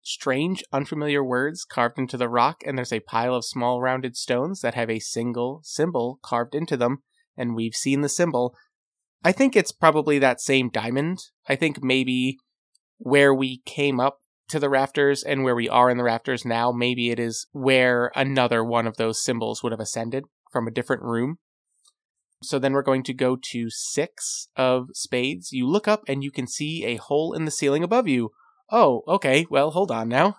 strange, 0.01 0.63
unfamiliar 0.71 1.23
words 1.23 1.63
carved 1.63 1.97
into 1.97 2.17
the 2.17 2.29
rock, 2.29 2.61
and 2.65 2.77
there's 2.77 2.93
a 2.93 3.01
pile 3.01 3.35
of 3.35 3.45
small 3.45 3.81
rounded 3.81 4.15
stones 4.17 4.61
that 4.61 4.73
have 4.73 4.89
a 4.89 4.99
single 4.99 5.61
symbol 5.63 6.19
carved 6.23 6.55
into 6.55 6.75
them, 6.77 6.99
and 7.37 7.55
we've 7.55 7.75
seen 7.75 8.01
the 8.01 8.09
symbol. 8.09 8.55
I 9.23 9.31
think 9.31 9.55
it's 9.55 9.71
probably 9.71 10.19
that 10.19 10.41
same 10.41 10.69
diamond. 10.69 11.19
I 11.47 11.55
think 11.55 11.83
maybe 11.83 12.37
where 12.97 13.33
we 13.33 13.61
came 13.65 13.99
up 13.99 14.19
to 14.49 14.59
the 14.59 14.69
rafters 14.69 15.23
and 15.23 15.43
where 15.43 15.55
we 15.55 15.69
are 15.69 15.89
in 15.89 15.97
the 15.97 16.03
rafters 16.03 16.43
now, 16.43 16.71
maybe 16.71 17.09
it 17.09 17.19
is 17.19 17.47
where 17.51 18.11
another 18.15 18.63
one 18.63 18.85
of 18.85 18.97
those 18.97 19.23
symbols 19.23 19.63
would 19.63 19.71
have 19.71 19.79
ascended 19.79 20.25
from 20.51 20.67
a 20.67 20.71
different 20.71 21.03
room. 21.03 21.37
So 22.41 22.57
then 22.57 22.73
we're 22.73 22.81
going 22.81 23.03
to 23.03 23.13
go 23.13 23.37
to 23.51 23.69
six 23.69 24.47
of 24.55 24.89
spades. 24.93 25.51
You 25.51 25.67
look 25.67 25.87
up 25.87 26.03
and 26.07 26.23
you 26.23 26.31
can 26.31 26.47
see 26.47 26.85
a 26.85 26.95
hole 26.95 27.33
in 27.33 27.45
the 27.45 27.51
ceiling 27.51 27.83
above 27.83 28.07
you. 28.07 28.31
Oh, 28.71 29.03
okay, 29.07 29.45
well, 29.49 29.71
hold 29.71 29.91
on 29.91 30.09
now. 30.09 30.37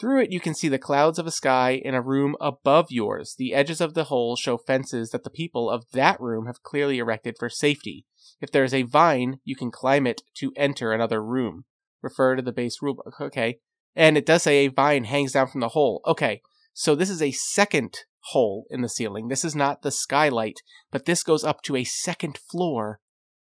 Through 0.00 0.22
it, 0.22 0.32
you 0.32 0.40
can 0.40 0.54
see 0.54 0.68
the 0.68 0.78
clouds 0.78 1.18
of 1.18 1.26
a 1.26 1.30
sky 1.30 1.72
in 1.72 1.94
a 1.94 2.00
room 2.00 2.34
above 2.40 2.90
yours. 2.90 3.34
The 3.36 3.54
edges 3.54 3.82
of 3.82 3.92
the 3.92 4.04
hole 4.04 4.34
show 4.34 4.56
fences 4.56 5.10
that 5.10 5.24
the 5.24 5.30
people 5.30 5.68
of 5.68 5.84
that 5.92 6.18
room 6.20 6.46
have 6.46 6.62
clearly 6.62 6.98
erected 6.98 7.36
for 7.38 7.50
safety. 7.50 8.06
If 8.40 8.50
there 8.50 8.64
is 8.64 8.72
a 8.72 8.82
vine, 8.82 9.40
you 9.44 9.54
can 9.54 9.70
climb 9.70 10.06
it 10.06 10.22
to 10.36 10.52
enter 10.56 10.92
another 10.92 11.22
room. 11.22 11.64
Refer 12.02 12.36
to 12.36 12.42
the 12.42 12.52
base 12.52 12.78
rulebook. 12.82 13.20
Okay. 13.20 13.58
And 13.94 14.16
it 14.16 14.24
does 14.24 14.42
say 14.44 14.64
a 14.64 14.70
vine 14.70 15.04
hangs 15.04 15.32
down 15.32 15.48
from 15.48 15.60
the 15.60 15.68
hole. 15.68 16.00
Okay. 16.06 16.40
So 16.72 16.94
this 16.94 17.10
is 17.10 17.22
a 17.22 17.32
second 17.32 18.00
hole 18.32 18.66
in 18.70 18.82
the 18.82 18.88
ceiling. 18.88 19.28
This 19.28 19.44
is 19.44 19.54
not 19.54 19.82
the 19.82 19.90
skylight, 19.90 20.60
but 20.90 21.06
this 21.06 21.22
goes 21.22 21.44
up 21.44 21.62
to 21.62 21.76
a 21.76 21.84
second 21.84 22.38
floor 22.38 23.00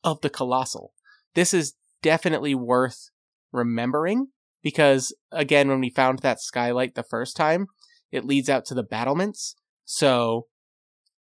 of 0.05 0.21
the 0.21 0.31
colossal. 0.31 0.93
This 1.35 1.55
is 1.55 1.75
definitely 2.03 2.55
worth 2.55 3.11
remembering 3.53 4.29
because, 4.63 5.15
again, 5.31 5.69
when 5.69 5.81
we 5.81 5.91
found 5.91 6.21
that 6.21 6.41
skylight 6.41 6.95
the 6.95 7.03
first 7.03 7.37
time, 7.37 7.67
it 8.11 8.25
leads 8.25 8.49
out 8.49 8.65
to 8.67 8.75
the 8.75 8.83
battlements. 8.83 9.57
So 9.85 10.47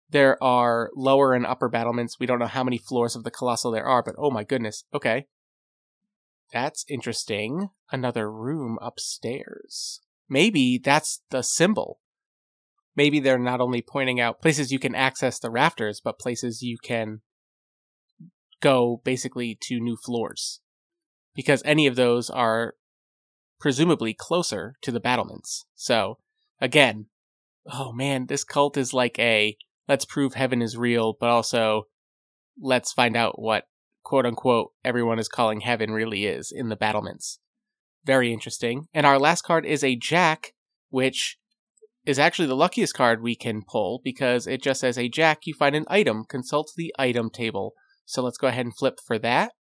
there 0.10 0.41
are 0.41 0.89
lower 0.95 1.34
and 1.34 1.45
upper 1.45 1.70
battlements. 1.70 2.20
We 2.20 2.26
don't 2.26 2.39
know 2.39 2.45
how 2.45 2.64
many 2.64 2.78
floors 2.78 3.16
of 3.16 3.24
the 3.24 3.32
colossal 3.32 3.72
there 3.72 3.86
are, 3.86 4.04
but 4.04 4.16
oh 4.18 4.32
my 4.32 4.43
goodness. 4.43 4.84
Okay. 4.93 5.28
That's 6.54 6.86
interesting. 6.88 7.70
Another 7.91 8.32
room 8.32 8.78
upstairs. 8.82 10.01
Maybe 10.30 10.78
that's 10.78 11.21
the 11.30 11.41
symbol 11.41 11.99
maybe 12.97 13.19
they're 13.19 13.38
not 13.38 13.61
only 13.61 13.82
pointing 13.82 14.19
out 14.19 14.41
places 14.41 14.71
you 14.71 14.80
can 14.80 14.95
access 14.95 15.39
the 15.39 15.51
rafters, 15.51 16.01
but 16.03 16.19
places 16.19 16.63
you 16.63 16.78
can 16.84 17.21
go 18.59 18.99
basically 19.05 19.57
to 19.61 19.80
new 19.80 19.95
floors. 19.95 20.59
Because 21.36 21.61
any 21.63 21.86
of 21.86 21.95
those 21.95 22.30
are 22.30 22.73
presumably 23.59 24.13
closer 24.13 24.75
to 24.82 24.91
the 24.91 24.99
battlements. 24.99 25.65
So 25.75 26.17
again, 26.59 27.05
oh 27.71 27.93
man, 27.93 28.25
this 28.25 28.43
cult 28.43 28.75
is 28.75 28.93
like 28.93 29.17
a 29.19 29.55
let's 29.88 30.05
prove 30.05 30.34
heaven 30.34 30.61
is 30.61 30.75
real, 30.75 31.15
but 31.17 31.30
also 31.30 31.84
let's 32.59 32.91
find 32.91 33.15
out 33.15 33.39
what 33.39 33.65
quote 34.03 34.25
unquote 34.25 34.71
everyone 34.84 35.19
is 35.19 35.30
calling 35.30 35.61
heaven 35.61 35.91
really 35.91 36.25
is 36.25 36.51
in 36.51 36.69
the 36.69 36.75
battlements. 36.75 37.39
Very 38.08 38.32
interesting. 38.32 38.88
And 38.93 39.05
our 39.05 39.20
last 39.20 39.43
card 39.43 39.66
is 39.66 39.84
a 39.84 39.97
jack, 39.97 40.53
which 40.89 41.38
is 42.05 42.18
actually 42.18 42.47
the 42.47 42.55
luckiest 42.55 42.93
card 42.93 43.22
we 43.22 43.36
can 43.36 43.64
pull 43.68 43.99
because 44.01 44.47
it 44.47 44.64
just 44.64 44.80
says 44.80 44.97
a 44.97 45.10
jack, 45.10 45.39
you 45.43 45.53
find 45.53 45.76
an 45.76 45.84
item, 45.89 46.24
consult 46.24 46.72
the 46.78 46.95
item 46.97 47.30
table. 47.30 47.74
So 48.05 48.24
let's 48.24 48.38
go 48.38 48.47
ahead 48.47 48.66
and 48.66 48.76
flip 48.76 48.99
for 49.05 49.20
that. 49.20 49.51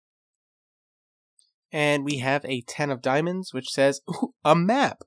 And 1.73 2.05
we 2.05 2.19
have 2.19 2.45
a 2.45 2.63
10 2.63 2.93
of 2.93 3.03
diamonds, 3.03 3.53
which 3.53 3.69
says 3.69 4.01
ooh, 4.09 4.33
a 4.45 4.55
map. 4.55 4.99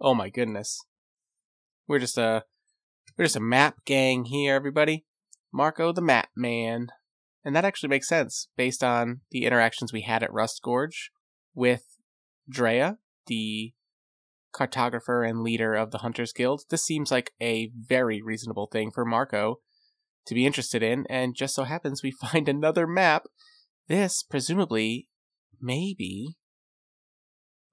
Oh 0.00 0.14
my 0.14 0.30
goodness. 0.30 0.78
We're 1.88 1.98
just 1.98 2.16
a 2.16 2.44
we're 3.16 3.24
just 3.24 3.34
a 3.34 3.40
map 3.40 3.84
gang 3.84 4.26
here, 4.26 4.54
everybody. 4.54 5.04
Marco 5.52 5.92
the 5.92 6.00
Map 6.00 6.28
Man. 6.36 6.88
And 7.44 7.56
that 7.56 7.64
actually 7.64 7.88
makes 7.88 8.08
sense 8.08 8.46
based 8.56 8.84
on 8.84 9.22
the 9.32 9.46
interactions 9.46 9.92
we 9.92 10.02
had 10.02 10.22
at 10.22 10.32
Rust 10.32 10.60
Gorge 10.62 11.10
with 11.56 11.87
Drea, 12.48 12.98
the 13.26 13.72
cartographer 14.54 15.28
and 15.28 15.42
leader 15.42 15.74
of 15.74 15.90
the 15.90 15.98
Hunters 15.98 16.32
Guild. 16.32 16.62
This 16.70 16.84
seems 16.84 17.10
like 17.10 17.32
a 17.40 17.70
very 17.74 18.22
reasonable 18.22 18.66
thing 18.66 18.90
for 18.90 19.04
Marco 19.04 19.60
to 20.26 20.34
be 20.34 20.46
interested 20.46 20.82
in, 20.82 21.06
and 21.08 21.34
just 21.34 21.54
so 21.54 21.64
happens 21.64 22.02
we 22.02 22.10
find 22.32 22.48
another 22.48 22.86
map. 22.86 23.24
This, 23.88 24.22
presumably, 24.22 25.08
maybe 25.60 26.36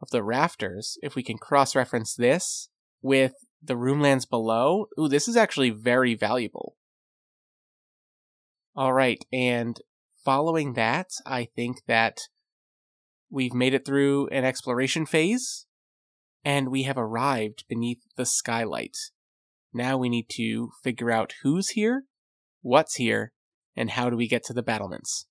of 0.01 0.09
the 0.11 0.23
rafters, 0.23 0.97
if 1.01 1.15
we 1.15 1.23
can 1.23 1.37
cross 1.37 1.75
reference 1.75 2.13
this 2.13 2.69
with 3.01 3.33
the 3.61 3.75
roomlands 3.75 4.29
below. 4.29 4.87
Ooh, 4.99 5.07
this 5.07 5.27
is 5.27 5.35
actually 5.35 5.69
very 5.69 6.15
valuable. 6.15 6.75
All 8.75 8.93
right, 8.93 9.23
and 9.31 9.79
following 10.23 10.73
that, 10.73 11.07
I 11.25 11.45
think 11.55 11.77
that 11.87 12.19
we've 13.29 13.53
made 13.53 13.73
it 13.73 13.85
through 13.85 14.27
an 14.27 14.45
exploration 14.45 15.05
phase 15.05 15.65
and 16.43 16.69
we 16.69 16.83
have 16.83 16.97
arrived 16.97 17.65
beneath 17.67 18.03
the 18.15 18.25
skylight. 18.25 18.95
Now 19.73 19.97
we 19.97 20.09
need 20.09 20.27
to 20.33 20.69
figure 20.83 21.11
out 21.11 21.33
who's 21.41 21.69
here, 21.69 22.03
what's 22.61 22.95
here, 22.95 23.33
and 23.75 23.89
how 23.89 24.09
do 24.09 24.15
we 24.15 24.27
get 24.27 24.43
to 24.45 24.53
the 24.53 24.63
battlements. 24.63 25.25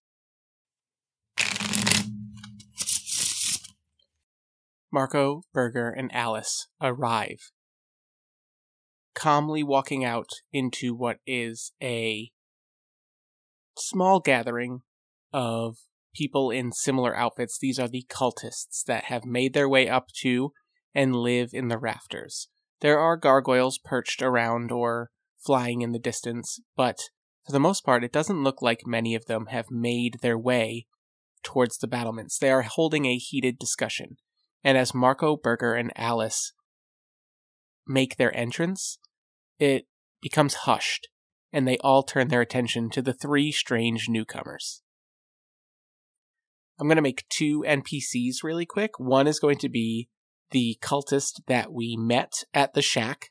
Marco, 4.93 5.43
Berger, 5.53 5.91
and 5.91 6.15
Alice 6.15 6.69
arrive, 6.81 7.51
calmly 9.15 9.63
walking 9.63 10.05
out 10.05 10.31
into 10.53 10.95
what 10.95 11.19
is 11.27 11.73
a 11.83 12.31
small 13.77 14.21
gathering 14.21 14.83
of 15.33 15.79
people 16.15 16.51
in 16.51 16.73
similar 16.73 17.17
outfits. 17.17 17.59
These 17.59 17.79
are 17.79 17.89
the 17.89 18.07
cultists 18.09 18.83
that 18.87 19.05
have 19.05 19.25
made 19.25 19.53
their 19.53 19.69
way 19.69 19.89
up 19.89 20.09
to 20.23 20.53
and 20.95 21.17
live 21.17 21.51
in 21.53 21.69
the 21.69 21.79
rafters. 21.79 22.49
There 22.81 22.99
are 22.99 23.17
gargoyles 23.17 23.79
perched 23.79 24.23
around 24.23 24.71
or 24.71 25.11
flying 25.45 25.83
in 25.83 25.93
the 25.93 25.99
distance, 25.99 26.61
but 26.77 26.99
for 27.45 27.53
the 27.53 27.61
most 27.61 27.85
part, 27.85 28.05
it 28.05 28.13
doesn't 28.13 28.43
look 28.43 28.63
like 28.63 28.87
many 28.87 29.15
of 29.15 29.27
them 29.27 29.47
have 29.47 29.71
made 29.71 30.19
their 30.23 30.39
way 30.39 30.87
towards 31.43 31.79
the 31.79 31.87
battlements. 31.87 32.39
They 32.39 32.51
are 32.51 32.63
holding 32.63 33.05
a 33.05 33.17
heated 33.17 33.59
discussion. 33.59 34.17
And 34.63 34.79
as 34.79 34.95
Marco, 34.95 35.37
Berger, 35.37 35.75
and 35.75 35.93
Alice 35.95 36.53
make 37.87 38.17
their 38.17 38.35
entrance, 38.35 38.99
it 39.59 39.87
becomes 40.23 40.55
hushed, 40.55 41.09
and 41.53 41.69
they 41.69 41.77
all 41.79 42.03
turn 42.03 42.29
their 42.29 42.41
attention 42.41 42.89
to 42.91 43.03
the 43.03 43.13
three 43.13 43.53
strange 43.53 44.09
newcomers. 44.09 44.81
I'm 46.79 46.89
going 46.89 46.97
to 46.97 47.03
make 47.03 47.29
two 47.29 47.65
NPCs 47.67 48.43
really 48.43 48.67
quick. 48.67 48.99
One 48.99 49.27
is 49.27 49.39
going 49.39 49.59
to 49.59 49.69
be 49.69 50.09
the 50.51 50.79
cultist 50.83 51.41
that 51.47 51.73
we 51.73 51.97
met 51.97 52.45
at 52.53 52.75
the 52.75 52.83
shack, 52.83 53.31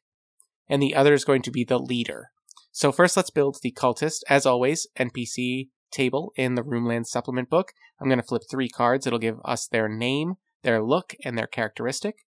and 0.67 0.81
the 0.81 0.95
other 0.95 1.13
is 1.13 1.25
going 1.25 1.41
to 1.43 1.51
be 1.51 1.63
the 1.63 1.79
leader. 1.79 2.29
So, 2.71 2.91
first, 2.91 3.15
let's 3.15 3.29
build 3.29 3.57
the 3.61 3.71
cultist. 3.71 4.21
As 4.29 4.45
always, 4.45 4.87
NPC 4.97 5.69
table 5.91 6.31
in 6.35 6.55
the 6.55 6.63
Roomland 6.63 7.05
supplement 7.05 7.49
book. 7.49 7.71
I'm 7.99 8.07
going 8.07 8.19
to 8.19 8.25
flip 8.25 8.43
three 8.49 8.69
cards. 8.69 9.05
It'll 9.05 9.19
give 9.19 9.39
us 9.45 9.67
their 9.67 9.87
name, 9.87 10.35
their 10.63 10.81
look, 10.81 11.13
and 11.23 11.37
their 11.37 11.47
characteristic. 11.47 12.25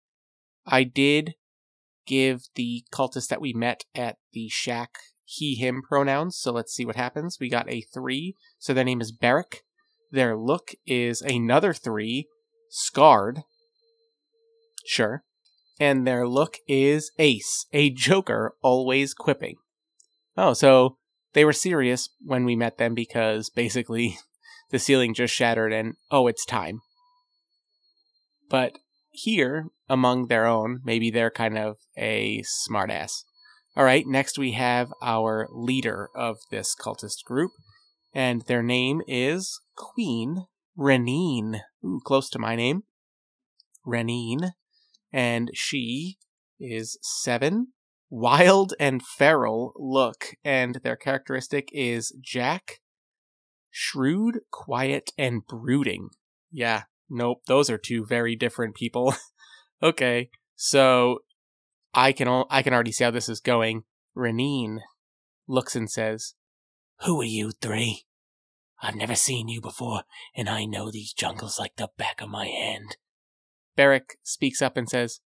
I 0.66 0.84
did 0.84 1.36
give 2.06 2.44
the 2.56 2.84
cultist 2.94 3.30
that 3.30 3.42
we 3.42 3.54
met 3.54 3.86
at 3.96 4.18
the 4.34 4.50
shack 4.50 4.98
he, 5.26 5.56
him 5.56 5.82
pronouns. 5.82 6.38
So 6.38 6.52
let's 6.52 6.74
see 6.74 6.86
what 6.86 6.96
happens. 6.96 7.38
We 7.40 7.50
got 7.50 7.70
a 7.70 7.82
three. 7.82 8.36
So 8.60 8.74
their 8.74 8.84
name 8.84 9.02
is 9.02 9.12
Beric. 9.12 9.64
Their 10.14 10.38
look 10.38 10.76
is 10.86 11.24
another 11.24 11.74
three, 11.74 12.28
scarred. 12.70 13.42
Sure. 14.86 15.24
And 15.80 16.06
their 16.06 16.28
look 16.28 16.58
is 16.68 17.12
ace, 17.18 17.66
a 17.74 17.90
joker 17.90 18.54
always 18.62 19.16
quipping. 19.16 19.56
Oh, 20.38 20.54
so 20.54 20.98
they 21.34 21.44
were 21.44 21.52
serious 21.52 22.10
when 22.22 22.46
we 22.46 22.56
met 22.56 22.78
them 22.78 22.94
because 22.94 23.50
basically 23.50 24.20
the 24.70 24.78
ceiling 24.78 25.16
just 25.16 25.34
shattered 25.34 25.74
and 25.74 25.96
oh, 26.12 26.28
it's 26.28 26.46
time. 26.46 26.82
But 28.52 28.74
here, 29.10 29.70
among 29.90 30.28
their 30.28 30.46
own, 30.46 30.82
maybe 30.84 31.10
they're 31.10 31.32
kind 31.32 31.58
of 31.58 31.78
a 31.98 32.44
smartass. 32.70 33.24
All 33.76 33.84
right, 33.84 34.06
next 34.06 34.38
we 34.38 34.52
have 34.52 34.94
our 35.02 35.48
leader 35.52 36.10
of 36.16 36.38
this 36.52 36.76
cultist 36.80 37.24
group, 37.26 37.50
and 38.14 38.44
their 38.44 38.64
name 38.64 39.02
is 39.08 39.62
Queen 39.76 40.46
Renine. 40.76 41.62
Ooh, 41.84 42.00
close 42.04 42.30
to 42.30 42.40
my 42.40 42.56
name. 42.56 42.84
Renine. 43.86 44.54
And 45.12 45.52
she 45.54 46.18
is 46.60 46.98
seven, 47.02 47.68
wild 48.10 48.74
and 48.80 49.04
feral 49.04 49.74
look, 49.76 50.36
and 50.44 50.80
their 50.84 50.96
characteristic 50.96 51.70
is 51.72 52.16
Jack, 52.22 52.80
shrewd, 53.70 54.40
quiet, 54.52 55.12
and 55.18 55.46
brooding. 55.46 56.10
Yeah, 56.52 56.84
nope, 57.10 57.42
those 57.48 57.70
are 57.70 57.78
two 57.78 58.06
very 58.06 58.36
different 58.36 58.76
people. 58.76 59.16
okay, 59.84 60.30
so 60.56 61.20
I 61.94 62.12
can 62.12 62.28
al- 62.28 62.48
I 62.50 62.64
can 62.64 62.74
already 62.74 62.92
see 62.92 63.04
how 63.04 63.12
this 63.12 63.30
is 63.30 63.40
going. 63.40 63.84
Renine 64.16 64.80
looks 65.48 65.76
and 65.76 65.90
says, 65.90 66.34
"Who 67.02 67.22
are 67.22 67.26
you 67.26 67.52
three? 67.52 68.06
I've 68.82 68.96
never 68.96 69.16
seen 69.16 69.48
you 69.48 69.62
before, 69.62 70.04
and 70.36 70.50
I 70.50 70.66
know 70.66 70.92
these 70.92 71.14
jungles 71.14 71.60
like 71.60 71.76
the 71.76 71.90
back 71.98 72.22
of 72.22 72.30
my 72.30 72.48
hand." 72.48 72.98
Beric 73.76 74.18
speaks 74.24 74.62
up 74.62 74.78
and 74.78 74.90
says, 74.90 75.22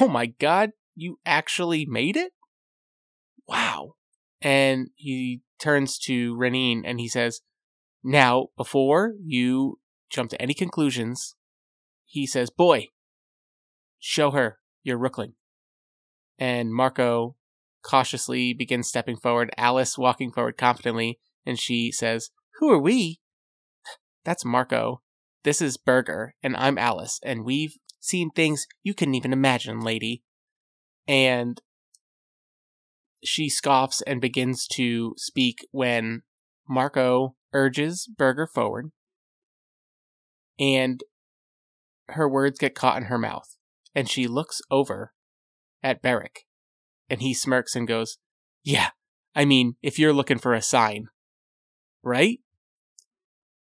"Oh 0.00 0.08
my 0.08 0.26
God, 0.26 0.72
you 0.94 1.20
actually 1.24 1.86
made 1.86 2.16
it! 2.16 2.32
Wow!" 3.46 3.96
And 4.40 4.90
he 4.94 5.42
turns 5.58 5.98
to 6.00 6.36
Renine 6.36 6.84
and 6.84 7.00
he 7.00 7.08
says, 7.08 7.40
"Now, 8.02 8.48
before 8.56 9.14
you 9.22 9.80
jump 10.08 10.30
to 10.30 10.42
any 10.42 10.54
conclusions, 10.54 11.34
he 12.04 12.26
says, 12.26 12.50
"Boy, 12.50 12.88
show 13.98 14.30
her 14.30 14.60
your 14.82 14.98
rookling." 14.98 15.34
and 16.38 16.72
Marco 16.72 17.36
cautiously 17.86 18.52
begins 18.52 18.88
stepping 18.88 19.16
forward, 19.16 19.50
Alice 19.56 19.96
walking 19.96 20.32
forward 20.32 20.58
confidently, 20.58 21.18
and 21.44 21.58
she 21.58 21.92
says, 21.92 22.30
Who 22.58 22.70
are 22.70 22.80
we? 22.80 23.20
That's 24.24 24.44
Marco. 24.44 25.02
This 25.44 25.62
is 25.62 25.76
Burger, 25.76 26.34
and 26.42 26.56
I'm 26.56 26.78
Alice, 26.78 27.20
and 27.22 27.44
we've 27.44 27.76
seen 28.00 28.30
things 28.30 28.66
you 28.82 28.92
couldn't 28.92 29.14
even 29.14 29.32
imagine, 29.32 29.80
lady. 29.80 30.24
And 31.06 31.60
she 33.22 33.48
scoffs 33.48 34.02
and 34.02 34.20
begins 34.20 34.66
to 34.72 35.14
speak 35.16 35.66
when 35.70 36.22
Marco 36.68 37.36
urges 37.52 38.08
Burger 38.08 38.48
forward, 38.52 38.90
and 40.58 41.04
her 42.08 42.28
words 42.28 42.58
get 42.58 42.74
caught 42.74 42.96
in 42.96 43.04
her 43.04 43.18
mouth, 43.18 43.56
and 43.94 44.10
she 44.10 44.26
looks 44.26 44.60
over 44.70 45.12
at 45.84 46.02
Beric. 46.02 46.45
And 47.08 47.20
he 47.20 47.34
smirks 47.34 47.76
and 47.76 47.86
goes, 47.86 48.18
Yeah, 48.62 48.90
I 49.34 49.44
mean, 49.44 49.76
if 49.82 49.98
you're 49.98 50.12
looking 50.12 50.38
for 50.38 50.54
a 50.54 50.62
sign, 50.62 51.08
right? 52.02 52.40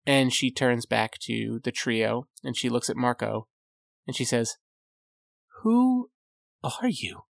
And 0.06 0.32
she 0.32 0.50
turns 0.50 0.86
back 0.86 1.18
to 1.22 1.60
the 1.62 1.72
trio 1.72 2.26
and 2.42 2.56
she 2.56 2.68
looks 2.68 2.88
at 2.88 2.96
Marco 2.96 3.46
and 4.06 4.16
she 4.16 4.24
says, 4.24 4.56
Who 5.62 6.10
are 6.64 6.88
you? 6.88 7.24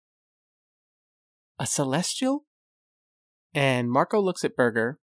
A 1.59 1.65
celestial? 1.65 2.45
And 3.53 3.89
Marco 3.89 4.21
looks 4.21 4.45
at 4.45 4.55
Burger 4.55 4.99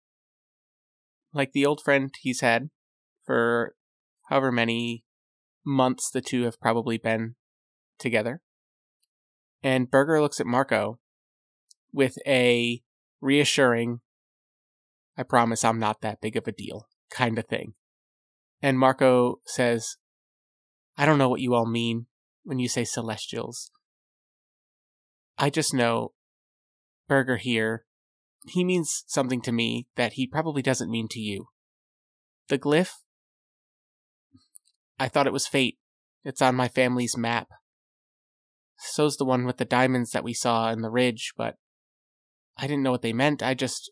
like 1.33 1.53
the 1.53 1.65
old 1.65 1.81
friend 1.83 2.15
he's 2.21 2.41
had 2.41 2.69
for 3.25 3.75
however 4.29 4.53
many 4.53 5.05
months 5.65 6.11
the 6.11 6.21
two 6.21 6.43
have 6.43 6.61
probably 6.61 6.99
been 6.99 7.35
together 7.99 8.43
And 9.63 9.91
Berger 9.91 10.21
looks 10.21 10.41
at 10.41 10.47
Marco 10.47 10.99
with 11.93 12.19
a 12.27 12.83
reassuring, 13.21 14.01
I 15.17 15.23
promise 15.23 15.65
I'm 15.65 15.79
not 15.79 16.01
that 16.01 16.21
big 16.21 16.37
of 16.37 16.49
a 16.49 16.53
deal 16.53 16.89
kind 17.11 17.39
of 17.39 17.47
thing. 17.47 17.75
And 18.61 18.79
Marco 18.79 19.41
says, 19.45 19.97
I 20.97 21.07
don't 21.07 21.19
know 21.19 21.29
what 21.29 21.41
you 21.41 21.55
all 21.55 21.67
mean 21.67 22.07
when 22.45 22.59
you 22.59 22.69
say 22.69 22.85
celestials. 22.85 23.71
I 25.39 25.51
just 25.51 25.73
know 25.75 26.13
Berger 27.09 27.37
here, 27.37 27.85
he 28.47 28.65
means 28.65 29.05
something 29.07 29.41
to 29.43 29.53
me 29.53 29.87
that 29.97 30.15
he 30.15 30.27
probably 30.27 30.63
doesn't 30.63 30.91
mean 30.91 31.09
to 31.11 31.21
you. 31.21 31.47
The 32.49 32.59
glyph, 32.59 32.93
I 34.99 35.09
thought 35.09 35.27
it 35.27 35.33
was 35.33 35.47
fate. 35.47 35.79
It's 36.25 36.43
on 36.43 36.55
my 36.55 36.69
family's 36.69 37.17
map. 37.17 37.49
So's 38.85 39.17
the 39.17 39.25
one 39.25 39.45
with 39.45 39.59
the 39.59 39.65
diamonds 39.65 40.11
that 40.11 40.25
we 40.25 40.35
saw 40.35 40.71
in 40.71 40.83
the 40.83 40.91
ridge, 40.91 41.33
but 41.37 41.57
I 42.57 42.67
didn't 42.67 42.83
know 42.83 42.91
what 42.91 43.03
they 43.03 43.13
meant. 43.13 43.43
I 43.43 43.55
just. 43.55 43.91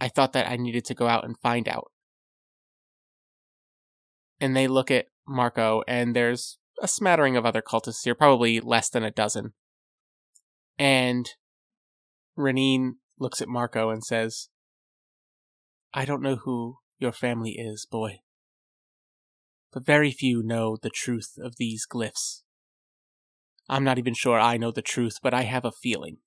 I 0.00 0.08
thought 0.08 0.32
that 0.32 0.48
I 0.48 0.56
needed 0.56 0.84
to 0.86 0.94
go 0.94 1.06
out 1.06 1.24
and 1.24 1.38
find 1.38 1.68
out. 1.68 1.90
And 4.40 4.56
they 4.56 4.66
look 4.66 4.90
at 4.90 5.06
Marco, 5.26 5.82
and 5.86 6.14
there's 6.14 6.58
a 6.82 6.88
smattering 6.88 7.36
of 7.36 7.46
other 7.46 7.62
cultists 7.62 8.04
here, 8.04 8.14
probably 8.14 8.60
less 8.60 8.90
than 8.90 9.04
a 9.04 9.10
dozen. 9.10 9.52
And 10.78 11.30
Renine 12.36 12.96
looks 13.18 13.40
at 13.40 13.48
Marco 13.48 13.90
and 13.90 14.04
says, 14.04 14.48
I 15.92 16.04
don't 16.04 16.22
know 16.22 16.36
who 16.36 16.78
your 16.98 17.12
family 17.12 17.52
is, 17.52 17.86
boy. 17.88 18.20
But 19.72 19.86
very 19.86 20.10
few 20.10 20.42
know 20.42 20.76
the 20.80 20.90
truth 20.90 21.34
of 21.38 21.56
these 21.56 21.86
glyphs. 21.90 22.43
I'm 23.68 23.84
not 23.84 23.98
even 23.98 24.14
sure 24.14 24.38
I 24.38 24.56
know 24.56 24.70
the 24.70 24.82
truth, 24.82 25.18
but 25.22 25.34
I 25.34 25.42
have 25.42 25.64
a 25.64 25.72
feeling. 25.72 26.18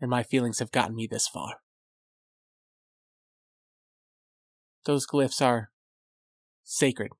And 0.00 0.10
my 0.10 0.22
feelings 0.22 0.58
have 0.58 0.72
gotten 0.72 0.96
me 0.96 1.06
this 1.06 1.28
far. 1.28 1.56
Those 4.84 5.06
glyphs 5.06 5.44
are 5.44 5.70
sacred. 6.64 7.10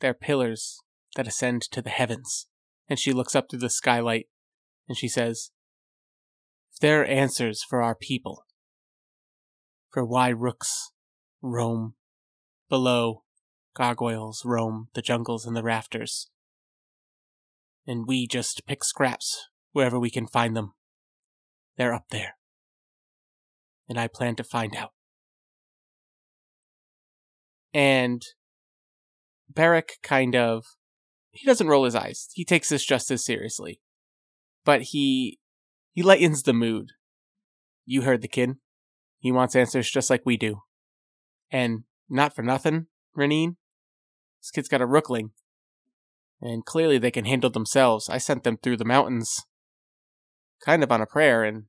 They're 0.00 0.14
pillars 0.14 0.80
that 1.16 1.28
ascend 1.28 1.62
to 1.72 1.82
the 1.82 1.90
heavens. 1.90 2.46
And 2.88 2.98
she 2.98 3.12
looks 3.12 3.36
up 3.36 3.50
through 3.50 3.60
the 3.60 3.70
skylight 3.70 4.28
and 4.88 4.96
she 4.96 5.08
says, 5.08 5.50
If 6.72 6.80
there 6.80 7.02
are 7.02 7.04
answers 7.04 7.62
for 7.62 7.82
our 7.82 7.94
people, 7.94 8.46
for 9.90 10.04
why 10.04 10.28
rooks 10.28 10.92
roam 11.42 11.94
below, 12.68 13.24
gargoyles 13.74 14.42
roam 14.44 14.88
the 14.94 15.02
jungles 15.02 15.44
and 15.44 15.54
the 15.54 15.62
rafters, 15.62 16.30
and 17.86 18.06
we 18.06 18.26
just 18.26 18.66
pick 18.66 18.84
scraps 18.84 19.48
wherever 19.72 19.98
we 19.98 20.10
can 20.10 20.26
find 20.26 20.56
them. 20.56 20.72
They're 21.76 21.94
up 21.94 22.06
there. 22.10 22.36
And 23.88 23.98
I 23.98 24.08
plan 24.08 24.36
to 24.36 24.44
find 24.44 24.76
out. 24.76 24.90
And 27.72 28.22
Beric 29.48 29.98
kind 30.02 30.34
of 30.34 30.64
he 31.32 31.46
doesn't 31.46 31.68
roll 31.68 31.84
his 31.84 31.94
eyes. 31.94 32.28
He 32.34 32.44
takes 32.44 32.68
this 32.68 32.84
just 32.84 33.10
as 33.10 33.24
seriously. 33.24 33.80
But 34.64 34.82
he 34.82 35.38
he 35.92 36.02
lightens 36.02 36.42
the 36.42 36.52
mood. 36.52 36.90
You 37.84 38.02
heard 38.02 38.22
the 38.22 38.28
kid. 38.28 38.56
He 39.18 39.32
wants 39.32 39.56
answers 39.56 39.90
just 39.90 40.10
like 40.10 40.22
we 40.24 40.36
do. 40.36 40.62
And 41.50 41.84
not 42.08 42.34
for 42.34 42.42
nothing, 42.42 42.86
Renine. 43.14 43.56
This 44.40 44.50
kid's 44.50 44.68
got 44.68 44.80
a 44.80 44.86
rookling. 44.86 45.30
And 46.42 46.64
clearly 46.64 46.98
they 46.98 47.10
can 47.10 47.26
handle 47.26 47.50
themselves. 47.50 48.08
I 48.08 48.18
sent 48.18 48.44
them 48.44 48.56
through 48.56 48.78
the 48.78 48.84
mountains 48.84 49.44
kind 50.64 50.82
of 50.82 50.92
on 50.92 51.00
a 51.00 51.06
prayer, 51.06 51.42
and 51.44 51.64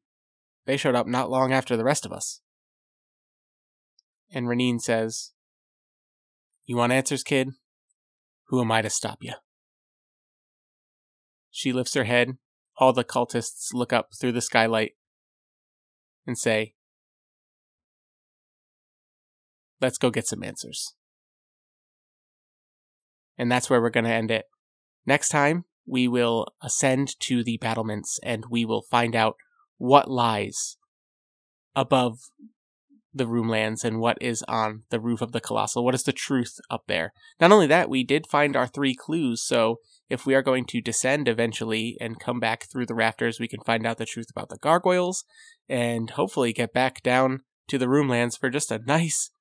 they 0.66 0.78
showed 0.78 0.96
up 0.96 1.08
not 1.08 1.30
long 1.30 1.52
after 1.52 1.76
the 1.76 1.84
rest 1.84 2.06
of 2.06 2.12
us. 2.12 2.42
And 4.32 4.48
Renine 4.48 4.80
says, 4.80 5.32
You 6.66 6.78
want 6.78 6.94
answers, 6.94 7.24
kid? 7.24 7.50
Who 8.48 8.62
am 8.62 8.72
I 8.72 8.82
to 8.82 8.90
stop 8.90 9.20
you? 9.22 9.34
She 11.50 11.74
lifts 11.74 11.94
her 11.96 12.06
head. 12.06 12.38
All 12.78 12.94
the 12.94 13.04
cultists 13.04 13.74
look 13.74 13.92
up 13.92 14.10
through 14.20 14.32
the 14.32 14.42
skylight 14.42 14.94
and 16.26 16.38
say, 16.38 16.74
Let's 19.82 19.98
go 19.98 20.10
get 20.12 20.28
some 20.28 20.44
answers. 20.44 20.94
And 23.38 23.52
that's 23.52 23.70
where 23.70 23.82
we're 23.82 23.90
going 23.90 24.06
to 24.06 24.12
end 24.12 24.30
it. 24.30 24.46
Next 25.06 25.30
time, 25.30 25.66
we 25.86 26.08
will 26.08 26.48
ascend 26.62 27.20
to 27.22 27.44
the 27.44 27.58
battlements 27.58 28.20
and 28.24 28.46
we 28.50 28.66
will 28.66 28.84
find 28.84 29.16
out 29.16 29.36
what 29.78 30.10
lies 30.10 30.78
above 31.76 32.20
the 33.14 33.26
roomlands 33.26 33.84
and 33.84 34.00
what 34.00 34.18
is 34.22 34.44
on 34.48 34.84
the 34.90 35.00
roof 35.00 35.22
of 35.22 35.32
the 35.32 35.42
colossal. 35.42 35.84
What 35.84 35.96
is 35.96 36.04
the 36.04 36.14
truth 36.14 36.60
up 36.70 36.84
there? 36.88 37.12
Not 37.40 37.52
only 37.52 37.68
that, 37.68 37.90
we 37.90 38.04
did 38.04 38.28
find 38.28 38.56
our 38.56 38.68
three 38.68 38.96
clues, 38.96 39.44
so 39.44 39.78
if 40.10 40.26
we 40.26 40.34
are 40.34 40.42
going 40.42 40.66
to 40.66 40.82
descend 40.82 41.28
eventually 41.28 41.98
and 42.00 42.20
come 42.20 42.40
back 42.40 42.70
through 42.72 42.86
the 42.86 42.96
rafters, 42.96 43.40
we 43.40 43.48
can 43.48 43.62
find 43.66 43.86
out 43.86 43.98
the 43.98 44.06
truth 44.06 44.28
about 44.30 44.50
the 44.50 44.58
gargoyles 44.58 45.26
and 45.68 46.12
hopefully 46.12 46.54
get 46.54 46.74
back 46.74 47.04
down 47.04 47.42
to 47.68 47.78
the 47.78 47.88
roomlands 47.88 48.38
for 48.38 48.50
just 48.50 48.72
a 48.72 48.80
nice, 48.86 49.32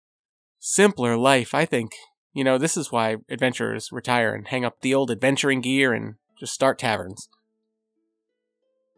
simpler 0.58 1.16
life. 1.16 1.54
I 1.54 1.64
think, 1.64 1.92
you 2.32 2.44
know, 2.44 2.58
this 2.58 2.76
is 2.76 2.92
why 2.92 3.16
adventurers 3.28 3.90
retire 3.92 4.34
and 4.34 4.48
hang 4.48 4.64
up 4.64 4.80
the 4.80 4.94
old 4.94 5.10
adventuring 5.10 5.60
gear 5.60 5.92
and 5.92 6.14
just 6.38 6.54
start 6.54 6.78
taverns. 6.78 7.28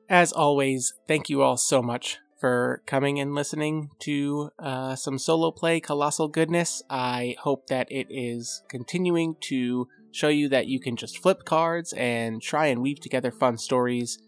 As 0.09 0.33
always, 0.33 0.93
thank 1.09 1.31
you 1.31 1.43
all 1.43 1.57
so 1.57 1.81
much 1.81 2.19
for 2.39 2.83
coming 2.87 3.21
and 3.21 3.35
listening 3.35 3.89
to 4.01 4.51
uh, 4.59 4.97
some 4.97 5.19
solo 5.19 5.51
play 5.51 5.81
colossal 5.81 6.29
goodness. 6.29 6.83
I 6.91 7.37
hope 7.39 7.69
that 7.69 7.87
it 7.91 8.09
is 8.11 8.63
continuing 8.69 9.37
to 9.43 9.87
show 10.11 10.29
you 10.29 10.49
that 10.51 10.67
you 10.67 10.81
can 10.81 10.97
just 10.97 11.19
flip 11.19 11.45
cards 11.45 11.93
and 11.95 12.43
try 12.43 12.67
and 12.67 12.83
weave 12.83 13.01
together 13.01 13.31
fun 13.31 13.57
stories, 13.57 14.19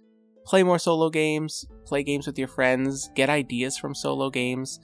play 0.46 0.62
more 0.62 0.78
solo 0.78 1.10
games, 1.10 1.66
play 1.84 2.02
games 2.02 2.26
with 2.26 2.38
your 2.38 2.48
friends, 2.48 3.10
get 3.14 3.28
ideas 3.28 3.76
from 3.76 3.94
solo 3.94 4.30
games. 4.30 4.78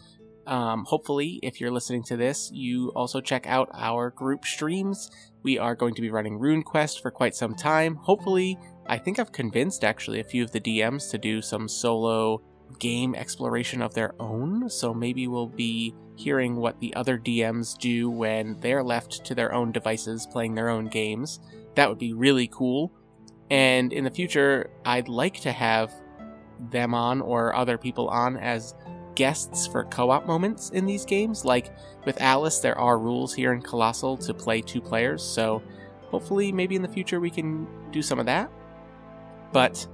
Um, 0.51 0.85
hopefully, 0.85 1.39
if 1.45 1.61
you're 1.61 1.71
listening 1.71 2.03
to 2.05 2.17
this, 2.17 2.51
you 2.53 2.89
also 2.97 3.21
check 3.21 3.47
out 3.47 3.71
our 3.73 4.11
group 4.11 4.45
streams. 4.45 5.09
We 5.45 5.59
are 5.59 5.77
going 5.77 5.95
to 5.95 6.03
be 6.03 6.11
running 6.11 6.41
RuneQuest 6.41 7.01
for 7.01 7.13
quite 7.13 7.37
some 7.37 7.55
time. 7.55 7.95
Hopefully, 7.95 8.59
I 8.89 8.99
think 8.99 9.21
I've 9.21 9.31
convinced 9.31 9.85
actually 9.85 10.19
a 10.19 10.25
few 10.25 10.43
of 10.43 10.51
the 10.51 10.61
DMs 10.61 11.09
to 11.13 11.19
do 11.19 11.41
some 11.41 11.69
solo 11.69 12.43
game 12.81 13.15
exploration 13.15 13.81
of 13.81 13.95
their 13.95 14.21
own. 14.21 14.69
So 14.69 14.93
maybe 14.93 15.29
we'll 15.29 15.47
be 15.47 15.95
hearing 16.17 16.57
what 16.57 16.81
the 16.81 16.95
other 16.95 17.17
DMs 17.17 17.79
do 17.79 18.11
when 18.11 18.59
they're 18.59 18.83
left 18.83 19.25
to 19.27 19.37
their 19.37 19.55
own 19.55 19.71
devices 19.71 20.27
playing 20.27 20.57
their 20.57 20.69
own 20.69 20.87
games. 20.87 21.39
That 21.77 21.89
would 21.89 21.99
be 21.99 22.13
really 22.13 22.49
cool. 22.49 22.93
And 23.51 23.93
in 23.93 24.03
the 24.03 24.11
future, 24.11 24.71
I'd 24.85 25.09
like 25.09 25.41
to 25.43 25.53
have 25.53 25.93
them 26.71 26.93
on 26.93 27.21
or 27.21 27.55
other 27.55 27.79
people 27.79 28.09
on 28.09 28.37
as 28.37 28.75
guests 29.21 29.67
for 29.67 29.85
co 29.85 30.09
op 30.09 30.25
moments 30.25 30.71
in 30.71 30.87
these 30.87 31.05
games. 31.05 31.45
Like 31.45 31.75
with 32.07 32.19
Alice, 32.23 32.61
there 32.61 32.79
are 32.79 32.99
rules 32.99 33.35
here 33.35 33.53
in 33.53 33.61
Colossal 33.61 34.17
to 34.17 34.33
play 34.33 34.63
two 34.63 34.81
players, 34.81 35.23
so 35.23 35.63
hopefully, 36.07 36.51
maybe 36.53 36.75
in 36.75 36.81
the 36.81 36.89
future, 36.89 37.21
we 37.21 37.29
can 37.29 37.67
do 37.91 38.01
some 38.01 38.19
of 38.19 38.25
that. 38.25 38.51
But 39.53 39.87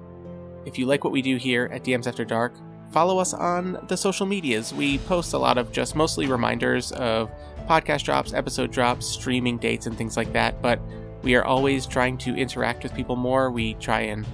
if 0.65 0.79
you 0.79 0.87
like 0.87 1.03
what 1.03 1.13
we 1.13 1.23
do 1.23 1.39
here 1.39 1.69
at 1.73 1.83
DMs 1.83 2.07
After 2.07 2.25
Dark, 2.25 2.55
follow 2.93 3.19
us 3.19 3.35
on 3.35 3.85
the 3.89 3.97
social 3.97 4.27
medias. 4.27 4.73
We 4.73 4.99
post 4.99 5.33
a 5.33 5.39
lot 5.39 5.59
of 5.59 5.73
just 5.73 5.97
mostly 5.97 6.29
reminders 6.29 6.93
of 6.93 7.29
podcast 7.69 8.05
drops, 8.05 8.33
episode 8.33 8.71
drops, 8.71 9.07
streaming 9.07 9.59
dates, 9.59 9.87
and 9.87 9.99
things 9.99 10.17
like 10.17 10.33
that. 10.35 10.63
But 10.63 10.81
we 11.23 11.35
are 11.35 11.45
always 11.45 11.85
trying 11.85 12.17
to 12.19 12.37
interact 12.37 12.85
with 12.85 12.95
people 12.95 13.17
more. 13.17 13.51
We 13.51 13.75
try 13.75 14.03
and 14.03 14.25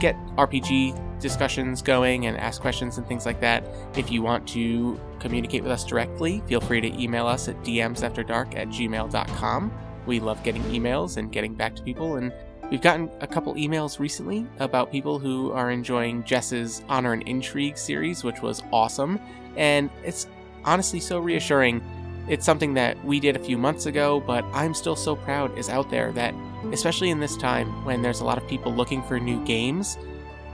get 0.00 0.16
RPG 0.36 1.20
discussions 1.20 1.80
going 1.80 2.26
and 2.26 2.36
ask 2.36 2.60
questions 2.60 2.98
and 2.98 3.06
things 3.06 3.24
like 3.24 3.40
that. 3.40 3.64
If 3.96 4.10
you 4.10 4.22
want 4.22 4.46
to 4.48 5.00
communicate 5.20 5.62
with 5.62 5.72
us 5.72 5.84
directly, 5.84 6.42
feel 6.46 6.60
free 6.60 6.80
to 6.80 7.02
email 7.02 7.26
us 7.26 7.48
at 7.48 7.56
dmsafterdark 7.62 8.56
at 8.56 8.68
gmail.com. 8.68 9.72
We 10.06 10.20
love 10.20 10.42
getting 10.42 10.62
emails 10.64 11.16
and 11.16 11.32
getting 11.32 11.54
back 11.54 11.74
to 11.76 11.82
people 11.82 12.16
and 12.16 12.32
We've 12.70 12.80
gotten 12.80 13.10
a 13.20 13.26
couple 13.26 13.54
emails 13.54 13.98
recently 13.98 14.46
about 14.58 14.90
people 14.90 15.18
who 15.18 15.52
are 15.52 15.70
enjoying 15.70 16.24
Jess's 16.24 16.82
Honor 16.88 17.12
and 17.12 17.22
Intrigue 17.28 17.76
series, 17.76 18.24
which 18.24 18.40
was 18.40 18.62
awesome. 18.72 19.20
And 19.56 19.90
it's 20.02 20.26
honestly 20.64 20.98
so 20.98 21.18
reassuring. 21.18 21.82
It's 22.26 22.46
something 22.46 22.74
that 22.74 23.02
we 23.04 23.20
did 23.20 23.36
a 23.36 23.38
few 23.38 23.58
months 23.58 23.86
ago, 23.86 24.18
but 24.18 24.44
I'm 24.46 24.72
still 24.72 24.96
so 24.96 25.14
proud 25.14 25.56
is 25.58 25.68
out 25.68 25.90
there 25.90 26.10
that, 26.12 26.34
especially 26.72 27.10
in 27.10 27.20
this 27.20 27.36
time 27.36 27.84
when 27.84 28.02
there's 28.02 28.20
a 28.20 28.24
lot 28.24 28.38
of 28.38 28.46
people 28.46 28.74
looking 28.74 29.02
for 29.02 29.18
new 29.18 29.44
games, 29.44 29.98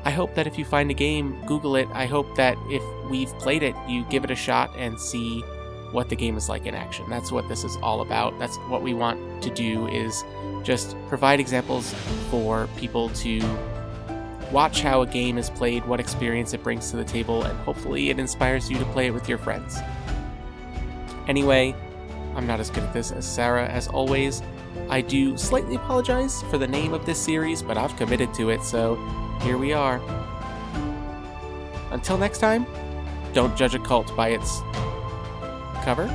I 0.04 0.10
hope 0.10 0.34
that 0.34 0.46
if 0.46 0.58
you 0.58 0.64
find 0.64 0.90
a 0.90 0.94
game, 0.94 1.40
Google 1.46 1.76
it. 1.76 1.88
I 1.92 2.06
hope 2.06 2.34
that 2.36 2.56
if 2.68 2.82
we've 3.10 3.32
played 3.38 3.62
it, 3.62 3.74
you 3.88 4.04
give 4.04 4.24
it 4.24 4.30
a 4.30 4.36
shot 4.36 4.74
and 4.76 4.98
see 4.98 5.42
what 5.92 6.08
the 6.08 6.16
game 6.16 6.36
is 6.36 6.48
like 6.48 6.66
in 6.66 6.74
action. 6.74 7.04
That's 7.10 7.30
what 7.32 7.48
this 7.48 7.64
is 7.64 7.76
all 7.82 8.00
about. 8.00 8.38
That's 8.38 8.56
what 8.68 8.82
we 8.82 8.94
want 8.94 9.42
to 9.42 9.50
do 9.50 9.88
is 9.88 10.24
just 10.62 10.96
provide 11.08 11.40
examples 11.40 11.92
for 12.30 12.68
people 12.76 13.08
to 13.10 13.40
watch 14.52 14.80
how 14.82 15.02
a 15.02 15.06
game 15.06 15.38
is 15.38 15.50
played, 15.50 15.84
what 15.86 16.00
experience 16.00 16.54
it 16.54 16.62
brings 16.62 16.90
to 16.90 16.96
the 16.96 17.04
table, 17.04 17.42
and 17.44 17.58
hopefully 17.60 18.10
it 18.10 18.18
inspires 18.18 18.70
you 18.70 18.78
to 18.78 18.84
play 18.86 19.06
it 19.06 19.10
with 19.10 19.28
your 19.28 19.38
friends. 19.38 19.78
Anyway, 21.28 21.74
I'm 22.34 22.46
not 22.46 22.60
as 22.60 22.70
good 22.70 22.82
at 22.84 22.92
this 22.92 23.12
as 23.12 23.26
Sarah 23.26 23.66
as 23.68 23.88
always. 23.88 24.42
I 24.88 25.00
do 25.00 25.36
slightly 25.36 25.76
apologize 25.76 26.42
for 26.44 26.58
the 26.58 26.66
name 26.66 26.94
of 26.94 27.06
this 27.06 27.18
series, 27.18 27.62
but 27.62 27.78
I've 27.78 27.96
committed 27.96 28.34
to 28.34 28.50
it, 28.50 28.62
so 28.62 28.96
here 29.42 29.56
we 29.58 29.72
are. 29.72 30.00
Until 31.90 32.18
next 32.18 32.38
time, 32.38 32.66
don't 33.32 33.56
judge 33.56 33.74
a 33.74 33.78
cult 33.78 34.14
by 34.16 34.30
its 34.30 34.60
cover? 35.84 36.08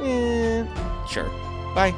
Eh, 0.00 0.66
sure. 1.06 1.30
Bye. 1.74 1.94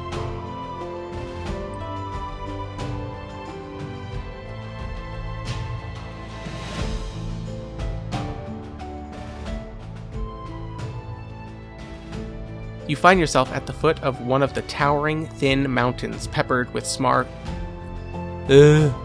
You 12.87 12.95
find 12.95 13.19
yourself 13.19 13.51
at 13.51 13.65
the 13.65 13.73
foot 13.73 14.01
of 14.03 14.21
one 14.21 14.43
of 14.43 14.53
the 14.53 14.61
towering, 14.63 15.27
thin 15.27 15.69
mountains 15.71 16.27
peppered 16.27 16.73
with 16.73 16.85
smart. 16.85 17.27
Ugh 18.49 19.04